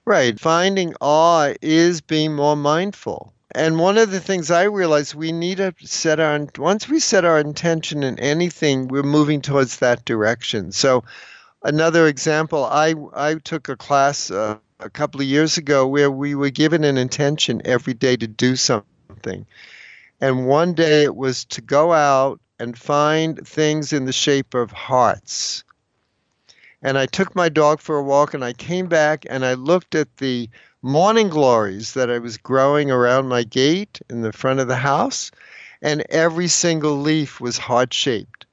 Right. 0.04 0.38
Finding 0.40 0.94
awe 1.00 1.54
is 1.62 2.00
being 2.00 2.34
more 2.34 2.56
mindful. 2.56 3.32
And 3.54 3.78
one 3.78 3.98
of 3.98 4.10
the 4.10 4.20
things 4.20 4.50
I 4.50 4.62
realized 4.64 5.14
we 5.14 5.30
need 5.30 5.58
to 5.58 5.74
set 5.84 6.18
our 6.18 6.48
once 6.56 6.88
we 6.88 6.98
set 7.00 7.26
our 7.26 7.38
intention 7.38 8.02
in 8.02 8.18
anything, 8.18 8.88
we're 8.88 9.02
moving 9.02 9.42
towards 9.42 9.78
that 9.78 10.06
direction. 10.06 10.72
So, 10.72 11.04
another 11.62 12.06
example, 12.06 12.64
I 12.64 12.94
I 13.14 13.34
took 13.34 13.68
a 13.68 13.76
class 13.76 14.30
uh, 14.30 14.56
a 14.80 14.88
couple 14.88 15.20
of 15.20 15.26
years 15.26 15.58
ago 15.58 15.86
where 15.86 16.10
we 16.10 16.34
were 16.34 16.48
given 16.48 16.82
an 16.82 16.96
intention 16.96 17.60
every 17.66 17.92
day 17.92 18.16
to 18.16 18.26
do 18.26 18.56
something, 18.56 19.44
and 20.18 20.46
one 20.46 20.72
day 20.72 21.04
it 21.04 21.14
was 21.14 21.44
to 21.46 21.60
go 21.60 21.92
out 21.92 22.40
and 22.58 22.78
find 22.78 23.46
things 23.46 23.92
in 23.92 24.06
the 24.06 24.12
shape 24.12 24.54
of 24.54 24.70
hearts. 24.70 25.62
And 26.80 26.96
I 26.96 27.04
took 27.04 27.36
my 27.36 27.50
dog 27.50 27.80
for 27.80 27.98
a 27.98 28.02
walk, 28.02 28.32
and 28.32 28.42
I 28.42 28.54
came 28.54 28.86
back 28.86 29.26
and 29.28 29.44
I 29.44 29.54
looked 29.54 29.94
at 29.94 30.16
the 30.16 30.48
morning 30.82 31.28
glories 31.28 31.94
that 31.94 32.10
I 32.10 32.18
was 32.18 32.36
growing 32.36 32.90
around 32.90 33.28
my 33.28 33.44
gate 33.44 34.00
in 34.10 34.22
the 34.22 34.32
front 34.32 34.58
of 34.58 34.66
the 34.66 34.76
house, 34.76 35.30
and 35.80 36.04
every 36.10 36.48
single 36.48 36.98
leaf 36.98 37.40
was 37.40 37.56
heart 37.56 37.94
shaped. 37.94 38.46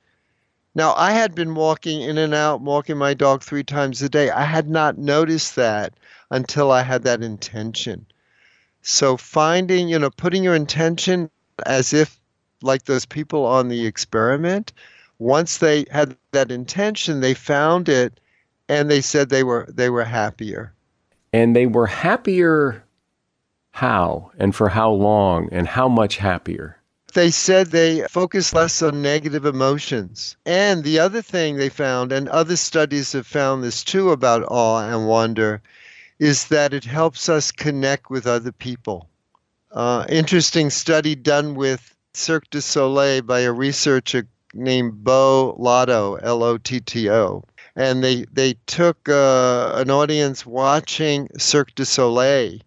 Now, 0.75 0.93
I 0.93 1.11
had 1.11 1.33
been 1.33 1.55
walking 1.55 2.01
in 2.01 2.19
and 2.19 2.33
out, 2.35 2.61
walking 2.61 2.97
my 2.97 3.15
dog 3.15 3.41
three 3.41 3.63
times 3.63 4.01
a 4.03 4.09
day. 4.09 4.29
I 4.29 4.43
had 4.43 4.69
not 4.69 4.99
noticed 4.99 5.55
that 5.55 5.93
until 6.29 6.71
I 6.71 6.83
had 6.83 7.03
that 7.03 7.23
intention. 7.23 8.05
So, 8.83 9.17
finding, 9.17 9.89
you 9.89 9.97
know, 9.97 10.11
putting 10.11 10.43
your 10.43 10.55
intention 10.55 11.31
as 11.65 11.93
if 11.93 12.19
like 12.61 12.85
those 12.85 13.05
people 13.05 13.45
on 13.45 13.69
the 13.69 13.87
experiment, 13.87 14.71
once 15.17 15.57
they 15.57 15.85
had 15.91 16.15
that 16.31 16.51
intention, 16.51 17.21
they 17.21 17.33
found 17.33 17.89
it 17.89 18.19
and 18.69 18.89
they 18.89 19.01
said 19.01 19.29
they 19.29 19.43
were 19.43 19.67
they 19.73 19.89
were 19.89 20.03
happier. 20.03 20.73
And 21.31 21.55
they 21.55 21.65
were 21.65 21.87
happier 21.87 22.83
how 23.71 24.31
and 24.37 24.55
for 24.55 24.69
how 24.69 24.91
long 24.91 25.49
and 25.51 25.67
how 25.67 25.87
much 25.87 26.17
happier? 26.17 26.77
They 27.13 27.31
said 27.31 27.67
they 27.67 28.05
focus 28.07 28.53
less 28.53 28.81
on 28.81 29.01
negative 29.01 29.45
emotions. 29.45 30.35
And 30.45 30.83
the 30.83 30.99
other 30.99 31.21
thing 31.21 31.55
they 31.55 31.69
found, 31.69 32.11
and 32.11 32.29
other 32.29 32.55
studies 32.55 33.13
have 33.13 33.25
found 33.25 33.63
this 33.63 33.83
too 33.83 34.11
about 34.11 34.43
awe 34.47 34.87
and 34.87 35.07
wonder, 35.07 35.61
is 36.19 36.45
that 36.49 36.73
it 36.73 36.83
helps 36.83 37.29
us 37.29 37.51
connect 37.51 38.09
with 38.09 38.27
other 38.27 38.51
people. 38.51 39.09
Uh, 39.71 40.05
interesting 40.09 40.69
study 40.69 41.15
done 41.15 41.55
with 41.55 41.95
Cirque 42.13 42.49
du 42.49 42.61
Soleil 42.61 43.21
by 43.21 43.41
a 43.41 43.51
researcher 43.51 44.27
named 44.53 45.03
Beau 45.03 45.55
Lotto, 45.57 46.15
L 46.15 46.43
O 46.43 46.57
T 46.57 46.79
T 46.79 47.09
O. 47.09 47.43
And 47.79 48.03
they, 48.03 48.25
they 48.33 48.55
took 48.67 49.07
uh, 49.07 49.71
an 49.75 49.89
audience 49.89 50.45
watching 50.45 51.29
Cirque 51.37 51.73
du 51.75 51.85
Soleil 51.85 52.59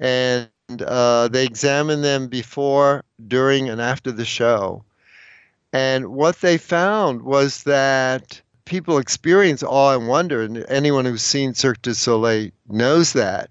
and 0.00 0.48
uh, 0.82 1.28
they 1.28 1.44
examined 1.44 2.04
them 2.04 2.28
before, 2.28 3.04
during, 3.28 3.68
and 3.68 3.80
after 3.80 4.12
the 4.12 4.24
show. 4.24 4.84
And 5.72 6.08
what 6.08 6.40
they 6.40 6.58
found 6.58 7.22
was 7.22 7.62
that 7.64 8.40
people 8.64 8.98
experience 8.98 9.62
awe 9.62 9.96
and 9.96 10.08
wonder, 10.08 10.42
and 10.42 10.64
anyone 10.68 11.04
who's 11.04 11.22
seen 11.22 11.54
Cirque 11.54 11.82
du 11.82 11.94
Soleil 11.94 12.50
knows 12.68 13.12
that. 13.12 13.50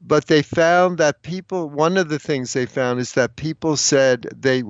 But 0.00 0.26
they 0.26 0.42
found 0.42 0.98
that 0.98 1.22
people, 1.22 1.68
one 1.68 1.96
of 1.96 2.08
the 2.08 2.18
things 2.18 2.52
they 2.52 2.66
found 2.66 3.00
is 3.00 3.12
that 3.14 3.36
people 3.36 3.76
said 3.76 4.28
they 4.40 4.62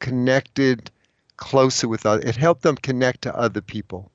connected 0.00 0.90
closer 1.36 1.88
with 1.88 2.06
others. 2.06 2.24
It 2.24 2.36
helped 2.36 2.62
them 2.62 2.76
connect 2.76 3.22
to 3.22 3.34
other 3.34 3.60
people. 3.62 4.10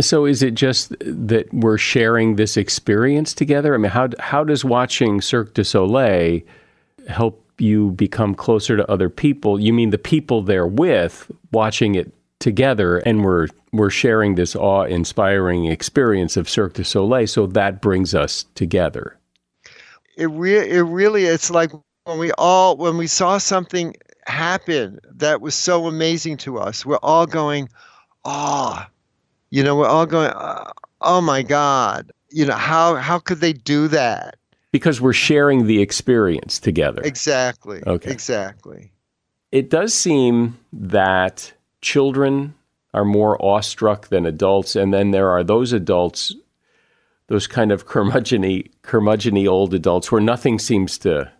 So 0.00 0.26
is 0.26 0.42
it 0.42 0.54
just 0.54 0.94
that 1.00 1.52
we're 1.52 1.78
sharing 1.78 2.36
this 2.36 2.56
experience 2.56 3.32
together? 3.32 3.74
I 3.74 3.78
mean, 3.78 3.90
how 3.90 4.10
how 4.18 4.44
does 4.44 4.64
watching 4.64 5.20
Cirque 5.20 5.54
du 5.54 5.64
Soleil 5.64 6.40
help 7.08 7.42
you 7.58 7.92
become 7.92 8.34
closer 8.34 8.76
to 8.76 8.90
other 8.90 9.08
people? 9.08 9.58
You 9.58 9.72
mean 9.72 9.90
the 9.90 9.98
people 9.98 10.42
they're 10.42 10.66
with 10.66 11.30
watching 11.52 11.94
it 11.94 12.12
together 12.38 12.98
and 12.98 13.24
we're 13.24 13.48
we're 13.72 13.90
sharing 13.90 14.34
this 14.34 14.54
awe-inspiring 14.54 15.66
experience 15.66 16.36
of 16.36 16.48
Cirque 16.48 16.74
du 16.74 16.84
Soleil, 16.84 17.26
so 17.26 17.46
that 17.46 17.80
brings 17.80 18.14
us 18.14 18.44
together. 18.54 19.16
It 20.16 20.26
re- 20.26 20.68
it 20.70 20.82
really 20.82 21.24
it's 21.24 21.50
like 21.50 21.72
when 22.04 22.18
we 22.18 22.32
all 22.32 22.76
when 22.76 22.96
we 22.96 23.06
saw 23.06 23.38
something 23.38 23.94
happen 24.26 24.98
that 25.14 25.40
was 25.40 25.54
so 25.54 25.86
amazing 25.86 26.36
to 26.38 26.58
us, 26.58 26.84
we're 26.84 26.98
all 27.02 27.26
going, 27.26 27.68
"Ah, 28.24 28.88
oh, 28.88 28.92
you 29.56 29.62
know, 29.62 29.74
we're 29.74 29.88
all 29.88 30.04
going, 30.04 30.30
uh, 30.32 30.70
oh 31.00 31.22
my 31.22 31.42
God, 31.42 32.12
you 32.28 32.44
know, 32.44 32.56
how, 32.56 32.96
how 32.96 33.18
could 33.18 33.40
they 33.40 33.54
do 33.54 33.88
that? 33.88 34.36
Because 34.70 35.00
we're 35.00 35.14
sharing 35.14 35.66
the 35.66 35.80
experience 35.80 36.58
together. 36.58 37.00
Exactly. 37.02 37.82
Okay. 37.86 38.10
Exactly. 38.10 38.92
It 39.52 39.70
does 39.70 39.94
seem 39.94 40.58
that 40.74 41.54
children 41.80 42.54
are 42.92 43.06
more 43.06 43.42
awestruck 43.42 44.08
than 44.08 44.26
adults, 44.26 44.76
and 44.76 44.92
then 44.92 45.12
there 45.12 45.30
are 45.30 45.42
those 45.42 45.72
adults, 45.72 46.34
those 47.28 47.46
kind 47.46 47.72
of 47.72 47.86
curmudgeony, 47.86 48.70
curmudgeony 48.82 49.48
old 49.48 49.72
adults, 49.72 50.12
where 50.12 50.20
nothing 50.20 50.58
seems 50.58 50.98
to 50.98 51.32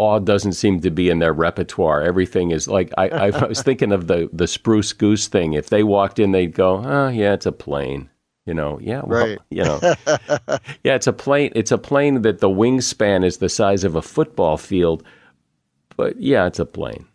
awe 0.00 0.18
doesn't 0.18 0.54
seem 0.54 0.80
to 0.80 0.90
be 0.90 1.10
in 1.10 1.18
their 1.18 1.34
repertoire. 1.34 2.02
Everything 2.02 2.50
is 2.50 2.66
like 2.66 2.90
I, 2.96 3.08
I 3.08 3.30
was 3.46 3.62
thinking 3.62 3.92
of 3.92 4.06
the 4.06 4.30
the 4.32 4.46
spruce 4.46 4.92
goose 4.92 5.28
thing. 5.28 5.52
If 5.52 5.68
they 5.68 5.82
walked 5.82 6.18
in, 6.18 6.32
they'd 6.32 6.54
go, 6.54 6.82
"Oh, 6.84 7.08
yeah, 7.08 7.34
it's 7.34 7.46
a 7.46 7.52
plane." 7.52 8.08
You 8.46 8.54
know, 8.54 8.80
yeah, 8.80 9.02
well, 9.04 9.28
right. 9.28 9.38
you 9.50 9.62
know, 9.62 9.78
yeah, 10.82 10.94
it's 10.94 11.06
a 11.06 11.12
plane. 11.12 11.52
It's 11.54 11.70
a 11.70 11.78
plane 11.78 12.22
that 12.22 12.40
the 12.40 12.48
wingspan 12.48 13.24
is 13.24 13.36
the 13.36 13.50
size 13.50 13.84
of 13.84 13.94
a 13.94 14.02
football 14.02 14.56
field, 14.56 15.04
but 15.96 16.18
yeah, 16.18 16.46
it's 16.46 16.58
a 16.58 16.64
plane. 16.64 17.06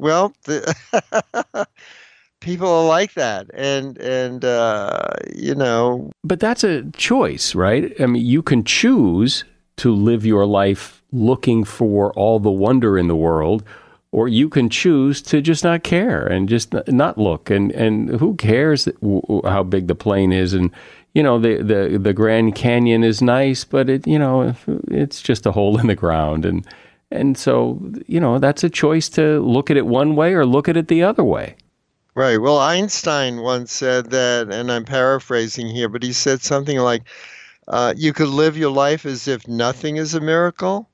Well, 0.00 0.34
the 0.44 1.66
people 2.40 2.68
are 2.68 2.86
like 2.86 3.14
that, 3.14 3.46
and 3.54 3.96
and 3.98 4.44
uh, 4.44 5.10
you 5.34 5.54
know, 5.54 6.10
but 6.24 6.40
that's 6.40 6.64
a 6.64 6.90
choice, 6.90 7.54
right? 7.54 7.92
I 8.00 8.06
mean, 8.06 8.26
you 8.26 8.42
can 8.42 8.64
choose 8.64 9.44
to 9.76 9.94
live 9.94 10.26
your 10.26 10.44
life 10.44 11.01
looking 11.12 11.64
for 11.64 12.12
all 12.14 12.40
the 12.40 12.50
wonder 12.50 12.98
in 12.98 13.08
the 13.08 13.16
world, 13.16 13.62
or 14.10 14.28
you 14.28 14.48
can 14.48 14.68
choose 14.68 15.22
to 15.22 15.40
just 15.40 15.64
not 15.64 15.82
care 15.82 16.26
and 16.26 16.48
just 16.48 16.74
not 16.88 17.16
look. 17.18 17.50
And, 17.50 17.70
and 17.72 18.08
who 18.20 18.34
cares 18.36 18.88
how 19.44 19.62
big 19.62 19.86
the 19.86 19.94
plane 19.94 20.32
is? 20.32 20.52
And, 20.52 20.70
you 21.14 21.22
know, 21.22 21.38
the, 21.38 21.62
the, 21.62 21.98
the 21.98 22.12
Grand 22.12 22.54
Canyon 22.54 23.04
is 23.04 23.22
nice, 23.22 23.64
but 23.64 23.88
it, 23.88 24.06
you 24.06 24.18
know, 24.18 24.54
it's 24.88 25.22
just 25.22 25.46
a 25.46 25.52
hole 25.52 25.78
in 25.78 25.86
the 25.86 25.94
ground. 25.94 26.44
And, 26.44 26.66
and 27.10 27.36
so, 27.36 27.80
you 28.06 28.20
know, 28.20 28.38
that's 28.38 28.64
a 28.64 28.70
choice 28.70 29.08
to 29.10 29.40
look 29.40 29.70
at 29.70 29.76
it 29.76 29.86
one 29.86 30.16
way 30.16 30.34
or 30.34 30.44
look 30.46 30.68
at 30.68 30.76
it 30.76 30.88
the 30.88 31.02
other 31.02 31.24
way. 31.24 31.56
Right. 32.14 32.36
Well, 32.36 32.58
Einstein 32.58 33.40
once 33.40 33.72
said 33.72 34.10
that, 34.10 34.52
and 34.52 34.70
I'm 34.70 34.84
paraphrasing 34.84 35.68
here, 35.68 35.88
but 35.88 36.02
he 36.02 36.12
said 36.12 36.42
something 36.42 36.78
like, 36.78 37.04
uh, 37.68 37.94
you 37.96 38.12
could 38.12 38.28
live 38.28 38.56
your 38.56 38.70
life 38.70 39.06
as 39.06 39.28
if 39.28 39.48
nothing 39.48 39.96
is 39.96 40.14
a 40.14 40.20
miracle, 40.20 40.90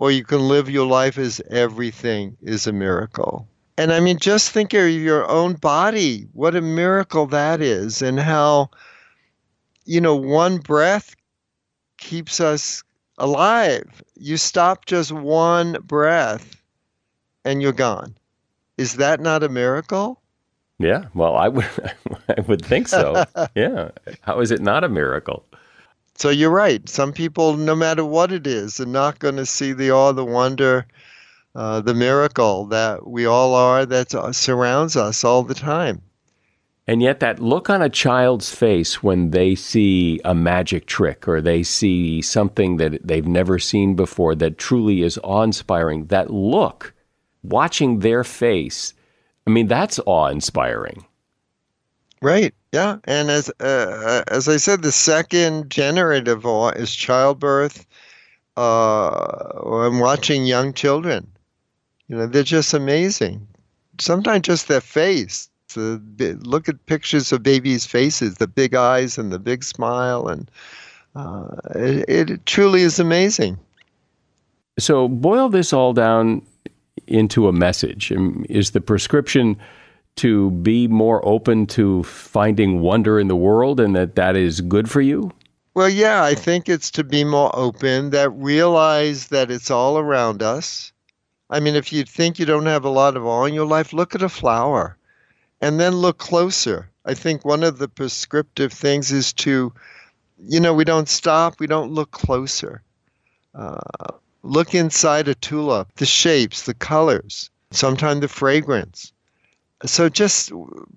or 0.00 0.10
you 0.10 0.24
can 0.24 0.48
live 0.48 0.68
your 0.68 0.86
life 0.86 1.18
as 1.18 1.40
everything 1.50 2.36
is 2.40 2.66
a 2.66 2.72
miracle. 2.72 3.46
And 3.76 3.92
I 3.92 4.00
mean, 4.00 4.18
just 4.18 4.50
think 4.50 4.74
of 4.74 4.90
your 4.90 5.28
own 5.30 5.54
body. 5.54 6.26
What 6.32 6.56
a 6.56 6.60
miracle 6.60 7.26
that 7.26 7.60
is, 7.60 8.02
and 8.02 8.18
how, 8.18 8.70
you 9.84 10.00
know, 10.00 10.16
one 10.16 10.58
breath 10.58 11.14
keeps 11.98 12.40
us 12.40 12.82
alive. 13.18 14.02
You 14.16 14.38
stop 14.38 14.86
just 14.86 15.12
one 15.12 15.76
breath 15.84 16.56
and 17.44 17.62
you're 17.62 17.72
gone. 17.72 18.16
Is 18.78 18.96
that 18.96 19.20
not 19.20 19.42
a 19.42 19.48
miracle? 19.48 20.20
Yeah, 20.78 21.06
well, 21.14 21.36
I 21.36 21.48
would, 21.48 21.68
I 22.28 22.40
would 22.40 22.64
think 22.64 22.88
so. 22.88 23.24
yeah. 23.54 23.90
How 24.22 24.40
is 24.40 24.50
it 24.50 24.62
not 24.62 24.82
a 24.82 24.88
miracle? 24.88 25.44
So 26.20 26.28
you're 26.28 26.50
right. 26.50 26.86
Some 26.86 27.14
people, 27.14 27.56
no 27.56 27.74
matter 27.74 28.04
what 28.04 28.30
it 28.30 28.46
is, 28.46 28.78
are 28.78 28.84
not 28.84 29.20
going 29.20 29.36
to 29.36 29.46
see 29.46 29.72
the 29.72 29.90
awe, 29.90 30.12
the 30.12 30.22
wonder, 30.22 30.86
uh, 31.54 31.80
the 31.80 31.94
miracle 31.94 32.66
that 32.66 33.06
we 33.06 33.24
all 33.24 33.54
are 33.54 33.86
that 33.86 34.14
uh, 34.14 34.30
surrounds 34.30 34.98
us 34.98 35.24
all 35.24 35.42
the 35.42 35.54
time. 35.54 36.02
And 36.86 37.00
yet, 37.00 37.20
that 37.20 37.40
look 37.40 37.70
on 37.70 37.80
a 37.80 37.88
child's 37.88 38.54
face 38.54 39.02
when 39.02 39.30
they 39.30 39.54
see 39.54 40.20
a 40.22 40.34
magic 40.34 40.84
trick 40.84 41.26
or 41.26 41.40
they 41.40 41.62
see 41.62 42.20
something 42.20 42.76
that 42.76 43.00
they've 43.02 43.26
never 43.26 43.58
seen 43.58 43.94
before 43.94 44.34
that 44.34 44.58
truly 44.58 45.00
is 45.00 45.18
awe 45.24 45.42
inspiring, 45.42 46.04
that 46.08 46.30
look, 46.30 46.92
watching 47.42 48.00
their 48.00 48.24
face, 48.24 48.92
I 49.46 49.50
mean, 49.50 49.68
that's 49.68 49.98
awe 50.04 50.26
inspiring. 50.26 51.06
Right. 52.20 52.54
Yeah. 52.72 52.98
And 53.04 53.30
as 53.30 53.50
uh, 53.60 53.64
uh, 53.64 54.24
as 54.28 54.48
I 54.48 54.56
said, 54.56 54.82
the 54.82 54.92
second 54.92 55.70
generative 55.70 56.46
awe 56.46 56.70
is 56.70 56.94
childbirth. 56.94 57.86
Uh, 58.56 59.10
I'm 59.64 59.98
watching 59.98 60.46
young 60.46 60.72
children. 60.72 61.26
You 62.08 62.16
know, 62.16 62.26
they're 62.26 62.42
just 62.42 62.74
amazing. 62.74 63.46
Sometimes 63.98 64.42
just 64.42 64.68
their 64.68 64.80
face. 64.80 65.48
The, 65.74 66.36
look 66.42 66.68
at 66.68 66.84
pictures 66.86 67.30
of 67.30 67.44
babies' 67.44 67.86
faces, 67.86 68.34
the 68.34 68.48
big 68.48 68.74
eyes 68.74 69.16
and 69.18 69.32
the 69.32 69.38
big 69.38 69.62
smile, 69.62 70.26
and 70.26 70.50
uh, 71.14 71.46
it, 71.76 72.30
it 72.30 72.46
truly 72.46 72.82
is 72.82 72.98
amazing. 72.98 73.56
So 74.80 75.06
boil 75.06 75.48
this 75.48 75.72
all 75.72 75.92
down 75.92 76.42
into 77.06 77.46
a 77.46 77.52
message. 77.52 78.12
Is 78.48 78.72
the 78.72 78.80
prescription 78.80 79.56
to 80.16 80.50
be 80.50 80.86
more 80.86 81.26
open 81.26 81.66
to 81.66 82.02
finding 82.02 82.80
wonder 82.80 83.18
in 83.18 83.28
the 83.28 83.36
world 83.36 83.80
and 83.80 83.96
that 83.96 84.16
that 84.16 84.36
is 84.36 84.60
good 84.60 84.90
for 84.90 85.00
you? 85.00 85.30
Well, 85.74 85.88
yeah, 85.88 86.24
I 86.24 86.34
think 86.34 86.68
it's 86.68 86.90
to 86.92 87.04
be 87.04 87.24
more 87.24 87.50
open, 87.54 88.10
that 88.10 88.30
realize 88.30 89.28
that 89.28 89.50
it's 89.50 89.70
all 89.70 89.98
around 89.98 90.42
us. 90.42 90.92
I 91.48 91.60
mean, 91.60 91.74
if 91.74 91.92
you 91.92 92.04
think 92.04 92.38
you 92.38 92.44
don't 92.44 92.66
have 92.66 92.84
a 92.84 92.90
lot 92.90 93.16
of 93.16 93.24
awe 93.24 93.44
in 93.44 93.54
your 93.54 93.66
life, 93.66 93.92
look 93.92 94.14
at 94.14 94.22
a 94.22 94.28
flower 94.28 94.96
and 95.60 95.78
then 95.78 95.94
look 95.94 96.18
closer. 96.18 96.90
I 97.04 97.14
think 97.14 97.44
one 97.44 97.62
of 97.62 97.78
the 97.78 97.88
prescriptive 97.88 98.72
things 98.72 99.12
is 99.12 99.32
to, 99.34 99.72
you 100.38 100.60
know, 100.60 100.74
we 100.74 100.84
don't 100.84 101.08
stop, 101.08 101.60
we 101.60 101.66
don't 101.66 101.92
look 101.92 102.10
closer. 102.10 102.82
Uh, 103.54 103.78
look 104.42 104.74
inside 104.74 105.28
a 105.28 105.34
tulip, 105.34 105.88
the 105.96 106.06
shapes, 106.06 106.64
the 106.64 106.74
colors, 106.74 107.50
sometimes 107.70 108.20
the 108.20 108.28
fragrance 108.28 109.12
so 109.84 110.08
just 110.08 110.52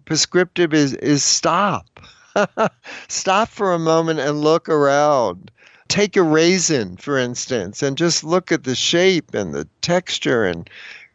prescriptive 0.05 0.73
is 0.73 0.93
is 0.95 1.23
stop. 1.23 1.99
Stop 3.09 3.47
for 3.47 3.73
a 3.73 3.79
moment 3.79 4.19
and 4.19 4.41
look 4.41 4.67
around. 4.67 5.51
Take 5.87 6.15
a 6.17 6.23
raisin 6.23 6.97
for 6.97 7.17
instance 7.17 7.83
and 7.83 7.97
just 7.97 8.23
look 8.23 8.51
at 8.51 8.63
the 8.63 8.75
shape 8.75 9.35
and 9.35 9.53
the 9.53 9.67
texture 9.81 10.43
and 10.43 10.67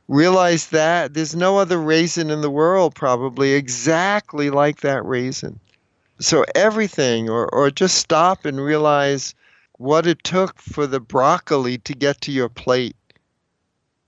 realize 0.07 0.69
that 0.69 1.14
there's 1.14 1.35
no 1.35 1.59
other 1.59 1.79
raisin 1.79 2.31
in 2.31 2.41
the 2.41 2.51
world 2.51 2.95
probably 2.95 3.53
exactly 3.53 4.51
like 4.51 4.81
that 4.81 5.05
raisin. 5.05 5.61
So 6.21 6.45
everything, 6.55 7.29
or, 7.29 7.53
or 7.55 7.71
just 7.71 7.97
stop 7.97 8.45
and 8.45 8.61
realize 8.61 9.35
what 9.75 10.07
it 10.07 10.25
took 10.25 10.61
for 10.61 10.87
the 10.87 11.01
broccoli 11.01 11.79
to 11.79 11.95
get 11.95 12.21
to 12.23 12.33
your 12.33 12.49
plate. 12.49 12.97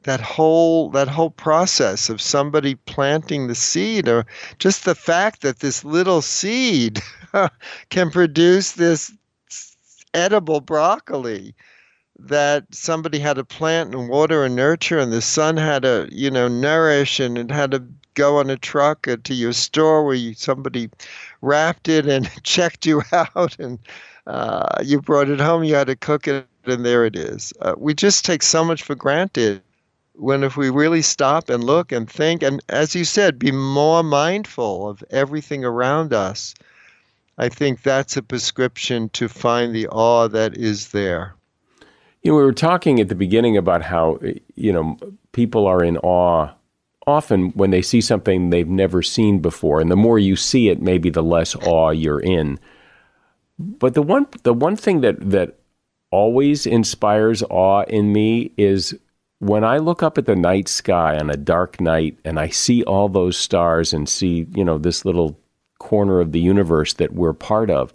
That 0.05 0.21
whole 0.21 0.91
that 0.91 1.09
whole 1.09 1.31
process 1.31 2.09
of 2.09 2.21
somebody 2.21 2.75
planting 2.75 3.47
the 3.47 3.55
seed, 3.55 4.09
or 4.09 4.25
just 4.59 4.85
the 4.85 4.95
fact 4.95 5.43
that 5.43 5.61
this 5.61 5.85
little 5.85 6.23
seed 6.23 7.01
can 7.91 8.11
produce 8.11 8.73
this 8.73 9.13
edible 10.15 10.61
broccoli 10.61 11.55
that 12.19 12.65
somebody 12.75 13.19
had 13.19 13.37
to 13.37 13.45
plant 13.45 13.95
and 13.95 14.09
water 14.09 14.45
and 14.45 14.57
nurture 14.57 14.99
and 14.99 15.13
the 15.13 15.23
sun 15.23 15.57
had 15.57 15.83
to 15.83 16.09
you 16.13 16.31
know 16.31 16.49
nourish 16.49 17.21
and 17.21 17.39
it 17.39 17.51
had 17.51 17.71
to 17.71 17.83
go 18.15 18.39
on 18.39 18.51
a 18.51 18.57
truck 18.57 19.07
to 19.25 19.35
your 19.35 19.53
store 19.53 20.05
where 20.05 20.15
you, 20.15 20.35
somebody 20.35 20.91
wrapped 21.41 21.89
it 21.89 22.07
and 22.07 22.29
checked 22.43 22.85
you 22.87 23.03
out 23.13 23.59
and 23.59 23.79
uh, 24.27 24.83
you 24.83 25.01
brought 25.01 25.29
it 25.31 25.41
home 25.41 25.65
you 25.65 25.75
had 25.75 25.87
to 25.87 25.97
cook 25.97 26.29
it 26.29 26.47
and 26.67 26.85
there 26.85 27.05
it 27.07 27.17
is. 27.17 27.53
Uh, 27.63 27.75
we 27.79 27.95
just 27.95 28.25
take 28.25 28.43
so 28.43 28.65
much 28.65 28.83
for 28.83 28.95
granted 28.95 29.63
when 30.15 30.45
if 30.45 30.57
we 30.57 30.71
really 30.71 31.03
stop 31.03 31.49
and 31.49 31.65
look 31.65 31.93
and 31.93 32.11
think 32.11 32.43
and 32.43 32.61
as 32.69 32.95
you 32.95 33.05
said 33.05 33.39
be 33.39 33.53
more 33.53 34.03
mindful 34.03 34.89
of 34.89 35.03
everything 35.11 35.65
around 35.65 36.13
us 36.13 36.55
I 37.41 37.49
think 37.49 37.83
that's 37.83 38.19
a 38.19 38.23
prescription 38.23 39.09
to 39.11 39.27
find 39.27 39.75
the 39.75 39.89
awe 39.89 40.29
that 40.29 40.59
is 40.59 40.91
there. 40.91 41.35
You 42.23 42.33
know, 42.33 42.37
we 42.37 42.45
were 42.45 42.53
talking 42.53 43.01
at 43.01 43.09
the 43.09 43.15
beginning 43.15 43.57
about 43.57 43.81
how, 43.81 44.21
you 44.57 44.71
know, 44.71 44.99
people 45.33 45.67
are 45.67 45.83
in 45.83 45.97
awe 45.99 46.51
often 47.07 47.49
when 47.53 47.71
they 47.71 47.81
see 47.81 48.03
something 48.03 48.51
they've 48.51 48.69
never 48.69 49.01
seen 49.01 49.39
before. 49.39 49.81
And 49.81 49.91
the 49.91 49.97
more 49.97 50.19
you 50.19 50.37
see 50.37 50.69
it, 50.69 50.83
maybe 50.83 51.09
the 51.09 51.23
less 51.23 51.57
awe 51.57 51.93
you're 51.93 52.21
in. 52.21 52.59
But 53.59 53.95
the 53.95 54.03
one, 54.03 54.27
the 54.43 54.53
one 54.53 54.77
thing 54.77 55.01
that, 55.01 55.31
that 55.31 55.55
always 56.11 56.67
inspires 56.67 57.43
awe 57.49 57.85
in 57.85 58.13
me 58.13 58.53
is 58.59 58.99
when 59.41 59.65
I 59.65 59.79
look 59.79 60.03
up 60.03 60.19
at 60.19 60.27
the 60.27 60.37
night 60.37 60.69
sky 60.69 61.19
on 61.19 61.31
a 61.31 61.37
dark 61.37 61.81
night 61.81 62.19
and 62.25 62.39
I 62.39 62.49
see 62.49 62.85
all 62.85 63.09
those 63.09 63.37
stars 63.37 63.93
and 63.93 64.09
see, 64.09 64.47
you 64.55 64.63
know, 64.63 64.77
this 64.79 65.05
little 65.05 65.39
corner 65.79 66.21
of 66.21 66.33
the 66.33 66.41
universe 66.41 66.93
that 66.95 67.15
we're 67.15 67.33
part 67.33 67.71
of. 67.71 67.93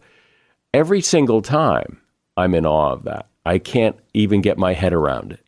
Every 0.74 1.02
single 1.02 1.44
time 1.44 2.02
I'm 2.36 2.56
in 2.56 2.66
awe 2.66 2.92
of 2.92 3.04
that. 3.04 3.28
I 3.46 3.60
can't 3.60 3.96
even 4.16 4.42
get 4.42 4.58
my 4.58 4.74
head 4.74 4.92
around 4.92 5.34
it. 5.34 5.40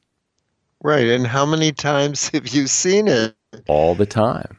Right. 0.83 1.07
And 1.07 1.25
how 1.25 1.47
many 1.47 1.71
times 1.71 2.29
have 2.33 2.47
you 2.47 2.67
seen 2.67 3.07
it? 3.07 3.35
All 3.67 3.95
the 3.95 4.05
time. 4.05 4.55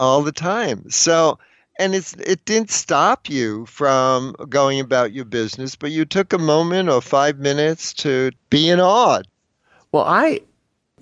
All 0.00 0.22
the 0.22 0.32
time. 0.32 0.90
So, 0.90 1.38
and 1.78 1.94
it's 1.94 2.14
it 2.14 2.44
didn't 2.44 2.70
stop 2.70 3.30
you 3.30 3.66
from 3.66 4.34
going 4.48 4.80
about 4.80 5.12
your 5.12 5.24
business, 5.24 5.76
but 5.76 5.92
you 5.92 6.04
took 6.04 6.32
a 6.32 6.38
moment 6.38 6.88
or 6.88 7.00
5 7.00 7.38
minutes 7.38 7.94
to 7.94 8.32
be 8.50 8.68
in 8.68 8.80
awe. 8.80 9.22
Well, 9.92 10.04
I 10.04 10.40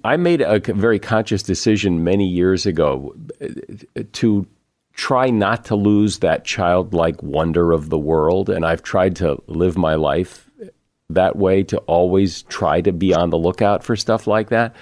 I 0.05 0.19
made 0.19 0.43
a 0.43 0.61
very 0.61 0.99
conscious 0.99 1.43
decision 1.43 2.05
many 2.05 2.29
years 2.29 2.67
ago 2.67 3.15
uh, 3.41 4.03
to 4.13 4.47
try 4.93 5.31
not 5.31 5.65
to 5.65 5.75
lose 5.75 6.19
that 6.19 6.45
childlike 6.45 7.21
wonder 7.23 7.73
of 7.73 7.89
the 7.89 7.99
world. 7.99 8.51
And 8.51 8.67
I've 8.67 8.83
tried 8.83 9.17
to 9.17 9.43
live 9.47 9.77
my 9.77 9.95
life 9.95 10.49
that 11.09 11.37
way 11.37 11.63
to 11.65 11.79
always 11.79 12.43
try 12.43 12.81
to 12.83 12.93
be 12.93 13.15
on 13.15 13.31
the 13.31 13.39
lookout 13.39 13.83
for 13.83 13.97
stuff 13.97 14.27
like 14.27 14.51
that. 14.51 14.77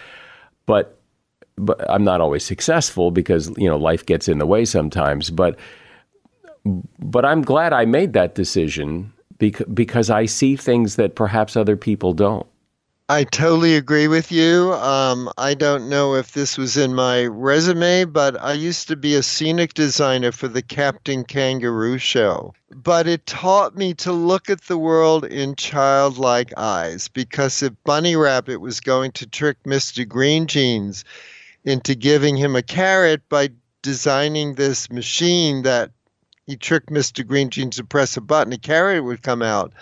But 0.66 0.98
but 1.56 1.88
I'm 1.88 2.02
not 2.02 2.20
always 2.20 2.44
successful 2.44 3.10
because 3.10 3.50
you 3.56 3.68
know 3.68 3.76
life 3.76 4.04
gets 4.04 4.28
in 4.28 4.38
the 4.38 4.46
way 4.46 4.64
sometimes. 4.64 5.30
But 5.30 5.58
but 6.64 7.24
I'm 7.24 7.42
glad 7.42 7.72
I 7.72 7.84
made 7.84 8.12
that 8.14 8.34
decision 8.34 9.12
because 9.38 9.66
because 9.66 10.10
I 10.10 10.26
see 10.26 10.56
things 10.56 10.96
that 10.96 11.14
perhaps 11.14 11.56
other 11.56 11.76
people 11.76 12.12
don't. 12.12 12.46
I 13.12 13.24
totally 13.24 13.76
agree 13.76 14.08
with 14.08 14.32
you. 14.32 14.72
Um, 14.72 15.30
I 15.36 15.52
don't 15.52 15.90
know 15.90 16.14
if 16.14 16.32
this 16.32 16.56
was 16.56 16.78
in 16.78 16.94
my 16.94 17.26
resume, 17.26 18.06
but 18.06 18.40
I 18.40 18.54
used 18.54 18.88
to 18.88 18.96
be 18.96 19.14
a 19.16 19.22
scenic 19.22 19.74
designer 19.74 20.32
for 20.32 20.48
the 20.48 20.62
Captain 20.62 21.22
Kangaroo 21.22 21.98
show. 21.98 22.54
But 22.70 23.06
it 23.06 23.26
taught 23.26 23.76
me 23.76 23.92
to 23.96 24.12
look 24.12 24.48
at 24.48 24.62
the 24.62 24.78
world 24.78 25.26
in 25.26 25.56
childlike 25.56 26.54
eyes 26.56 27.08
because 27.08 27.62
if 27.62 27.74
Bunny 27.84 28.16
Rabbit 28.16 28.62
was 28.62 28.80
going 28.80 29.12
to 29.12 29.26
trick 29.26 29.62
Mr. 29.64 30.08
Green 30.08 30.46
Jeans 30.46 31.04
into 31.66 31.94
giving 31.94 32.38
him 32.38 32.56
a 32.56 32.62
carrot 32.62 33.28
by 33.28 33.50
designing 33.82 34.54
this 34.54 34.90
machine 34.90 35.64
that 35.64 35.90
he 36.46 36.56
tricked 36.56 36.88
Mr. 36.88 37.26
Green 37.26 37.50
Jeans 37.50 37.76
to 37.76 37.84
press 37.84 38.16
a 38.16 38.22
button, 38.22 38.54
a 38.54 38.58
carrot 38.58 39.04
would 39.04 39.22
come 39.22 39.42
out. 39.42 39.74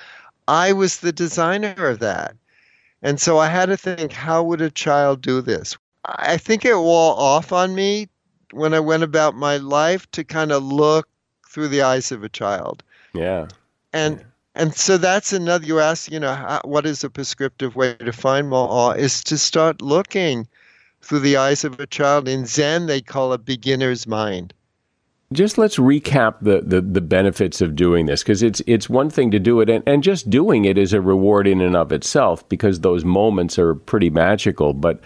I 0.49 0.73
was 0.73 0.97
the 0.97 1.13
designer 1.13 1.87
of 1.87 2.01
that. 2.01 2.35
And 3.03 3.21
so 3.21 3.39
I 3.39 3.49
had 3.49 3.67
to 3.67 3.77
think, 3.77 4.13
how 4.13 4.43
would 4.43 4.61
a 4.61 4.71
child 4.71 5.23
do 5.23 5.41
this? 5.41 5.77
I 6.05 6.37
think 6.37 6.65
it 6.65 6.77
wore 6.77 7.15
off 7.19 7.53
on 7.53 7.75
me 7.75 8.09
when 8.53 8.75
I 8.75 8.81
went 8.81 9.03
about 9.03 9.35
my 9.35 9.57
life 9.57 10.11
to 10.13 10.25
kind 10.25 10.53
of 10.53 10.63
look 10.63 11.09
through 11.49 11.69
the 11.69 11.83
eyes 11.83 12.13
of 12.13 12.25
a 12.25 12.29
child. 12.29 12.83
Yeah. 13.15 13.49
And 13.93 14.25
and 14.55 14.75
so 14.75 14.99
that's 14.99 15.33
another. 15.33 15.65
You 15.65 15.81
ask, 15.81 16.11
you 16.11 16.21
know, 16.21 16.35
how, 16.35 16.61
what 16.65 16.87
is 16.87 17.05
a 17.05 17.11
prescriptive 17.11 17.77
way 17.77 17.95
to 17.95 18.13
find 18.13 18.49
more 18.49 18.69
awe? 18.69 18.93
Is 18.93 19.23
to 19.25 19.39
start 19.39 19.81
looking 19.81 20.49
through 21.03 21.21
the 21.21 21.37
eyes 21.37 21.65
of 21.65 21.81
a 21.81 21.87
child. 21.87 22.29
In 22.29 22.47
Zen, 22.47 22.87
they 22.87 23.01
call 23.01 23.33
it 23.33 23.45
beginner's 23.45 24.07
mind 24.07 24.53
just 25.33 25.59
let's 25.59 25.77
recap 25.77 26.37
the, 26.41 26.61
the, 26.61 26.81
the 26.81 27.01
benefits 27.01 27.61
of 27.61 27.77
doing 27.77 28.07
this 28.07 28.23
because 28.23 28.43
it's 28.43 28.61
it's 28.67 28.91
one 28.91 29.09
thing 29.09 29.31
to 29.31 29.39
do 29.39 29.61
it 29.61 29.71
and, 29.71 29.85
and 29.87 30.03
just 30.03 30.29
doing 30.29 30.65
it 30.65 30.77
is 30.77 30.93
a 30.93 31.01
reward 31.01 31.47
in 31.47 31.61
and 31.61 31.77
of 31.77 31.93
itself 31.93 32.49
because 32.49 32.81
those 32.81 33.05
moments 33.05 33.59
are 33.59 33.75
pretty 33.77 34.11
magical. 34.11 34.73
But 34.73 35.01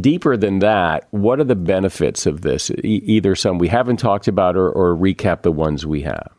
deeper 0.00 0.36
than 0.36 0.58
that 0.58 1.06
what 1.12 1.40
are 1.40 1.44
the 1.44 1.56
benefits 1.56 2.26
of 2.26 2.42
this? 2.42 2.70
E- 2.70 3.02
either 3.04 3.34
some 3.34 3.58
we 3.58 3.68
haven't 3.68 3.96
talked 3.96 4.28
about 4.28 4.54
or, 4.54 4.70
or 4.70 4.94
recap 4.94 5.42
the 5.42 5.52
ones 5.52 5.86
we 5.86 6.02
have. 6.02 6.30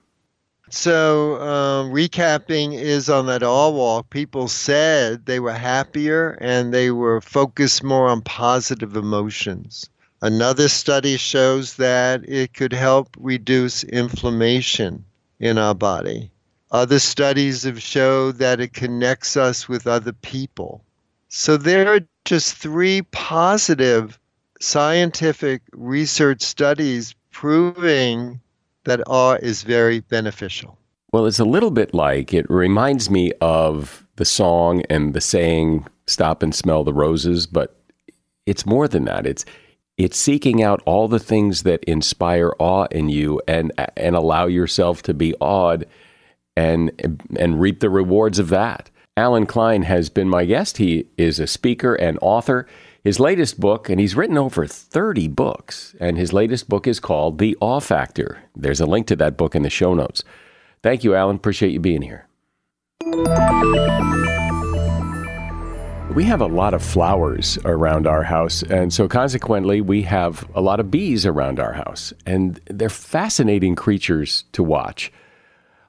So 0.70 1.42
um, 1.42 1.92
recapping 1.92 2.74
is 2.74 3.10
on 3.10 3.28
that 3.28 3.44
all 3.44 3.74
walk. 3.74 4.10
People 4.10 4.48
said 4.48 5.26
they 5.26 5.40
were 5.40 5.54
happier 5.54 6.38
and 6.42 6.74
they 6.74 6.92
were 6.92 7.22
focused 7.22 7.84
more 7.84 8.08
on 8.08 8.22
positive 8.22 8.96
emotions 8.96 9.90
Another 10.22 10.68
study 10.68 11.18
shows 11.18 11.76
that 11.76 12.28
it 12.28 12.54
could 12.54 12.74
help 12.74 13.16
reduce 13.20 13.84
inflammation 13.84 15.04
in 15.40 15.58
our 15.58 15.76
body. 15.76 16.32
Other 16.72 17.00
studies 17.00 17.64
have 17.64 17.82
showed 17.82 18.38
that 18.38 18.60
it 18.60 18.74
connects 18.74 19.38
us 19.38 19.70
with 19.70 19.88
other 19.88 20.14
people. 20.14 20.84
So 21.28 21.58
there 21.58 21.94
are 21.94 22.00
just 22.24 22.56
three 22.56 23.04
positive 23.12 24.18
scientific 24.60 25.62
research 25.74 26.42
studies 26.42 27.14
proving 27.32 28.40
that 28.86 29.02
awe 29.08 29.34
is 29.42 29.64
very 29.64 30.00
beneficial. 30.00 30.78
Well, 31.12 31.26
it's 31.26 31.40
a 31.40 31.46
little 31.46 31.72
bit 31.72 31.94
like 31.94 32.34
it 32.34 32.50
reminds 32.50 33.10
me 33.10 33.32
of 33.42 34.06
the 34.16 34.26
song 34.26 34.82
and 34.90 35.14
the 35.14 35.22
saying, 35.22 35.88
stop 36.08 36.42
and 36.42 36.54
smell 36.54 36.84
the 36.84 36.94
roses, 36.94 37.48
but 37.48 37.78
it's 38.46 38.66
more 38.66 38.88
than 38.88 39.06
that. 39.06 39.26
It's 39.26 39.46
it's 39.98 40.18
seeking 40.18 40.62
out 40.62 40.82
all 40.86 41.08
the 41.08 41.20
things 41.20 41.64
that 41.64 41.84
inspire 41.86 42.54
awe 42.60 42.86
in 42.92 43.10
you 43.10 43.42
and 43.48 43.72
and 43.96 44.16
allow 44.16 44.46
yourself 44.46 45.02
to 45.04 45.14
be 45.14 45.34
awed 45.36 45.86
and 46.58 47.20
and 47.38 47.62
reap 47.62 47.80
the 47.80 47.90
rewards 47.90 48.40
of 48.40 48.50
that. 48.50 48.90
Allen 49.18 49.46
Klein 49.46 49.84
has 49.84 50.10
been 50.10 50.28
my 50.28 50.44
guest. 50.44 50.78
He 50.78 51.08
is 51.18 51.40
a 51.40 51.48
speaker 51.48 51.96
and 51.96 52.20
author. 52.22 52.68
His 53.02 53.20
latest 53.20 53.60
book, 53.60 53.88
and 53.88 54.00
he's 54.00 54.16
written 54.16 54.38
over 54.38 54.66
30 54.66 55.28
books, 55.30 55.96
and 56.00 56.18
his 56.18 56.34
latest 56.34 56.68
book 56.68 56.88
is 56.88 57.00
called 57.00 57.38
The 57.38 57.56
Awe 57.62 57.80
Factor. 57.80 58.40
There's 58.56 58.82
a 58.82 58.86
link 58.88 59.08
to 59.08 59.16
that 59.18 59.38
book 59.38 59.56
in 59.56 59.62
the 59.62 59.70
show 59.70 59.94
notes. 59.94 60.24
Thank 60.82 61.04
you, 61.04 61.16
Allen. 61.16 61.36
Appreciate 61.36 61.72
you 61.72 61.80
being 61.80 62.02
here. 62.02 62.28
We 66.16 66.24
have 66.24 66.40
a 66.40 66.46
lot 66.46 66.74
of 66.74 66.82
flowers 66.82 67.60
around 67.66 68.08
our 68.08 68.24
house, 68.24 68.64
and 68.64 68.94
so 68.94 69.06
consequently, 69.06 69.82
we 69.82 70.04
have 70.04 70.50
a 70.56 70.62
lot 70.62 70.80
of 70.80 70.90
bees 70.90 71.26
around 71.26 71.60
our 71.60 71.74
house, 71.74 72.14
and 72.26 72.58
they're 72.68 72.88
fascinating 72.88 73.76
creatures 73.76 74.46
to 74.54 74.64
watch. 74.64 75.12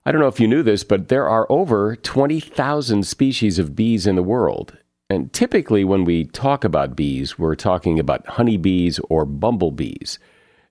I 0.05 0.11
don't 0.11 0.21
know 0.21 0.27
if 0.27 0.41
you 0.41 0.49
knew 0.49 0.65
this, 0.65 0.83
but 0.83 1.07
there 1.07 1.29
are 1.29 1.47
over 1.49 1.95
20,000 1.95 3.07
species 3.07 3.61
of 3.61 3.77
bees 3.77 4.05
in 4.05 4.17
the 4.17 4.23
world. 4.25 4.77
And 5.09 5.33
typically, 5.33 5.85
when 5.85 6.05
we 6.05 6.25
talk 6.25 6.65
about 6.65 6.97
bees, 6.97 7.39
we're 7.39 7.55
talking 7.55 8.01
about 8.01 8.27
honeybees 8.27 8.99
or 9.09 9.27
bumblebees. 9.27 10.19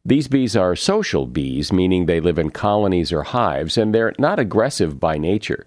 These 0.04 0.28
bees 0.28 0.58
are 0.58 0.76
social 0.76 1.28
bees, 1.28 1.72
meaning 1.72 2.08
they 2.08 2.20
live 2.20 2.38
in 2.38 2.50
colonies 2.50 3.14
or 3.14 3.24
hives, 3.24 3.78
and 3.78 3.96
they're 3.96 4.14
not 4.20 4.38
aggressive 4.38 5.00
by 5.00 5.18
nature. 5.18 5.66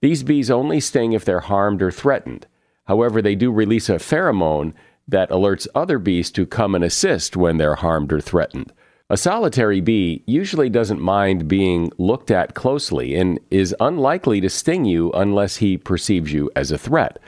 These 0.00 0.24
bees 0.24 0.50
only 0.50 0.80
sting 0.80 1.12
if 1.12 1.24
they're 1.24 1.38
harmed 1.38 1.80
or 1.80 1.92
threatened. 1.92 2.48
However, 2.86 3.22
they 3.22 3.34
do 3.34 3.52
release 3.52 3.88
a 3.88 3.94
pheromone 3.94 4.72
that 5.06 5.30
alerts 5.30 5.66
other 5.74 5.98
bees 5.98 6.30
to 6.32 6.46
come 6.46 6.74
and 6.74 6.84
assist 6.84 7.36
when 7.36 7.56
they're 7.56 7.76
harmed 7.76 8.12
or 8.12 8.20
threatened. 8.20 8.72
A 9.08 9.16
solitary 9.16 9.80
bee 9.80 10.22
usually 10.26 10.70
doesn't 10.70 11.00
mind 11.00 11.48
being 11.48 11.90
looked 11.98 12.30
at 12.30 12.54
closely 12.54 13.16
and 13.16 13.40
is 13.50 13.74
unlikely 13.80 14.40
to 14.40 14.48
sting 14.48 14.84
you 14.84 15.10
unless 15.12 15.56
he 15.56 15.76
perceives 15.76 16.32
you 16.32 16.48
as 16.54 16.70
a 16.70 16.78
threat. 16.78 17.18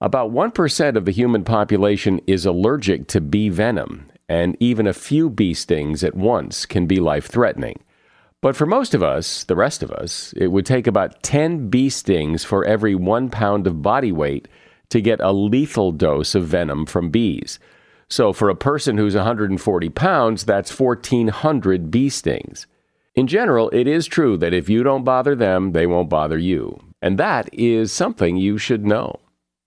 About 0.00 0.32
1% 0.32 0.96
of 0.96 1.04
the 1.04 1.12
human 1.12 1.44
population 1.44 2.20
is 2.26 2.46
allergic 2.46 3.06
to 3.08 3.20
bee 3.20 3.50
venom, 3.50 4.10
and 4.30 4.56
even 4.60 4.86
a 4.86 4.94
few 4.94 5.28
bee 5.28 5.52
stings 5.52 6.02
at 6.02 6.14
once 6.14 6.64
can 6.64 6.86
be 6.86 7.00
life 7.00 7.26
threatening. 7.26 7.82
But 8.40 8.56
for 8.56 8.66
most 8.66 8.94
of 8.94 9.02
us, 9.02 9.44
the 9.44 9.56
rest 9.56 9.82
of 9.82 9.90
us, 9.90 10.32
it 10.36 10.48
would 10.48 10.66
take 10.66 10.86
about 10.86 11.22
10 11.22 11.68
bee 11.68 11.90
stings 11.90 12.44
for 12.44 12.64
every 12.64 12.94
one 12.94 13.28
pound 13.28 13.66
of 13.66 13.82
body 13.82 14.12
weight 14.12 14.48
to 14.94 15.00
get 15.00 15.18
a 15.18 15.32
lethal 15.32 15.90
dose 15.90 16.36
of 16.36 16.44
venom 16.44 16.86
from 16.86 17.10
bees. 17.10 17.58
So 18.08 18.32
for 18.32 18.48
a 18.48 18.54
person 18.54 18.96
who's 18.96 19.16
140 19.16 19.88
pounds, 19.88 20.44
that's 20.44 20.78
1,400 20.78 21.90
bee 21.90 22.08
stings. 22.08 22.68
In 23.16 23.26
general, 23.26 23.70
it 23.70 23.88
is 23.88 24.06
true 24.06 24.36
that 24.36 24.54
if 24.54 24.68
you 24.68 24.84
don't 24.84 25.02
bother 25.02 25.34
them, 25.34 25.72
they 25.72 25.84
won't 25.84 26.08
bother 26.08 26.38
you. 26.38 26.78
And 27.02 27.18
that 27.18 27.52
is 27.52 27.90
something 27.90 28.36
you 28.36 28.56
should 28.56 28.86
know. 28.86 29.18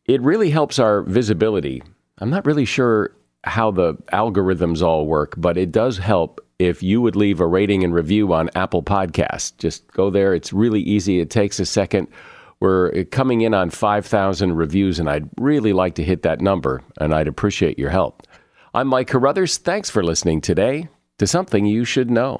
It 0.06 0.22
really 0.22 0.50
helps 0.50 0.80
our 0.80 1.02
visibility. 1.02 1.84
I'm 2.20 2.30
not 2.30 2.46
really 2.46 2.64
sure 2.64 3.12
how 3.44 3.72
the 3.72 3.96
algorithms 4.14 4.82
all 4.82 5.08
work, 5.08 5.34
but 5.36 5.58
it 5.58 5.74
does 5.74 5.98
help 5.98 6.40
if 6.58 6.82
you 6.82 7.02
would 7.02 7.18
leave 7.18 7.42
a 7.42 7.46
rating 7.46 7.84
and 7.84 7.94
review 7.94 8.32
on 8.32 8.50
Apple 8.56 8.82
Podcasts. 8.82 9.58
Just 9.58 9.92
go 9.92 10.10
there. 10.10 10.34
It's 10.34 10.54
really 10.54 10.82
easy. 10.82 11.20
It 11.20 11.30
takes 11.30 11.60
a 11.60 11.66
second. 11.66 12.08
We're 12.60 12.92
uh, 12.92 13.04
coming 13.12 13.42
in 13.42 13.54
on 13.54 13.70
5,000 13.70 14.56
reviews, 14.56 15.00
and 15.00 15.10
I'd 15.10 15.30
really 15.38 15.74
like 15.74 15.96
to 15.96 16.04
hit 16.04 16.24
that 16.24 16.42
number, 16.42 16.82
and 17.00 17.14
I'd 17.14 17.28
appreciate 17.28 17.78
your 17.78 17.92
help. 17.92 18.24
I'm 18.74 18.88
Mike 18.88 19.08
Carruthers. 19.08 19.58
Thanks 19.58 19.90
for 19.90 20.04
listening 20.04 20.42
today 20.42 20.90
to 21.20 21.28
Something 21.28 21.66
You 21.66 21.86
Should 21.86 22.10
Know. 22.10 22.40